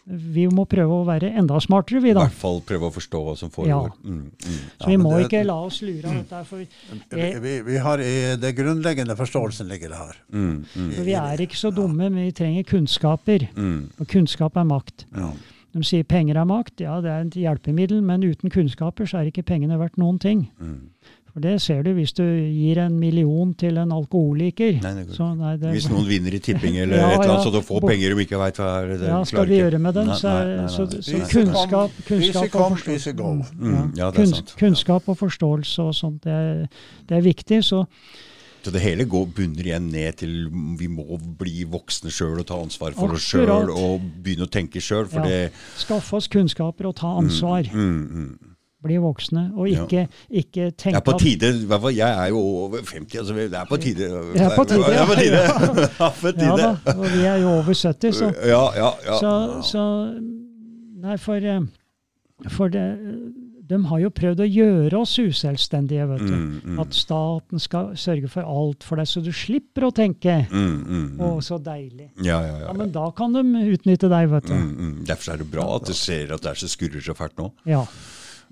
[0.09, 3.35] vi må prøve å være enda smartere, vi I hvert fall prøve å forstå hva
[3.37, 3.91] som foregår.
[4.01, 4.23] Mm.
[4.33, 4.55] Mm.
[4.81, 6.41] Så vi Ja, må det- ikke la oss lure av dette.
[6.49, 6.65] For,
[7.13, 10.17] Vi, vi, vi har i det grunnleggende forståelsen ligger det her.
[10.33, 10.65] Mm.
[10.65, 10.89] Mm.
[10.97, 13.51] for vi er ikke så dumme, men vi trenger kunnskaper.
[13.57, 13.91] Mm.
[14.01, 15.05] Og kunnskap er makt.
[15.13, 15.35] Ja.
[15.77, 16.81] De sier penger er makt.
[16.81, 20.47] Ja, det er et hjelpemiddel, men uten kunnskaper så er ikke pengene verdt noen ting.
[20.61, 20.89] Mm.
[21.29, 24.81] For det ser du hvis du gir en million til en alkoholiker.
[24.83, 27.53] Nei, Så, nei, det, Hvis noen vinner i tipping eller Ja, et eller annet, så
[27.55, 28.95] du får penger de ikke veit hva er.
[28.99, 33.15] Det ja, skal vi gjøre med den, så, nei, så, så kunnskap, kunnskap og forståelse.
[33.61, 34.11] Mm, ja.
[34.59, 36.65] Kunnskap og forståelse og sånt, det er,
[37.07, 37.61] det er viktig.
[37.69, 37.85] Så
[38.63, 40.49] Så det hele går, bunner igjen ned til
[40.79, 43.49] vi må bli voksne sjøl og ta ansvar for oss Akkurat.
[43.49, 45.07] sjøl og begynne å tenke sjøl.
[45.15, 45.49] Ja.
[45.79, 47.65] skaffe oss kunnskaper og ta ansvar.
[47.73, 48.39] mm, mm.
[48.83, 49.51] Bli voksne.
[49.59, 49.85] Og Ja.
[49.85, 51.67] ikke, ikke Det tenke på at- tide.
[51.97, 54.07] Jeg er jo over 50, altså det er på tide.
[54.35, 55.35] Det er på tide, Det på tide.
[55.35, 55.49] ja.
[55.99, 59.19] Ja, Ja da, og vi er jo over 70, så Ja, ja, ja.
[59.19, 60.21] Så, så
[61.01, 61.61] Nei, for, eh,
[62.51, 62.99] for det,
[63.69, 66.35] de har jo prøvd å gjøre oss uselvstendige, vet du.
[66.35, 66.79] Mm, mm.
[66.85, 70.39] At staten skal sørge for alt for deg, så du slipper å tenke.
[70.49, 71.25] Mm, mm, mm.
[71.27, 72.11] Å, så deilig.
[72.25, 72.67] Ja, ja, ja.
[72.69, 74.55] Ja, Men da kan de utnytte deg, vet du.
[74.57, 74.95] Mm, mm.
[75.09, 77.53] Derfor er det bra at du ser at det er så skurrer så fælt nå.
[77.69, 77.85] Ja.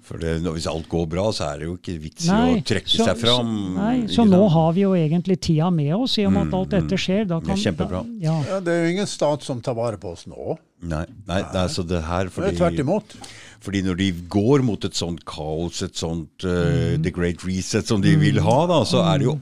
[0.06, 2.92] For det, hvis alt går bra, så er det jo ikke vits i å trekke
[2.92, 3.48] så- seg fram.
[3.48, 6.54] Så, nei, så nå har vi jo egentlig tida med oss, i og med at
[6.54, 7.24] alt dette skjer.
[7.26, 8.02] Da Det er kan, kjempebra.
[8.04, 8.36] Da, ja.
[8.52, 10.58] Ja, det er jo ingen stat som tar vare på oss nå.
[10.86, 13.16] Nei, nei, det er så det her Det fordi, er tvert imot.
[13.64, 17.02] Fordi når de går mot et sånt kaos, et sånt uh, Mm.
[17.04, 19.38] The Great Reset som de vil ha, da, så er det jo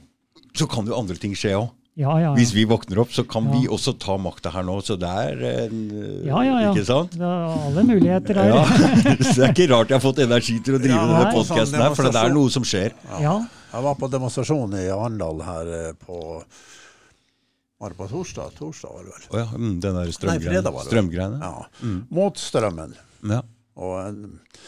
[0.55, 1.71] Så kan jo andre ting skje òg.
[1.99, 3.59] Ja, ja, Hvis vi våkner opp, så kan Ja.
[3.61, 4.81] vi også ta makta her nå.
[4.83, 6.71] Så det er en, uh, ja, ja, ja.
[6.73, 7.13] Ikke sant?
[7.15, 8.49] Det er alle muligheter her.
[8.51, 8.65] Ja.
[9.31, 11.79] så det er ikke rart jeg har fått energi til å drive Ja, denne podkasten
[11.83, 12.95] her, for det er noe som skjer.
[13.23, 13.37] Ja.
[13.75, 16.21] Jeg var på demonstrasjon i Arendal her eh, på
[17.81, 18.55] Var det på torsdag?
[18.59, 19.25] Torsdag var det vel.
[19.31, 20.51] Oh, ja, mm, den der Nei, strømgreiene.
[20.55, 20.91] fredag var det.
[20.93, 21.39] Strømgreiene.
[21.43, 21.95] Ja.
[22.15, 22.95] Mot strømmen.
[23.29, 23.41] Ja.
[23.77, 24.59] Og eh,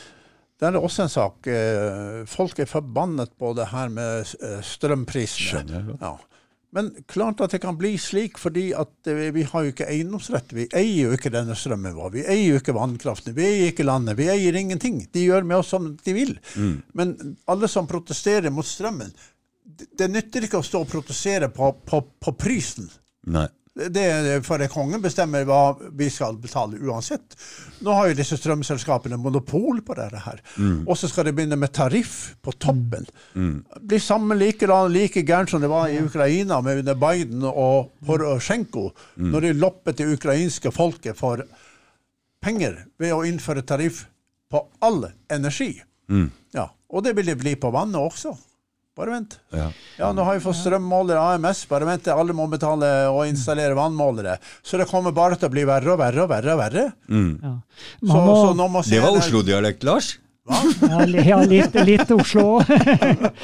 [0.56, 1.46] det er også en sak.
[1.52, 5.82] eh, Folk er forbannet på det her med eh, strømprisene.
[6.00, 6.14] Ja.
[6.76, 8.66] Men klart at det kan bli slik, fordi
[9.32, 10.50] vi har jo ikke eiendomsrett.
[10.52, 12.10] Vi eier jo ikke denne strømmen vår.
[12.18, 13.32] Vi eier jo ikke vannkraften.
[13.36, 14.18] Vi eier ikke landet.
[14.18, 14.98] Vi eier ingenting.
[15.14, 16.34] De gjør med oss som de vil.
[16.58, 16.74] Mm.
[16.98, 17.14] Men
[17.48, 19.14] alle som protesterer mot strømmen,
[19.64, 22.90] det, det nytter ikke å stå og protestere på, på, på prisen.
[23.32, 23.46] Nei.
[23.76, 27.36] Det for kongen bestemmer hva vi skal betale uansett.
[27.84, 30.40] Nå har jo disse strømselskapene monopol på dette her.
[30.86, 33.04] Og så skal de begynne med tariff på toppen.
[33.36, 38.88] Blir sammen like, like gærent som det var i Ukraina med Biden og Porosjenko,
[39.20, 41.44] når de loppet det ukrainske folket for
[42.40, 44.06] penger ved å innføre tariff
[44.50, 45.74] på all energi.
[46.08, 46.30] Mm.
[46.54, 48.32] Ja, Og det vil det bli på vannet også.
[48.96, 49.34] Bare vent.
[49.52, 49.66] Ja.
[49.98, 51.66] Ja, nå har vi fått strømmålere, AMS.
[51.68, 54.38] Bare vent alle må betale og installere vannmålere.
[54.64, 56.54] Så det kommer bare til å bli verre og verre og verre.
[56.54, 56.86] og verre.
[57.10, 57.56] Ja.
[58.00, 60.14] Så, må, så nå må Det var Oslo-dialekt, Lars.
[60.46, 62.68] ja, ja, litt, litt Oslo òg.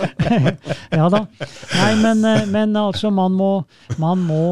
[0.99, 1.21] ja da.
[1.75, 3.53] Nei, men, eh, men altså, man må,
[4.01, 4.45] man må,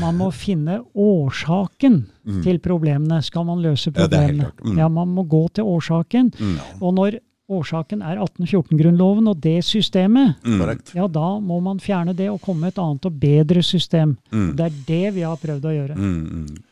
[0.00, 2.06] man må finne årsaken
[2.44, 3.20] til problemene.
[3.26, 4.48] Skal man løse problemene.
[4.48, 4.64] Ja?
[4.64, 4.78] Mm.
[4.80, 6.32] Ja, man må gå til årsaken.
[6.80, 10.60] Og når årsaken er 1814-grunnloven og det systemet, Mm.
[10.94, 14.16] Ja, da må man fjerne det og komme med et annet og bedre system.
[14.30, 15.96] Det er det vi har prøvd å gjøre.
[15.96, 16.64] Mm, mm.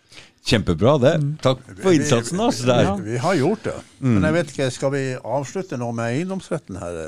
[0.46, 1.14] Kjempebra, det.
[1.42, 2.38] Takk for innsatsen.
[2.40, 2.92] Altså, der.
[3.00, 3.74] vi, Vi har gjort det.
[3.98, 7.00] Men jeg vet ikke, skal vi avslutte nå med eiendomsretten her?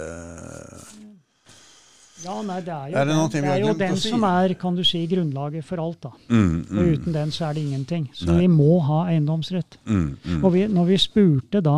[2.25, 4.09] Ja, nei, det er jo, Er det den, det er jo den si?
[4.11, 6.01] som er kan du si, grunnlaget for alt.
[6.03, 6.11] da.
[6.29, 8.09] Mm, Og mm, uten den så er det ingenting.
[8.13, 8.41] Så Nei.
[8.41, 9.79] vi må ha eiendomsrett.
[9.87, 10.45] mm, mm.
[10.45, 11.77] Og vi, når vi spurte da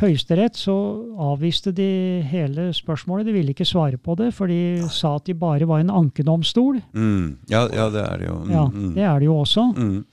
[0.00, 0.74] Høyesterett, så
[1.20, 3.26] avviste de hele spørsmålet.
[3.28, 6.80] De ville ikke svare på det, for de sa at de bare var en ankedomstol.
[6.94, 7.36] Mm.
[7.52, 8.38] Ja, ja, det er det jo.
[8.40, 9.72] Mm, Ja, Det er det jo også.
[9.76, 10.04] mm.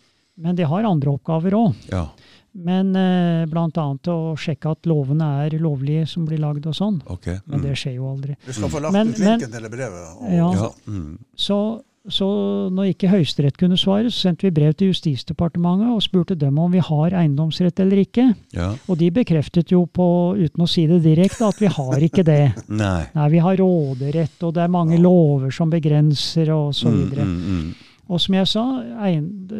[0.41, 1.76] Men de har andre oppgaver òg.
[1.91, 2.06] Ja.
[2.53, 3.68] Men eh, bl.a.
[4.11, 7.02] å sjekke at lovene er lovlige som blir lagd og sånn.
[7.07, 7.28] Ok.
[7.48, 7.61] Men Mm.
[7.64, 8.36] det skjer jo aldri.
[8.45, 10.19] Du skal få lagt Men- ut linken til det brevet.
[10.19, 10.52] og- Ja.
[10.53, 10.69] Ja.
[10.88, 11.18] Mm.
[11.38, 16.36] Så, så når ikke Høyesterett kunne svare, så sendte vi brev til Justisdepartementet og spurte
[16.38, 18.36] dem om vi har eiendomsrett eller ikke.
[18.53, 18.76] ja.
[18.90, 22.53] Og de bekreftet jo på, uten å si det direkte, at vi har ikke det.
[22.69, 23.07] Nei.
[23.15, 27.23] Nei, vi har råderett, og det er mange lover som begrenser, og så Mm, videre.
[27.23, 27.76] mm, mm.
[28.12, 28.64] Og som jeg sa,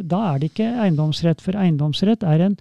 [0.04, 2.58] da er det ikke eiendomsrett, for eiendomsrett er en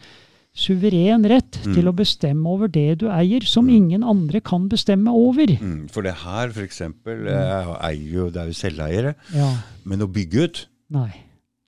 [0.55, 1.75] suveren rett Mm.
[1.75, 5.47] til å bestemme over det du eier, som ingen andre kan bestemme over.
[5.59, 5.89] Mm.
[5.91, 9.51] For det her, for eksempel, jeg eier jo, det er jo selveiere, Ja,
[9.85, 11.11] men å bygge ut, nei.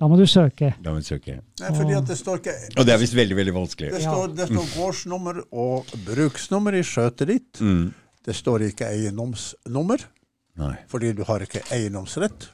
[0.03, 0.73] Da må du søke.
[0.83, 1.37] da må du søke.
[1.61, 3.91] Nei, fordi at det står ikke Og det er visst veldig, veldig vanskelig.
[3.93, 7.61] Det står, det står gårdsnummer og bruksnummer i skjøtet ditt.
[7.63, 7.93] Mm.
[8.25, 10.03] Det står ikke eiendomsnummer,
[10.59, 10.75] Nei.
[10.89, 12.49] fordi du har ikke eiendomsrett.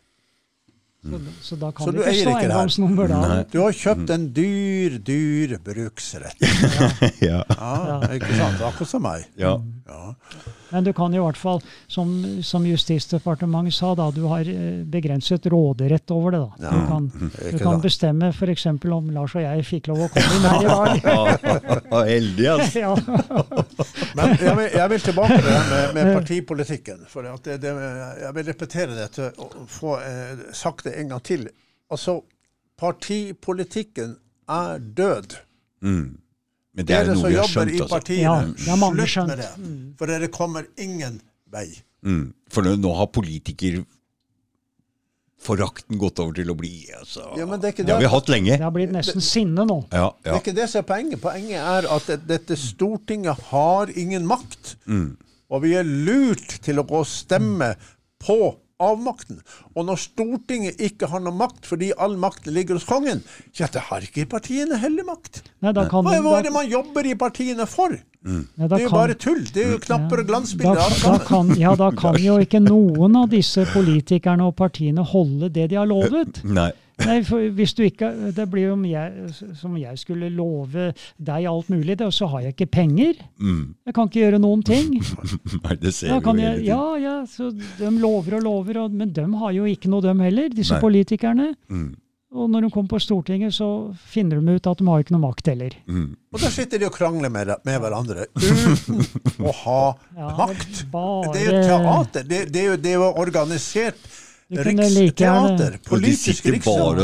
[0.99, 3.19] Så, så da kan Så ikke stå eiendomsnummer da.
[3.23, 3.43] Nei.
[3.53, 6.43] Du har kjøpt en dyr, dyr bruksrett.
[7.29, 7.45] ja.
[7.47, 8.65] Ja, ikke sant?
[8.67, 9.29] Akkurat som meg.
[9.39, 9.55] ja.
[9.87, 10.15] Ja.
[10.71, 12.11] Men du kan i hvert fall, som,
[12.45, 16.41] som Justisdepartementet sa, da, du har eh, begrenset råderett over det.
[16.45, 16.51] da.
[16.67, 18.67] Ja, Du kan, ikke du kan bestemme f.eks.
[18.99, 21.49] om Lars og jeg fikk lov å komme inn her i dag.
[21.89, 22.79] Ja, Heldig, altså.
[22.85, 22.93] Ja.
[24.19, 27.05] Men jeg vil, jeg vil tilbake til det med, med partipolitikken.
[27.09, 27.73] For at det, det,
[28.23, 31.49] jeg vil repetere det til å få eh, sagt det en gang til.
[31.93, 32.19] Altså,
[32.79, 34.17] partipolitikken
[34.49, 35.39] er død.
[35.85, 36.19] Mm.
[36.77, 37.93] Men det er som noe vi har jobber skjønt, i altså.
[37.95, 38.25] partiene,
[38.67, 39.53] Ja, det slutt med det.
[39.99, 41.21] For dere kommer ingen
[41.51, 41.69] vei.
[42.07, 42.27] Mm.
[42.53, 43.81] For nå, har politiker
[45.39, 47.25] forakten gått over til å bli altså.
[47.39, 48.57] Ja, men det er ikke Det har vi hatt lenge.
[48.59, 49.79] Det har blitt nesten sinne nå.
[49.95, 51.21] Ja, Det er ikke det som er poenget.
[51.23, 54.77] Poenget er at dette Stortinget har ingen makt.
[54.87, 55.17] Mm.
[55.49, 57.73] Og vi er lurt til å gå og stemme
[58.21, 58.39] på
[58.83, 59.41] avmakten.
[59.75, 63.23] Og når Stortinget ikke har noe makt fordi all makt ligger hos kongen,
[63.59, 65.43] ja, da har ikke partiene heller makt.
[65.65, 67.97] Nei, da kan, Hva er, hva er det man jobber i partiene for?
[68.29, 69.45] nei, Det er jo kan, bare tull.
[69.55, 73.17] Det er jo knapper og glansbilder Da, da kan, ja, da kan jo ikke noen
[73.19, 76.43] av disse politikerne og partiene holde det de har lovet.
[76.45, 76.71] Nei.
[77.07, 79.29] Nei, for hvis du ikke, Det blir jo om jeg,
[79.61, 80.89] som jeg skulle love
[81.19, 83.21] deg alt mulig, det, og så har jeg ikke penger.
[83.39, 83.63] Mm.
[83.87, 84.91] Jeg kan ikke gjøre noen ting.
[85.65, 86.67] Nei, det ser Da vi jo jeg, tiden.
[86.67, 90.21] ja, ja, så De lover og lover, og, men de har jo ikke noe, dem
[90.27, 90.83] heller, disse Nei.
[90.83, 91.53] politikerne.
[91.71, 91.89] Mm.
[92.39, 93.67] Og når de kommer på Stortinget, så
[94.13, 95.73] finner de ut at de har ikke noe makt heller.
[95.89, 96.11] Mm.
[96.35, 99.01] Og da sitter de og krangler med, med hverandre uten
[99.49, 99.79] å ha
[100.19, 100.83] Ja, makt.
[100.93, 102.27] bare- Det er jo teater.
[102.29, 103.97] Det, det, er, jo, det er jo organisert
[104.49, 105.13] Du like riksteater.
[105.25, 106.53] gjerne, de Politisk bare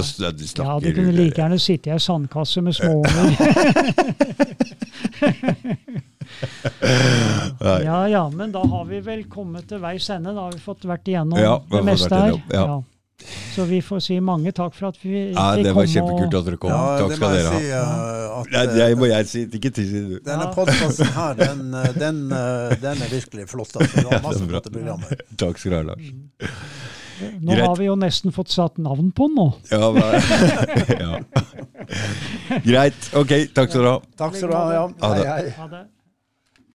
[0.01, 0.33] riksteater.
[0.33, 3.29] de ja, du kunne like gjerne sitte i ei sandkasse med småunger.
[7.85, 10.33] ja ja, men da har vi vel kommet til veis ende.
[10.35, 12.33] Da har vi fått vært igjennom Ja, det meste her.
[12.33, 12.83] igjennom, ja.
[13.55, 16.57] Så vi får si mange takk for at vi Ja, det var kjempekult at dere
[16.61, 16.71] kom.
[16.75, 17.69] Ja, Takk skal dere dere si.
[17.71, 17.83] ha.
[17.85, 19.45] uh, at, Nei, det må jeg si.
[19.61, 19.93] Ikke til
[20.27, 20.53] Denne Ja.
[20.57, 21.63] podkasten her, den,
[22.01, 22.19] den,
[22.83, 23.77] den er virkelig flott.
[23.77, 24.03] Altså.
[24.03, 25.23] Du har masse flotte programmer.
[25.41, 26.07] Takk skal du ha, Lars.
[27.41, 27.67] Nå Greit.
[27.67, 29.47] har vi jo nesten fått satt navn på den nå.
[29.71, 29.91] Ja,
[31.05, 31.21] ja.
[32.65, 33.11] Greit.
[33.15, 33.99] Ok, takk skal du ha.
[34.19, 34.65] Takk skal du ha.
[34.75, 34.85] Ja.
[35.01, 35.27] Ha det.
[35.29, 35.53] Hei, hei.
[35.59, 35.83] Ha det.